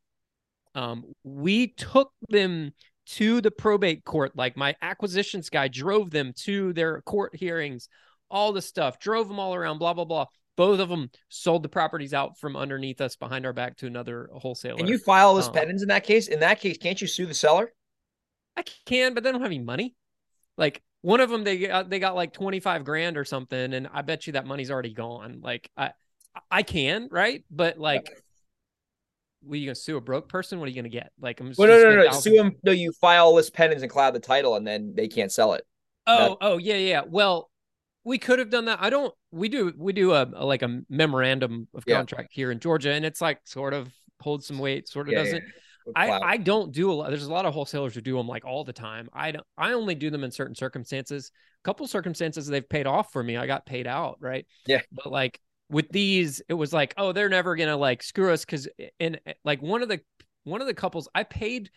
Um, 0.75 1.05
we 1.23 1.67
took 1.67 2.13
them 2.29 2.73
to 3.07 3.41
the 3.41 3.51
probate 3.51 4.03
court. 4.05 4.35
Like 4.35 4.55
my 4.57 4.75
acquisitions 4.81 5.49
guy 5.49 5.67
drove 5.67 6.11
them 6.11 6.33
to 6.43 6.73
their 6.73 7.01
court 7.01 7.35
hearings, 7.35 7.89
all 8.29 8.53
the 8.53 8.61
stuff, 8.61 8.99
drove 8.99 9.27
them 9.27 9.39
all 9.39 9.55
around, 9.55 9.79
blah 9.79 9.93
blah 9.93 10.05
blah 10.05 10.25
both 10.61 10.79
of 10.79 10.89
them 10.89 11.09
sold 11.29 11.63
the 11.63 11.69
properties 11.69 12.13
out 12.13 12.37
from 12.37 12.55
underneath 12.55 13.01
us 13.01 13.15
behind 13.15 13.45
our 13.45 13.53
back 13.53 13.77
to 13.77 13.87
another 13.87 14.29
wholesaler. 14.33 14.77
Can 14.77 14.87
you 14.87 14.97
file 14.97 15.33
those 15.33 15.47
um, 15.47 15.53
pendens 15.53 15.81
in 15.81 15.87
that 15.87 16.03
case? 16.03 16.27
In 16.27 16.41
that 16.41 16.59
case, 16.59 16.77
can't 16.77 17.01
you 17.01 17.07
sue 17.07 17.25
the 17.25 17.33
seller? 17.33 17.73
I 18.55 18.63
can, 18.85 19.13
but 19.13 19.23
they 19.23 19.31
don't 19.31 19.41
have 19.41 19.49
any 19.49 19.59
money. 19.59 19.95
Like 20.57 20.81
one 21.01 21.19
of 21.19 21.29
them, 21.29 21.43
they 21.43 21.57
got 21.57 21.89
they 21.89 21.99
got 21.99 22.15
like 22.15 22.33
twenty 22.33 22.59
five 22.59 22.83
grand 22.83 23.17
or 23.17 23.25
something, 23.25 23.73
and 23.73 23.87
I 23.91 24.01
bet 24.01 24.27
you 24.27 24.33
that 24.33 24.45
money's 24.45 24.69
already 24.69 24.93
gone. 24.93 25.39
Like 25.41 25.69
I, 25.75 25.91
I 26.49 26.63
can, 26.63 27.07
right? 27.11 27.43
But 27.49 27.77
like. 27.77 28.09
What 29.41 29.55
are 29.55 29.57
you 29.57 29.67
gonna 29.67 29.75
sue 29.75 29.97
a 29.97 30.01
broke 30.01 30.29
person? 30.29 30.59
What 30.59 30.65
are 30.65 30.69
you 30.69 30.75
gonna 30.75 30.89
get? 30.89 31.11
Like 31.19 31.39
I'm. 31.39 31.53
Well, 31.57 31.67
no, 31.67 31.81
no, 31.81 31.95
no, 31.95 32.03
no. 32.03 32.11
Sue 32.11 32.35
them. 32.35 32.55
No, 32.63 32.71
you 32.71 32.91
file 32.93 33.33
lis 33.33 33.49
pendens 33.49 33.81
and 33.81 33.89
cloud 33.89 34.13
the 34.13 34.19
title, 34.19 34.55
and 34.55 34.65
then 34.65 34.93
they 34.95 35.07
can't 35.07 35.31
sell 35.31 35.53
it. 35.53 35.65
Oh, 36.07 36.37
oh, 36.41 36.57
yeah, 36.57 36.75
yeah. 36.75 37.01
Well, 37.07 37.49
we 38.03 38.17
could 38.17 38.39
have 38.39 38.49
done 38.49 38.65
that. 38.65 38.79
I 38.81 38.89
don't. 38.89 39.13
We 39.31 39.49
do. 39.49 39.73
We 39.77 39.93
do 39.93 40.13
a, 40.13 40.27
a 40.33 40.45
like 40.45 40.61
a 40.63 40.81
memorandum 40.89 41.67
of 41.73 41.85
contract 41.85 42.29
yeah. 42.31 42.35
here 42.35 42.51
in 42.51 42.59
Georgia, 42.59 42.91
and 42.91 43.05
it's 43.05 43.21
like 43.21 43.39
sort 43.45 43.73
of 43.73 43.91
holds 44.19 44.47
some 44.47 44.59
weight, 44.59 44.87
sort 44.87 45.07
of 45.07 45.13
yeah, 45.13 45.19
doesn't. 45.19 45.43
Yeah, 45.43 45.93
I 45.95 46.19
I 46.19 46.37
don't 46.37 46.71
do 46.71 46.91
a 46.91 46.93
lot. 46.93 47.09
There's 47.09 47.25
a 47.25 47.31
lot 47.31 47.45
of 47.45 47.53
wholesalers 47.53 47.95
who 47.95 48.01
do 48.01 48.17
them 48.17 48.27
like 48.27 48.45
all 48.45 48.63
the 48.63 48.73
time. 48.73 49.09
I 49.13 49.31
don't. 49.31 49.45
I 49.57 49.73
only 49.73 49.95
do 49.95 50.09
them 50.09 50.23
in 50.23 50.31
certain 50.31 50.55
circumstances. 50.55 51.31
A 51.63 51.63
couple 51.63 51.87
circumstances 51.87 52.47
they've 52.47 52.67
paid 52.67 52.87
off 52.87 53.11
for 53.11 53.23
me. 53.23 53.37
I 53.37 53.45
got 53.45 53.65
paid 53.65 53.87
out, 53.87 54.17
right? 54.19 54.45
Yeah. 54.65 54.81
But 54.91 55.11
like 55.11 55.39
with 55.71 55.89
these, 55.89 56.41
it 56.49 56.53
was 56.53 56.73
like, 56.73 56.93
oh, 56.97 57.13
they're 57.13 57.29
never 57.29 57.55
gonna 57.55 57.77
like 57.77 58.03
screw 58.03 58.31
us 58.31 58.45
because 58.45 58.67
in 58.99 59.15
eh, 59.15 59.19
eh, 59.25 59.33
like 59.43 59.61
one 59.61 59.81
of 59.81 59.89
the 59.89 60.01
one 60.43 60.61
of 60.61 60.67
the 60.67 60.73
couples 60.73 61.07
I 61.15 61.23
paid 61.23 61.71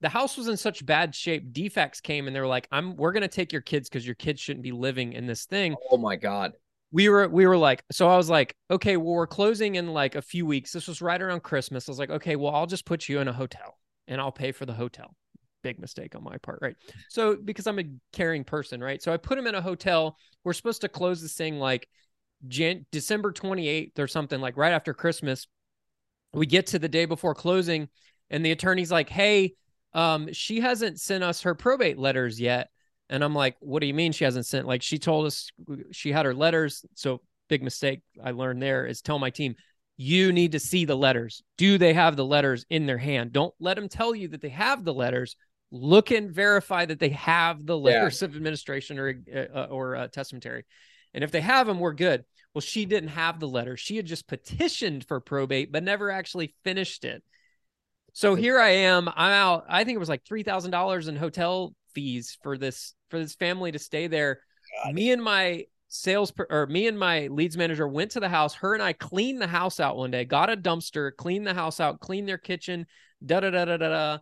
the 0.00 0.08
house 0.08 0.36
was 0.36 0.48
in 0.48 0.56
such 0.56 0.84
bad 0.84 1.14
shape. 1.14 1.52
DFCS 1.52 2.02
came 2.02 2.26
and 2.26 2.34
they 2.34 2.40
were 2.40 2.46
like, 2.46 2.66
"I'm 2.72 2.96
we're 2.96 3.12
gonna 3.12 3.28
take 3.28 3.52
your 3.52 3.60
kids 3.60 3.88
because 3.88 4.04
your 4.04 4.16
kids 4.16 4.40
shouldn't 4.40 4.64
be 4.64 4.72
living 4.72 5.12
in 5.12 5.26
this 5.26 5.44
thing." 5.46 5.76
Oh 5.90 5.96
my 5.96 6.16
god. 6.16 6.52
We 6.90 7.08
were 7.08 7.28
we 7.28 7.46
were 7.46 7.56
like, 7.56 7.84
so 7.92 8.08
I 8.08 8.16
was 8.16 8.28
like, 8.28 8.54
okay, 8.70 8.96
well 8.96 9.14
we're 9.14 9.26
closing 9.26 9.76
in 9.76 9.92
like 9.92 10.14
a 10.14 10.22
few 10.22 10.44
weeks. 10.44 10.72
This 10.72 10.88
was 10.88 11.00
right 11.00 11.22
around 11.22 11.42
Christmas. 11.42 11.88
I 11.88 11.92
was 11.92 11.98
like, 11.98 12.10
okay, 12.10 12.36
well 12.36 12.54
I'll 12.54 12.66
just 12.66 12.84
put 12.84 13.08
you 13.08 13.20
in 13.20 13.28
a 13.28 13.32
hotel 13.32 13.78
and 14.08 14.20
I'll 14.20 14.32
pay 14.32 14.52
for 14.52 14.66
the 14.66 14.74
hotel. 14.74 15.14
Big 15.62 15.78
mistake 15.78 16.16
on 16.16 16.24
my 16.24 16.36
part, 16.38 16.58
right? 16.60 16.74
So 17.08 17.36
because 17.36 17.66
I'm 17.66 17.78
a 17.78 17.84
caring 18.12 18.42
person, 18.42 18.82
right? 18.82 19.00
So 19.00 19.12
I 19.12 19.16
put 19.16 19.38
him 19.38 19.46
in 19.46 19.54
a 19.54 19.62
hotel. 19.62 20.18
We're 20.42 20.52
supposed 20.52 20.80
to 20.80 20.88
close 20.88 21.22
this 21.22 21.34
thing 21.34 21.60
like 21.60 21.88
Jan- 22.48 22.86
December 22.90 23.32
28th 23.32 23.98
or 23.98 24.08
something, 24.08 24.40
like 24.40 24.56
right 24.56 24.72
after 24.72 24.94
Christmas. 24.94 25.46
We 26.34 26.46
get 26.46 26.68
to 26.68 26.78
the 26.78 26.88
day 26.88 27.04
before 27.04 27.34
closing, 27.34 27.88
and 28.30 28.44
the 28.44 28.52
attorney's 28.52 28.90
like, 28.90 29.10
hey 29.10 29.54
um, 29.94 30.32
she 30.32 30.60
hasn't 30.60 31.00
sent 31.00 31.22
us 31.22 31.42
her 31.42 31.54
probate 31.54 31.98
letters 31.98 32.40
yet. 32.40 32.70
And 33.08 33.22
I'm 33.22 33.34
like, 33.34 33.56
what 33.60 33.80
do 33.80 33.86
you 33.86 33.94
mean 33.94 34.12
she 34.12 34.24
hasn't 34.24 34.46
sent? 34.46 34.66
Like 34.66 34.82
she 34.82 34.98
told 34.98 35.26
us 35.26 35.50
she 35.90 36.12
had 36.12 36.24
her 36.24 36.34
letters. 36.34 36.84
So 36.94 37.20
big 37.48 37.62
mistake 37.62 38.00
I 38.22 38.30
learned 38.30 38.62
there 38.62 38.86
is 38.86 39.02
tell 39.02 39.18
my 39.18 39.30
team, 39.30 39.54
you 39.98 40.32
need 40.32 40.52
to 40.52 40.58
see 40.58 40.86
the 40.86 40.96
letters. 40.96 41.42
Do 41.58 41.76
they 41.76 41.92
have 41.92 42.16
the 42.16 42.24
letters 42.24 42.64
in 42.70 42.86
their 42.86 42.98
hand? 42.98 43.32
Don't 43.32 43.54
let 43.60 43.74
them 43.74 43.88
tell 43.88 44.14
you 44.14 44.28
that 44.28 44.40
they 44.40 44.48
have 44.48 44.84
the 44.84 44.94
letters. 44.94 45.36
Look 45.70 46.10
and 46.10 46.30
verify 46.30 46.86
that 46.86 46.98
they 46.98 47.10
have 47.10 47.64
the 47.64 47.78
letters 47.78 48.20
yeah. 48.20 48.28
of 48.28 48.36
administration 48.36 48.98
or 48.98 49.14
uh, 49.34 49.64
or 49.70 49.96
uh, 49.96 50.08
testamentary. 50.08 50.64
And 51.14 51.22
if 51.24 51.30
they 51.30 51.40
have 51.40 51.66
them, 51.66 51.78
we're 51.78 51.92
good. 51.92 52.24
Well, 52.54 52.60
she 52.60 52.84
didn't 52.84 53.10
have 53.10 53.40
the 53.40 53.48
letter. 53.48 53.76
She 53.76 53.96
had 53.96 54.06
just 54.06 54.26
petitioned 54.26 55.06
for 55.06 55.20
probate, 55.20 55.72
but 55.72 55.82
never 55.82 56.10
actually 56.10 56.54
finished 56.64 57.04
it. 57.04 57.22
So 58.12 58.34
here 58.34 58.60
I 58.60 58.70
am. 58.70 59.08
I'm 59.08 59.32
out. 59.32 59.64
I 59.68 59.84
think 59.84 59.96
it 59.96 60.00
was 60.00 60.08
like 60.08 60.24
three 60.26 60.42
thousand 60.42 60.70
dollars 60.70 61.08
in 61.08 61.16
hotel 61.16 61.74
fees 61.94 62.36
for 62.42 62.58
this 62.58 62.94
for 63.10 63.18
this 63.18 63.34
family 63.34 63.72
to 63.72 63.78
stay 63.78 64.06
there. 64.06 64.40
God. 64.84 64.94
Me 64.94 65.10
and 65.12 65.22
my 65.22 65.64
sales 65.88 66.30
per, 66.30 66.46
or 66.50 66.66
me 66.66 66.86
and 66.86 66.98
my 66.98 67.28
leads 67.28 67.56
manager 67.56 67.88
went 67.88 68.10
to 68.12 68.20
the 68.20 68.28
house. 68.28 68.54
Her 68.54 68.74
and 68.74 68.82
I 68.82 68.92
cleaned 68.92 69.40
the 69.40 69.46
house 69.46 69.80
out 69.80 69.96
one 69.96 70.10
day. 70.10 70.26
Got 70.26 70.50
a 70.50 70.56
dumpster, 70.56 71.14
cleaned 71.16 71.46
the 71.46 71.54
house 71.54 71.80
out, 71.80 72.00
cleaned 72.00 72.28
their 72.28 72.38
kitchen, 72.38 72.86
da 73.24 73.40
da 73.40 73.50
da 73.50 73.64
da 73.64 73.76
da 73.78 73.88
da, 73.88 74.18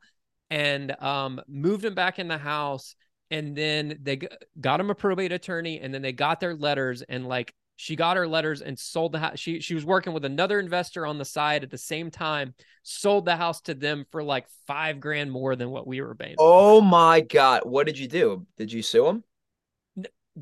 and 0.51 0.95
um 1.03 1.41
moved 1.49 1.83
them 1.83 1.95
back 1.95 2.21
in 2.21 2.29
the 2.29 2.39
house. 2.39 2.95
And 3.33 3.57
then 3.57 3.99
they 4.03 4.21
got 4.61 4.79
them 4.79 4.91
a 4.91 4.95
probate 4.95 5.33
attorney, 5.33 5.81
and 5.81 5.93
then 5.93 6.03
they 6.03 6.13
got 6.13 6.39
their 6.41 6.55
letters. 6.55 7.03
And 7.03 7.27
like 7.27 7.55
she 7.81 7.97
got 7.97 8.19
her 8.19 8.29
letters 8.29 8.61
and 8.61 8.79
sold 8.79 9.13
the 9.13 9.19
house. 9.19 9.39
She 9.39 9.61
she 9.61 9.75
was 9.75 9.87
working 9.87 10.13
with 10.13 10.27
another 10.27 10.61
investor 10.61 11.07
on 11.07 11.17
the 11.17 11.25
side 11.25 11.63
at 11.63 11.71
the 11.71 11.79
same 11.79 12.11
time. 12.11 12.55
Sold 12.83 13.25
the 13.25 13.37
house 13.37 13.63
to 13.63 13.75
them 13.75 14.05
for 14.13 14.23
like 14.23 14.47
five 14.67 15.01
grand 15.01 15.33
more 15.33 15.57
than 15.57 15.71
what 15.71 15.87
we 15.87 16.03
were 16.03 16.15
paying. 16.15 16.35
Oh 16.39 16.83
my 16.83 17.23
god! 17.23 17.63
What 17.65 17.87
did 17.87 17.99
you 17.99 18.07
do? 18.07 18.47
Did 18.59 18.71
you 18.71 18.83
sue 18.83 19.07
him? 19.07 19.25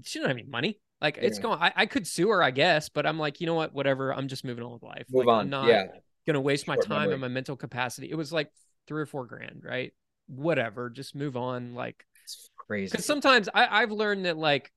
She 0.03 0.19
didn't 0.19 0.31
have 0.31 0.37
any 0.37 0.49
money. 0.49 0.81
Like 1.01 1.17
yeah. 1.17 1.23
it's 1.23 1.39
going. 1.39 1.61
I, 1.61 1.73
I 1.77 1.87
could 1.87 2.09
sue 2.09 2.29
her, 2.29 2.43
I 2.43 2.51
guess, 2.51 2.89
but 2.89 3.07
I'm 3.07 3.21
like, 3.21 3.41
you 3.41 3.47
know 3.47 3.55
what? 3.55 3.73
Whatever. 3.73 4.13
I'm 4.13 4.27
just 4.27 4.45
moving 4.45 4.65
on 4.65 4.73
with 4.73 4.83
life. 4.83 5.07
Move 5.09 5.27
like, 5.27 5.33
on. 5.33 5.41
I'm 5.43 5.51
not 5.51 5.69
yeah. 5.69 5.85
gonna 6.27 6.41
waste 6.41 6.67
Short 6.67 6.79
my 6.79 6.83
time 6.83 7.03
memory. 7.03 7.13
and 7.13 7.21
my 7.21 7.29
mental 7.29 7.55
capacity. 7.55 8.11
It 8.11 8.17
was 8.17 8.33
like 8.33 8.51
three 8.89 9.01
or 9.01 9.07
four 9.07 9.27
grand, 9.27 9.63
right? 9.63 9.93
Whatever. 10.27 10.91
Just 10.91 11.15
move 11.15 11.37
on. 11.37 11.75
Like 11.75 12.05
it's 12.25 12.51
crazy. 12.57 12.91
Because 12.91 13.07
sometimes 13.07 13.49
I, 13.55 13.83
I've 13.83 13.93
learned 13.93 14.25
that 14.25 14.37
like 14.37 14.73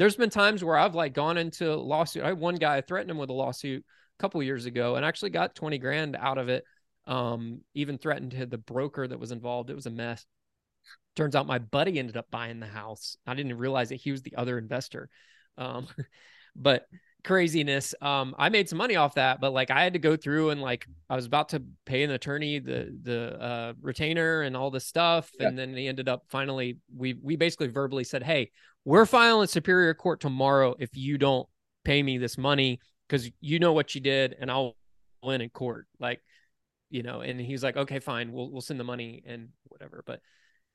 there's 0.00 0.16
been 0.16 0.30
times 0.30 0.64
where 0.64 0.78
I've 0.78 0.94
like 0.94 1.12
gone 1.12 1.36
into 1.36 1.76
lawsuit. 1.76 2.22
I 2.22 2.28
had 2.28 2.38
one 2.38 2.54
guy 2.54 2.78
I 2.78 2.80
threatened 2.80 3.10
him 3.10 3.18
with 3.18 3.28
a 3.28 3.34
lawsuit 3.34 3.84
a 4.18 4.22
couple 4.22 4.42
years 4.42 4.64
ago 4.64 4.96
and 4.96 5.04
actually 5.04 5.28
got 5.28 5.54
20 5.54 5.76
grand 5.76 6.16
out 6.18 6.38
of 6.38 6.48
it. 6.48 6.64
Um, 7.06 7.60
even 7.74 7.98
threatened 7.98 8.32
the 8.32 8.56
broker 8.56 9.06
that 9.06 9.20
was 9.20 9.30
involved. 9.30 9.68
It 9.68 9.74
was 9.74 9.84
a 9.84 9.90
mess. 9.90 10.24
Turns 11.16 11.36
out 11.36 11.46
my 11.46 11.58
buddy 11.58 11.98
ended 11.98 12.16
up 12.16 12.30
buying 12.30 12.60
the 12.60 12.66
house. 12.66 13.18
I 13.26 13.34
didn't 13.34 13.58
realize 13.58 13.90
that 13.90 13.96
he 13.96 14.10
was 14.10 14.22
the 14.22 14.36
other 14.36 14.56
investor. 14.56 15.10
Um, 15.58 15.86
but 16.56 16.86
craziness. 17.24 17.94
Um, 18.00 18.34
I 18.38 18.48
made 18.48 18.68
some 18.68 18.78
money 18.78 18.96
off 18.96 19.14
that, 19.14 19.40
but 19.40 19.52
like 19.52 19.70
I 19.70 19.82
had 19.82 19.92
to 19.94 19.98
go 19.98 20.16
through 20.16 20.50
and 20.50 20.60
like 20.60 20.86
I 21.08 21.16
was 21.16 21.26
about 21.26 21.50
to 21.50 21.62
pay 21.84 22.02
an 22.02 22.10
attorney 22.10 22.58
the 22.58 22.96
the 23.02 23.40
uh, 23.40 23.72
retainer 23.80 24.42
and 24.42 24.56
all 24.56 24.70
this 24.70 24.86
stuff, 24.86 25.30
yeah. 25.38 25.48
and 25.48 25.58
then 25.58 25.74
he 25.74 25.88
ended 25.88 26.08
up 26.08 26.24
finally 26.28 26.78
we 26.94 27.14
we 27.22 27.36
basically 27.36 27.68
verbally 27.68 28.04
said, 28.04 28.22
"Hey, 28.22 28.50
we're 28.84 29.06
filing 29.06 29.46
Superior 29.46 29.94
Court 29.94 30.20
tomorrow 30.20 30.74
if 30.78 30.90
you 30.94 31.18
don't 31.18 31.48
pay 31.84 32.02
me 32.02 32.18
this 32.18 32.38
money 32.38 32.80
because 33.08 33.30
you 33.40 33.58
know 33.58 33.72
what 33.72 33.94
you 33.94 34.00
did, 34.00 34.36
and 34.38 34.50
I'll 34.50 34.76
win 35.22 35.40
in 35.40 35.50
court." 35.50 35.86
Like, 35.98 36.20
you 36.90 37.02
know, 37.02 37.20
and 37.20 37.40
he's 37.40 37.62
like, 37.62 37.76
"Okay, 37.76 37.98
fine, 37.98 38.32
we'll 38.32 38.50
we'll 38.50 38.60
send 38.60 38.80
the 38.80 38.84
money 38.84 39.22
and 39.26 39.48
whatever," 39.64 40.02
but. 40.06 40.20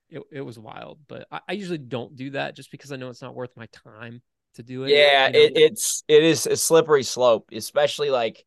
It, 0.07 0.21
it 0.31 0.41
was 0.41 0.59
wild, 0.59 0.99
but 1.07 1.25
I, 1.31 1.39
I 1.49 1.53
usually 1.53 1.79
don't 1.79 2.15
do 2.15 2.29
that 2.29 2.55
just 2.55 2.69
because 2.69 2.91
I 2.91 2.95
know 2.95 3.09
it's 3.09 3.23
not 3.23 3.33
worth 3.33 3.57
my 3.57 3.65
time 3.71 4.21
to 4.55 4.63
do 4.63 4.83
it. 4.83 4.89
Yeah, 4.89 5.27
you 5.27 5.33
know? 5.33 5.39
it, 5.39 5.51
it's 5.55 6.03
it 6.07 6.23
is 6.23 6.45
a 6.45 6.57
slippery 6.57 7.03
slope, 7.03 7.49
especially 7.51 8.09
like 8.09 8.45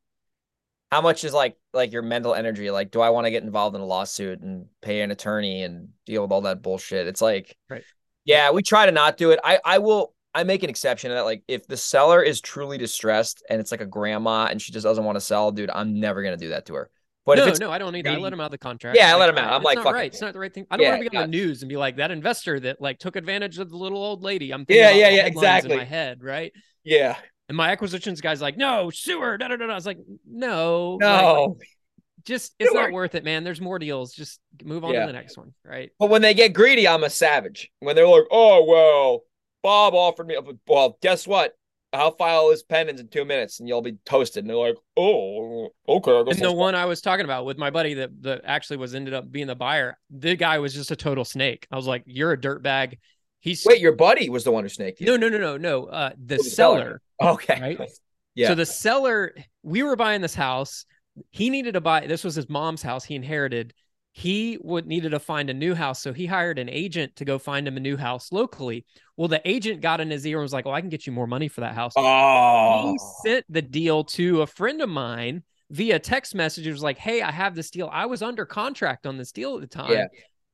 how 0.91 1.01
much 1.01 1.25
is 1.25 1.33
like 1.33 1.57
like 1.73 1.93
your 1.93 2.03
mental 2.03 2.35
energy. 2.35 2.71
Like, 2.71 2.91
do 2.91 3.01
I 3.01 3.11
want 3.11 3.27
to 3.27 3.31
get 3.31 3.43
involved 3.43 3.77
in 3.77 3.83
a 3.83 3.87
lawsuit 3.87 4.41
and 4.41 4.67
pay 4.81 5.03
an 5.03 5.11
attorney 5.11 5.63
and 5.63 5.91
deal 6.07 6.23
with 6.23 6.33
all 6.33 6.43
that 6.43 6.63
bullshit? 6.63 7.07
It's 7.07 7.23
like, 7.23 7.57
right. 7.69 7.85
Yeah, 8.25 8.51
we 8.51 8.63
try 8.63 8.87
to 8.87 8.93
not 8.93 9.17
do 9.17 9.31
it. 9.31 9.41
I 9.43 9.61
I 9.65 9.79
will. 9.79 10.15
I 10.35 10.45
make 10.45 10.63
an 10.63 10.71
exception 10.71 11.09
to 11.09 11.15
that. 11.15 11.25
Like, 11.25 11.43
if 11.49 11.67
the 11.67 11.77
seller 11.77 12.23
is 12.23 12.41
truly 12.41 12.79
distressed 12.79 13.43
and 13.49 13.61
it's 13.61 13.71
like 13.71 13.81
a 13.81 13.87
grandma 13.87 14.47
and 14.51 14.61
she 14.61 14.73
just 14.73 14.85
doesn't 14.85 15.05
want 15.05 15.17
to 15.17 15.21
sell, 15.21 15.51
dude, 15.51 15.71
I'm 15.71 15.99
never 15.99 16.23
gonna 16.23 16.37
do 16.37 16.51
that 16.51 16.67
to 16.67 16.75
her. 16.75 16.91
But 17.29 17.39
no, 17.61 17.67
no, 17.67 17.71
I 17.73 17.79
don't 17.79 17.93
need 17.93 18.07
that. 18.07 18.15
I 18.15 18.19
let 18.19 18.33
him 18.33 18.41
out 18.41 18.47
of 18.47 18.51
the 18.53 18.59
contract. 18.59 18.97
Yeah, 18.99 19.15
I 19.15 19.19
let 19.19 19.29
him 19.29 19.39
out. 19.39 19.53
Uh, 19.53 19.55
I'm 19.57 19.61
it's 19.61 19.65
like, 19.65 19.79
fuck 19.83 19.95
right. 19.95 20.05
it. 20.07 20.15
It's 20.15 20.21
not 20.21 20.33
the 20.33 20.39
right 20.39 20.53
thing. 20.53 20.67
I 20.71 20.77
don't 20.77 20.85
Yeah, 20.85 20.91
want 20.93 21.05
to 21.05 21.11
be 21.11 21.17
on 21.17 21.31
the 21.31 21.37
news 21.37 21.63
and 21.63 21.69
be 21.69 21.77
like 21.77 21.97
that 21.97 22.11
investor 22.11 22.59
that 22.61 22.81
like 22.81 22.99
took 22.99 23.17
advantage 23.17 23.59
of 23.59 23.71
the 23.71 23.77
little 23.77 23.99
old 23.99 24.23
lady. 24.23 24.51
I'm 24.53 24.65
thinking 24.65 24.83
Yeah, 24.83 24.91
yeah, 24.91 25.11
yeah, 25.11 25.27
exactly. 25.27 25.73
In 25.73 25.79
my 25.79 25.85
head, 25.85 26.23
right? 26.23 26.53
Yeah. 26.85 27.17
And 27.49 27.57
my 27.57 27.71
acquisitions 27.71 28.21
guy's 28.21 28.41
like, 28.43 28.57
no, 28.57 28.91
sewer. 28.91 29.39
No, 29.39 29.49
no, 29.49 29.57
no, 29.57 29.67
da. 29.67 29.73
I 29.73 29.75
was 29.77 29.87
like, 29.87 29.99
no, 30.27 30.93
like, 30.93 31.01
No. 31.01 31.57
just 32.25 32.55
it's 32.59 32.71
Sewer. 32.71 32.83
not 32.83 32.93
worth 32.93 33.15
it, 33.15 33.25
man. 33.25 33.45
There's 33.45 33.61
more 33.61 33.79
deals. 33.79 34.13
Just 34.13 34.41
move 34.65 34.85
on 34.85 34.93
Yeah. 34.93 35.01
to 35.03 35.07
the 35.07 35.13
next 35.13 35.37
one, 35.39 35.55
right? 35.65 35.91
But 35.99 36.11
when 36.11 36.23
they 36.23 36.35
get 36.35 36.53
greedy, 36.53 36.87
I'm 36.89 37.05
a 37.05 37.11
savage. 37.11 37.71
When 37.81 37.97
they're 37.97 38.07
like, 38.09 38.25
"Oh 38.31 38.65
well, 38.65 39.23
Bob 39.63 39.95
offered 39.95 40.27
me," 40.27 40.37
well, 40.67 40.99
guess 41.01 41.27
what? 41.27 41.53
I'll 41.93 42.11
file 42.11 42.49
lis 42.49 42.63
pendens 42.63 43.01
in 43.01 43.09
two 43.09 43.25
minutes, 43.25 43.61
and 43.61 43.69
you'll 43.69 43.83
be 43.83 43.97
toasted. 44.05 44.45
And 44.45 44.51
they're 44.51 44.57
like, 44.57 44.77
"Oh, 44.97 45.71
okay." 45.89 46.13
I 46.13 46.23
guess 46.25 46.37
And 46.37 46.45
the 46.45 46.53
one 46.53 46.75
I 46.75 46.85
was 46.85 47.01
talking 47.01 47.25
about 47.25 47.47
with 47.47 47.57
my 47.57 47.71
buddy 47.71 47.95
that 47.95 48.11
that 48.23 48.43
actually 48.45 48.77
was 48.77 48.95
ended 48.95 49.15
up 49.15 49.31
being 49.31 49.47
the 49.47 49.55
buyer, 49.57 49.97
the 50.11 50.37
guy 50.37 50.59
was 50.59 50.75
just 50.75 50.91
a 50.91 50.97
total 50.97 51.25
snake. 51.25 51.67
I 51.71 51.77
was 51.77 51.87
like, 51.87 52.03
"You're 52.07 52.33
a 52.33 52.39
dirtbag." 52.39 52.99
He's 53.41 53.65
Wait, 53.65 53.81
your 53.81 53.93
buddy 53.93 54.29
was 54.29 54.45
the 54.45 54.51
one 54.51 54.65
who 54.65 54.69
snaked 54.69 55.01
you. 55.01 55.07
no, 55.07 55.17
no, 55.17 55.29
no, 55.29 55.39
no, 55.39 55.57
no. 55.57 55.85
Uh, 55.87 56.11
the 56.23 56.35
Oh, 56.35 56.39
the 56.39 56.45
seller. 56.45 57.01
seller. 57.21 57.33
Okay. 57.35 57.61
Right? 57.61 57.91
Yeah. 58.35 58.49
So 58.49 58.55
the 58.55 58.67
seller, 58.67 59.35
we 59.65 59.83
were 59.83 59.97
buying 59.97 60.21
this 60.21 60.35
house. 60.35 60.87
He 61.31 61.51
needed 61.51 61.73
to 61.73 61.81
buy. 61.81 62.07
This 62.07 62.23
was 62.23 62.37
his 62.37 62.49
mom's 62.49 62.83
house. 62.83 63.05
He 63.05 63.17
inherited. 63.17 63.75
He 64.19 64.59
would 64.63 64.85
needed 64.85 65.11
to 65.11 65.21
find 65.21 65.49
a 65.49 65.55
new 65.55 65.77
house, 65.77 66.03
so 66.03 66.13
he 66.13 66.27
hired 66.27 66.59
an 66.59 66.69
agent 66.69 67.15
to 67.17 67.25
go 67.25 67.39
find 67.39 67.69
him 67.69 67.77
a 67.77 67.81
new 67.81 67.97
house 67.97 68.33
locally. 68.33 68.85
Well, 69.17 69.29
the 69.29 69.41
agent 69.49 69.81
got 69.81 70.01
in 70.01 70.11
his 70.11 70.27
ear 70.27 70.39
and 70.39 70.43
was 70.43 70.53
like, 70.53 70.65
"Well, 70.65 70.75
I 70.75 70.81
can 70.81 70.91
get 70.91 71.07
you 71.07 71.13
more 71.13 71.29
money 71.29 71.47
for 71.47 71.61
that 71.61 71.77
house." 71.77 71.93
oh. 71.97 72.91
He 72.91 72.99
sent 73.23 73.47
the 73.49 73.63
deal 73.63 74.03
to 74.05 74.43
a 74.43 74.47
friend 74.49 74.83
of 74.83 74.89
mine 74.89 75.45
via 75.71 76.01
text 76.01 76.35
message. 76.35 76.67
It 76.67 76.73
was 76.73 76.83
like, 76.83 76.99
"Hey, 76.99 77.23
I 77.23 77.31
have 77.31 77.55
this 77.55 77.71
deal. 77.71 77.89
I 77.93 78.07
was 78.07 78.21
under 78.21 78.45
contract 78.45 79.07
on 79.07 79.19
this 79.19 79.31
deal 79.31 79.55
at 79.55 79.61
the 79.61 79.69
time. 79.69 79.93
Yeah. 79.93 80.07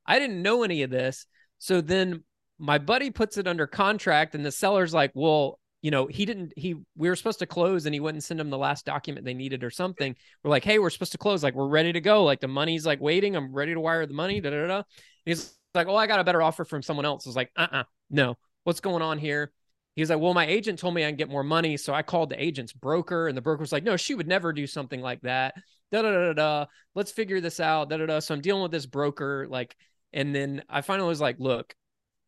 I 0.05 0.18
didn't 0.18 0.42
know 0.42 0.62
any 0.62 0.83
of 0.83 0.90
this." 0.90 1.24
So 1.59 1.81
then 1.81 2.22
my 2.59 2.77
buddy 2.77 3.11
puts 3.11 3.38
it 3.38 3.48
under 3.48 3.66
contract, 3.66 4.35
and 4.35 4.44
the 4.44 4.53
seller's 4.53 4.92
like, 4.92 5.12
"Well, 5.14 5.59
you 5.85 5.90
know, 5.90 6.07
he 6.07 6.25
didn't. 6.25 6.55
He 6.57 6.77
we 6.97 7.11
were 7.11 7.14
supposed 7.14 7.40
to 7.40 7.47
close, 7.47 7.85
and 7.85 7.92
he 7.92 8.01
wouldn't 8.01 8.25
send 8.25 8.40
them 8.40 8.49
the 8.49 8.57
last 8.57 8.87
document 8.87 9.27
they 9.27 9.35
needed 9.35 9.62
or 9.62 9.68
something. 9.68 10.16
We're 10.42 10.51
like, 10.51 10.64
"Hey, 10.64 10.79
we're 10.79 10.88
supposed 10.88 11.12
to 11.12 11.18
close. 11.18 11.42
Like, 11.42 11.55
we're 11.55 11.68
ready 11.68 11.92
to 11.92 12.01
go. 12.01 12.25
Like, 12.25 12.40
the 12.40 12.49
money's 12.49 12.87
like 12.87 13.03
waiting. 13.03 13.37
I'm 13.37 13.53
ready 13.53 13.75
to 13.75 13.81
wire 13.81 14.07
the 14.07 14.14
money." 14.14 14.40
Da 14.40 14.49
da 14.49 14.66
da. 14.66 14.83
He's 15.27 15.55
like, 15.75 15.87
"Oh, 15.87 15.94
I 15.94 16.07
got 16.07 16.20
a 16.20 16.25
better 16.25 16.40
offer 16.40 16.64
from 16.64 16.81
someone 16.83 17.05
else." 17.05 17.27
I 17.27 17.29
was 17.29 17.37
like, 17.37 17.51
"Uh, 17.55 17.66
uh 17.70 17.85
no. 18.09 18.38
What's 18.62 18.81
going 18.81 19.03
on 19.03 19.18
here?" 19.18 19.53
He's 19.94 20.09
like, 20.09 20.20
well, 20.20 20.35
my 20.35 20.47
agent 20.47 20.79
told 20.79 20.94
me 20.94 21.05
I 21.05 21.09
can 21.09 21.16
get 21.16 21.29
more 21.29 21.44
money. 21.44 21.77
So 21.77 21.94
I 21.94 22.03
called 22.03 22.31
the 22.31 22.42
agent's 22.42 22.73
broker, 22.73 23.29
and 23.29 23.37
the 23.37 23.42
broker 23.42 23.61
was 23.61 23.70
like, 23.70 23.85
no, 23.85 23.97
she 23.97 24.14
would 24.14 24.27
never 24.27 24.53
do 24.53 24.66
something 24.66 25.01
like 25.01 25.20
that. 25.20 25.55
Da 25.92 26.03
da 26.03 26.11
da 26.11 26.27
da. 26.29 26.33
da. 26.33 26.66
Let's 26.94 27.12
figure 27.12 27.40
this 27.40 27.61
out. 27.61 27.90
Da 27.90 27.99
da 27.99 28.07
da. 28.07 28.18
So 28.20 28.35
I'm 28.35 28.40
dealing 28.40 28.62
with 28.62 28.73
this 28.73 28.87
broker. 28.87 29.47
Like, 29.49 29.77
and 30.12 30.35
then 30.35 30.64
I 30.68 30.81
finally 30.81 31.09
was 31.09 31.20
like, 31.20 31.37
look, 31.38 31.77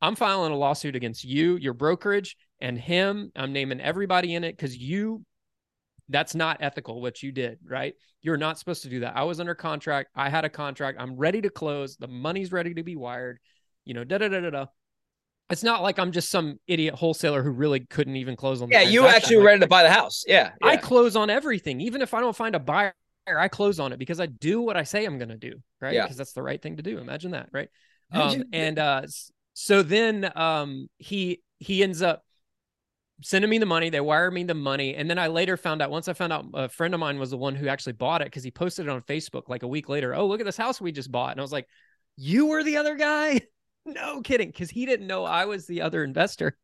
I'm 0.01 0.15
filing 0.15 0.53
a 0.53 0.57
lawsuit 0.57 0.95
against 0.95 1.25
you, 1.25 1.57
your 1.57 1.73
brokerage, 1.73 2.37
and 2.61 2.79
him. 2.79 3.33
I'm 3.37 3.53
naming 3.53 3.81
everybody 3.81 4.35
in 4.35 4.45
it 4.45 4.57
because 4.57 4.77
you, 4.77 5.25
that's 6.09 6.35
not 6.35 6.59
ethical 6.61 7.01
what 7.01 7.23
you 7.23 7.33
did, 7.33 7.59
right? 7.67 7.95
You're 8.23 8.37
not 8.37 8.59
supposed 8.59 8.83
to 8.83 8.89
do 8.89 9.01
that. 9.01 9.17
I 9.17 9.25
was 9.25 9.41
under 9.41 9.55
contract. 9.55 10.11
I 10.15 10.29
had 10.29 10.45
a 10.45 10.49
contract. 10.49 10.99
I'm 11.01 11.17
ready 11.17 11.43
to 11.43 11.51
close. 11.51 11.97
The 11.97 12.09
money's 12.09 12.53
ready 12.53 12.75
to 12.75 12.83
be 12.83 12.97
wired. 12.97 13.39
You 13.85 13.95
know, 13.95 14.05
da 14.05 14.19
da 14.19 14.29
da 14.29 14.41
da 14.41 14.51
da. 14.51 14.67
It's 15.49 15.63
not 15.63 15.83
like 15.83 15.99
I'm 15.99 16.11
just 16.11 16.31
some 16.31 16.59
idiot 16.67 16.95
wholesaler 16.95 17.43
who 17.43 17.51
really 17.51 17.81
couldn't 17.81 18.17
even 18.17 18.35
close 18.35 18.61
on 18.61 18.69
the 18.69 18.75
Yeah, 18.75 18.83
you 18.83 19.07
actually 19.07 19.37
were 19.37 19.45
ready 19.45 19.61
to 19.61 19.69
buy 19.69 19.85
the 19.85 19.91
house. 19.91 20.25
Yeah. 20.27 20.51
I 20.61 20.77
close 20.77 21.15
on 21.15 21.31
everything, 21.31 21.81
even 21.81 22.03
if 22.03 22.15
I 22.15 22.21
don't 22.21 22.35
find 22.35 22.57
a 22.57 22.59
buyer. 22.59 22.95
I 23.29 23.49
close 23.49 23.79
on 23.81 23.93
it 23.93 23.99
because 23.99 24.21
I 24.21 24.27
do 24.27 24.61
what 24.61 24.77
I 24.77 24.85
say 24.85 25.05
I'm 25.05 25.19
going 25.19 25.29
to 25.29 25.37
do, 25.37 25.55
right? 25.81 25.95
Yeah. 25.95 26.03
Because 26.03 26.17
that's 26.17 26.33
the 26.33 26.43
right 26.43 26.61
thing 26.61 26.77
to 26.77 26.83
do. 26.83 26.99
Imagine 26.99 27.33
that, 27.33 27.49
right? 27.53 27.69
Um, 28.13 28.45
and 28.53 28.79
uh, 28.79 29.03
so 29.55 29.83
then 29.83 30.31
um, 30.37 30.89
he 30.99 31.43
he 31.59 31.83
ends 31.83 32.03
up 32.03 32.23
sending 33.23 33.51
me 33.51 33.59
the 33.59 33.67
money. 33.67 33.91
They 33.91 34.01
wire 34.01 34.31
me 34.31 34.45
the 34.45 34.55
money, 34.55 34.95
and 34.95 35.09
then 35.09 35.19
I 35.19 35.29
later 35.29 35.57
found 35.57 35.83
out. 35.83 35.91
Once 35.91 36.09
I 36.09 36.13
found 36.13 36.33
out, 36.33 36.47
a 36.55 36.69
friend 36.69 36.95
of 36.95 37.01
mine 37.01 37.19
was 37.19 37.31
the 37.31 37.37
one 37.37 37.55
who 37.55 37.69
actually 37.69 37.95
bought 37.95 38.23
it 38.23 38.27
because 38.27 38.45
he 38.45 38.51
posted 38.51 38.87
it 38.87 38.91
on 38.91 39.03
Facebook 39.03 39.49
like 39.49 39.63
a 39.63 39.69
week 39.69 39.89
later. 39.89 40.15
Oh, 40.15 40.27
look 40.27 40.41
at 40.41 40.47
this 40.47 40.57
house 40.57 40.81
we 40.81 40.93
just 40.93 41.13
bought, 41.13 41.33
and 41.33 41.41
I 41.41 41.43
was 41.43 41.53
like, 41.53 41.67
"You 42.17 42.47
were 42.47 42.63
the 42.63 42.77
other 42.77 42.97
guy." 42.97 43.41
no 43.87 44.21
kidding, 44.23 44.49
because 44.49 44.71
he 44.71 44.87
didn't 44.87 45.07
know 45.07 45.25
I 45.25 45.45
was 45.47 45.67
the 45.67 45.83
other 45.83 46.05
investor. 46.05 46.57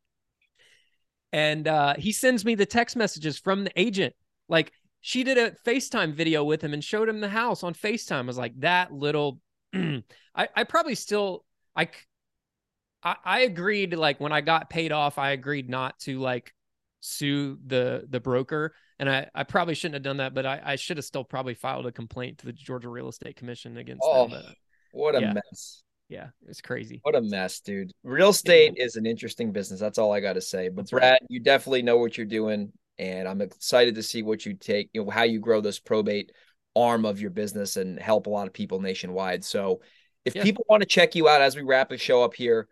And 1.32 1.66
uh, 1.66 1.94
he 1.96 2.12
sends 2.12 2.44
me 2.44 2.54
the 2.54 2.66
text 2.66 2.94
messages 2.94 3.38
from 3.38 3.64
the 3.64 3.72
agent. 3.80 4.14
Like 4.48 4.72
she 5.00 5.24
did 5.24 5.38
a 5.38 5.52
FaceTime 5.66 6.14
video 6.14 6.44
with 6.44 6.62
him 6.62 6.74
and 6.74 6.84
showed 6.84 7.08
him 7.08 7.20
the 7.20 7.28
house 7.28 7.62
on 7.62 7.74
FaceTime. 7.74 8.12
I 8.12 8.22
was 8.22 8.38
like, 8.38 8.58
that 8.60 8.92
little 8.92 9.40
I, 9.74 10.02
I 10.34 10.64
probably 10.64 10.94
still 10.94 11.44
I, 11.74 11.88
I 13.02 13.16
I 13.24 13.40
agreed 13.40 13.94
like 13.94 14.20
when 14.20 14.32
I 14.32 14.40
got 14.40 14.70
paid 14.70 14.92
off, 14.92 15.18
I 15.18 15.30
agreed 15.30 15.68
not 15.68 15.98
to 16.00 16.18
like 16.20 16.52
sue 17.00 17.58
the 17.66 18.06
the 18.08 18.20
broker. 18.20 18.74
And 18.98 19.10
I, 19.10 19.28
I 19.34 19.42
probably 19.42 19.74
shouldn't 19.74 19.94
have 19.94 20.02
done 20.04 20.18
that, 20.18 20.32
but 20.32 20.46
I, 20.46 20.60
I 20.64 20.76
should 20.76 20.96
have 20.96 21.04
still 21.04 21.24
probably 21.24 21.54
filed 21.54 21.86
a 21.86 21.92
complaint 21.92 22.38
to 22.38 22.46
the 22.46 22.52
Georgia 22.52 22.88
Real 22.88 23.08
Estate 23.08 23.34
Commission 23.34 23.76
against 23.76 24.06
Oh, 24.08 24.28
them. 24.28 24.40
But 24.42 24.54
what 24.92 25.16
a 25.16 25.20
Yeah. 25.20 25.32
mess. 25.32 25.82
yeah, 26.08 26.28
it's 26.46 26.60
crazy. 26.60 27.00
What 27.02 27.16
a 27.16 27.20
mess, 27.20 27.58
dude. 27.60 27.90
Real 28.04 28.28
estate 28.30 28.74
is 28.76 28.94
an 28.94 29.06
interesting 29.06 29.50
business. 29.50 29.80
That's 29.80 29.98
all 29.98 30.12
I 30.12 30.20
got 30.20 30.34
to 30.34 30.40
say. 30.40 30.68
But 30.68 30.82
That's 30.82 30.92
right. 30.92 31.00
Brad, 31.00 31.18
you 31.28 31.40
definitely 31.40 31.82
know 31.82 31.98
what 31.98 32.16
you're 32.16 32.26
doing, 32.26 32.72
and 32.98 33.26
I'm 33.26 33.40
excited 33.40 33.96
to 33.96 34.04
see 34.04 34.22
what 34.22 34.46
you 34.46 34.54
take, 34.54 34.90
you 34.92 35.02
know, 35.04 35.10
how 35.10 35.24
you 35.24 35.40
grow 35.40 35.60
this 35.60 35.80
probate 35.80 36.30
arm 36.76 37.04
of 37.04 37.20
your 37.20 37.30
business 37.30 37.76
and 37.76 37.98
help 37.98 38.26
a 38.26 38.30
lot 38.30 38.46
of 38.46 38.52
people 38.52 38.80
nationwide. 38.80 39.44
So, 39.44 39.80
if 40.24 40.36
Yeah. 40.36 40.44
people 40.44 40.64
want 40.68 40.82
to 40.82 40.88
check 40.88 41.16
you 41.16 41.28
out 41.28 41.42
as 41.42 41.56
we 41.56 41.62
wrap 41.62 41.88
the 41.88 41.98
show 41.98 42.22
up 42.22 42.34
here, 42.34 42.68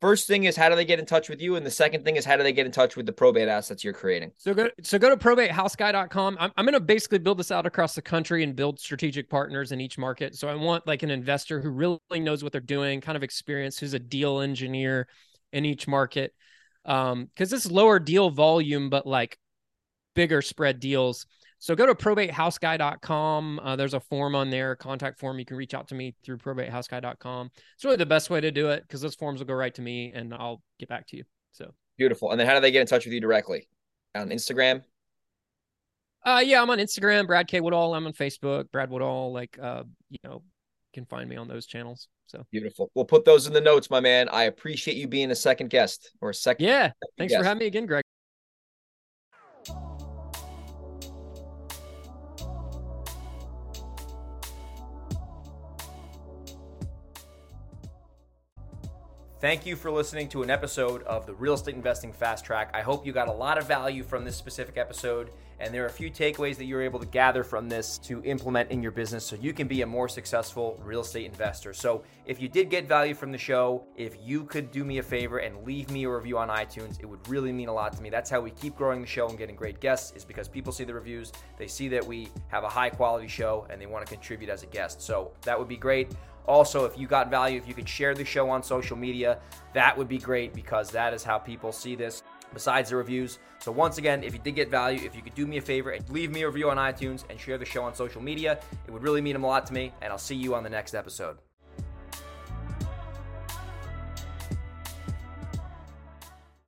first 0.00 0.26
thing 0.26 0.44
is 0.44 0.56
how 0.56 0.68
do 0.68 0.76
they 0.76 0.84
get 0.84 0.98
in 0.98 1.06
touch 1.06 1.28
with 1.28 1.40
you, 1.40 1.56
and 1.56 1.64
the 1.64 1.70
second 1.70 2.04
thing 2.04 2.16
is 2.16 2.24
how 2.24 2.36
do 2.36 2.42
they 2.42 2.52
get 2.52 2.66
in 2.66 2.72
touch 2.72 2.96
with 2.96 3.06
the 3.06 3.12
probate 3.12 3.48
assets 3.48 3.84
you're 3.84 3.92
creating? 3.92 4.32
So 4.36 4.54
go 4.54 4.68
so 4.82 4.98
go 4.98 5.10
to 5.10 5.16
probatehouseguy.com. 5.16 6.36
I'm 6.40 6.50
I'm 6.56 6.66
to 6.66 6.80
basically 6.80 7.18
build 7.18 7.38
this 7.38 7.50
out 7.50 7.66
across 7.66 7.94
the 7.94 8.02
country 8.02 8.42
and 8.42 8.54
build 8.56 8.78
strategic 8.78 9.28
partners 9.28 9.72
in 9.72 9.80
each 9.80 9.98
market. 9.98 10.34
So 10.36 10.48
I 10.48 10.54
want 10.54 10.86
like 10.86 11.02
an 11.02 11.10
investor 11.10 11.60
who 11.60 11.70
really 11.70 12.20
knows 12.20 12.42
what 12.42 12.52
they're 12.52 12.60
doing, 12.60 13.00
kind 13.00 13.16
of 13.16 13.22
experience, 13.22 13.78
who's 13.78 13.94
a 13.94 13.98
deal 13.98 14.40
engineer 14.40 15.08
in 15.52 15.64
each 15.64 15.86
market. 15.86 16.32
Um, 16.84 17.26
because 17.26 17.50
this 17.50 17.70
lower 17.70 17.98
deal 17.98 18.30
volume, 18.30 18.88
but 18.88 19.06
like 19.06 19.38
bigger 20.14 20.42
spread 20.42 20.80
deals. 20.80 21.26
So 21.60 21.76
go 21.76 21.84
to 21.84 21.94
probatehouseguy.com. 21.94 23.60
Uh, 23.62 23.76
there's 23.76 23.92
a 23.92 24.00
form 24.00 24.34
on 24.34 24.48
there, 24.48 24.74
contact 24.74 25.20
form. 25.20 25.38
You 25.38 25.44
can 25.44 25.58
reach 25.58 25.74
out 25.74 25.88
to 25.88 25.94
me 25.94 26.14
through 26.24 26.38
probatehouseguy.com. 26.38 27.50
It's 27.74 27.84
really 27.84 27.98
the 27.98 28.06
best 28.06 28.30
way 28.30 28.40
to 28.40 28.50
do 28.50 28.70
it 28.70 28.82
because 28.82 29.02
those 29.02 29.14
forms 29.14 29.40
will 29.40 29.46
go 29.46 29.52
right 29.52 29.74
to 29.74 29.82
me 29.82 30.10
and 30.14 30.32
I'll 30.32 30.62
get 30.78 30.88
back 30.88 31.06
to 31.08 31.18
you. 31.18 31.24
So 31.52 31.72
Beautiful. 31.98 32.30
And 32.30 32.40
then 32.40 32.46
how 32.46 32.54
do 32.54 32.60
they 32.60 32.70
get 32.70 32.80
in 32.80 32.86
touch 32.86 33.04
with 33.04 33.12
you 33.12 33.20
directly? 33.20 33.68
On 34.14 34.30
Instagram? 34.30 34.82
Uh, 36.24 36.42
yeah, 36.44 36.62
I'm 36.62 36.70
on 36.70 36.78
Instagram, 36.78 37.26
Brad 37.26 37.46
K 37.46 37.60
Woodall. 37.60 37.94
I'm 37.94 38.06
on 38.06 38.14
Facebook, 38.14 38.70
Brad 38.72 38.90
Woodall. 38.90 39.32
Like, 39.32 39.58
uh, 39.60 39.84
you 40.08 40.18
know, 40.24 40.42
you 40.42 40.92
can 40.94 41.04
find 41.04 41.28
me 41.28 41.36
on 41.36 41.46
those 41.46 41.66
channels. 41.66 42.08
So 42.26 42.42
Beautiful. 42.50 42.90
We'll 42.94 43.04
put 43.04 43.26
those 43.26 43.46
in 43.46 43.52
the 43.52 43.60
notes, 43.60 43.90
my 43.90 44.00
man. 44.00 44.30
I 44.30 44.44
appreciate 44.44 44.96
you 44.96 45.08
being 45.08 45.30
a 45.30 45.36
second 45.36 45.68
guest 45.68 46.10
or 46.22 46.30
a 46.30 46.34
second. 46.34 46.66
yeah, 46.66 46.92
thanks 47.18 47.32
guest. 47.32 47.42
for 47.42 47.46
having 47.46 47.60
me 47.60 47.66
again, 47.66 47.84
Greg. 47.84 48.02
Thank 59.40 59.64
you 59.64 59.74
for 59.74 59.90
listening 59.90 60.28
to 60.30 60.42
an 60.42 60.50
episode 60.50 61.02
of 61.04 61.24
the 61.24 61.32
Real 61.32 61.54
Estate 61.54 61.74
Investing 61.74 62.12
Fast 62.12 62.44
Track. 62.44 62.68
I 62.74 62.82
hope 62.82 63.06
you 63.06 63.12
got 63.14 63.26
a 63.26 63.32
lot 63.32 63.56
of 63.56 63.66
value 63.66 64.02
from 64.02 64.22
this 64.22 64.36
specific 64.36 64.76
episode, 64.76 65.30
and 65.60 65.72
there 65.72 65.82
are 65.82 65.86
a 65.86 65.90
few 65.90 66.10
takeaways 66.10 66.56
that 66.56 66.66
you're 66.66 66.82
able 66.82 66.98
to 67.00 67.06
gather 67.06 67.42
from 67.42 67.66
this 67.66 67.96
to 68.00 68.22
implement 68.24 68.70
in 68.70 68.82
your 68.82 68.92
business 68.92 69.24
so 69.24 69.36
you 69.36 69.54
can 69.54 69.66
be 69.66 69.80
a 69.80 69.86
more 69.86 70.10
successful 70.10 70.78
real 70.84 71.00
estate 71.00 71.24
investor. 71.24 71.72
So, 71.72 72.02
if 72.26 72.38
you 72.38 72.50
did 72.50 72.68
get 72.68 72.86
value 72.86 73.14
from 73.14 73.32
the 73.32 73.38
show, 73.38 73.86
if 73.96 74.14
you 74.22 74.44
could 74.44 74.70
do 74.70 74.84
me 74.84 74.98
a 74.98 75.02
favor 75.02 75.38
and 75.38 75.64
leave 75.64 75.88
me 75.88 76.04
a 76.04 76.10
review 76.10 76.36
on 76.36 76.50
iTunes, 76.50 77.00
it 77.00 77.06
would 77.06 77.26
really 77.26 77.50
mean 77.50 77.68
a 77.68 77.72
lot 77.72 77.96
to 77.96 78.02
me. 78.02 78.10
That's 78.10 78.28
how 78.28 78.42
we 78.42 78.50
keep 78.50 78.76
growing 78.76 79.00
the 79.00 79.06
show 79.06 79.26
and 79.30 79.38
getting 79.38 79.56
great 79.56 79.80
guests, 79.80 80.14
is 80.14 80.22
because 80.22 80.48
people 80.48 80.70
see 80.70 80.84
the 80.84 80.92
reviews, 80.92 81.32
they 81.56 81.66
see 81.66 81.88
that 81.88 82.06
we 82.06 82.28
have 82.48 82.64
a 82.64 82.68
high 82.68 82.90
quality 82.90 83.26
show, 83.26 83.66
and 83.70 83.80
they 83.80 83.86
want 83.86 84.06
to 84.06 84.12
contribute 84.12 84.50
as 84.50 84.64
a 84.64 84.66
guest. 84.66 85.00
So, 85.00 85.32
that 85.44 85.58
would 85.58 85.68
be 85.68 85.78
great. 85.78 86.12
Also, 86.46 86.84
if 86.84 86.98
you 86.98 87.06
got 87.06 87.30
value, 87.30 87.58
if 87.58 87.68
you 87.68 87.74
could 87.74 87.88
share 87.88 88.14
the 88.14 88.24
show 88.24 88.48
on 88.50 88.62
social 88.62 88.96
media, 88.96 89.38
that 89.74 89.96
would 89.96 90.08
be 90.08 90.18
great 90.18 90.52
because 90.52 90.90
that 90.90 91.14
is 91.14 91.22
how 91.22 91.38
people 91.38 91.72
see 91.72 91.94
this 91.94 92.22
besides 92.52 92.90
the 92.90 92.96
reviews. 92.96 93.38
So, 93.58 93.70
once 93.70 93.98
again, 93.98 94.24
if 94.24 94.32
you 94.32 94.40
did 94.40 94.54
get 94.56 94.70
value, 94.70 95.04
if 95.04 95.14
you 95.14 95.22
could 95.22 95.34
do 95.34 95.46
me 95.46 95.58
a 95.58 95.62
favor 95.62 95.90
and 95.90 96.08
leave 96.10 96.30
me 96.30 96.42
a 96.42 96.46
review 96.46 96.70
on 96.70 96.76
iTunes 96.76 97.24
and 97.28 97.38
share 97.38 97.58
the 97.58 97.64
show 97.64 97.84
on 97.84 97.94
social 97.94 98.22
media, 98.22 98.58
it 98.86 98.90
would 98.90 99.02
really 99.02 99.20
mean 99.20 99.36
a 99.36 99.38
lot 99.38 99.66
to 99.66 99.72
me. 99.72 99.92
And 100.00 100.10
I'll 100.10 100.18
see 100.18 100.36
you 100.36 100.54
on 100.54 100.64
the 100.64 100.70
next 100.70 100.94
episode. 100.94 101.38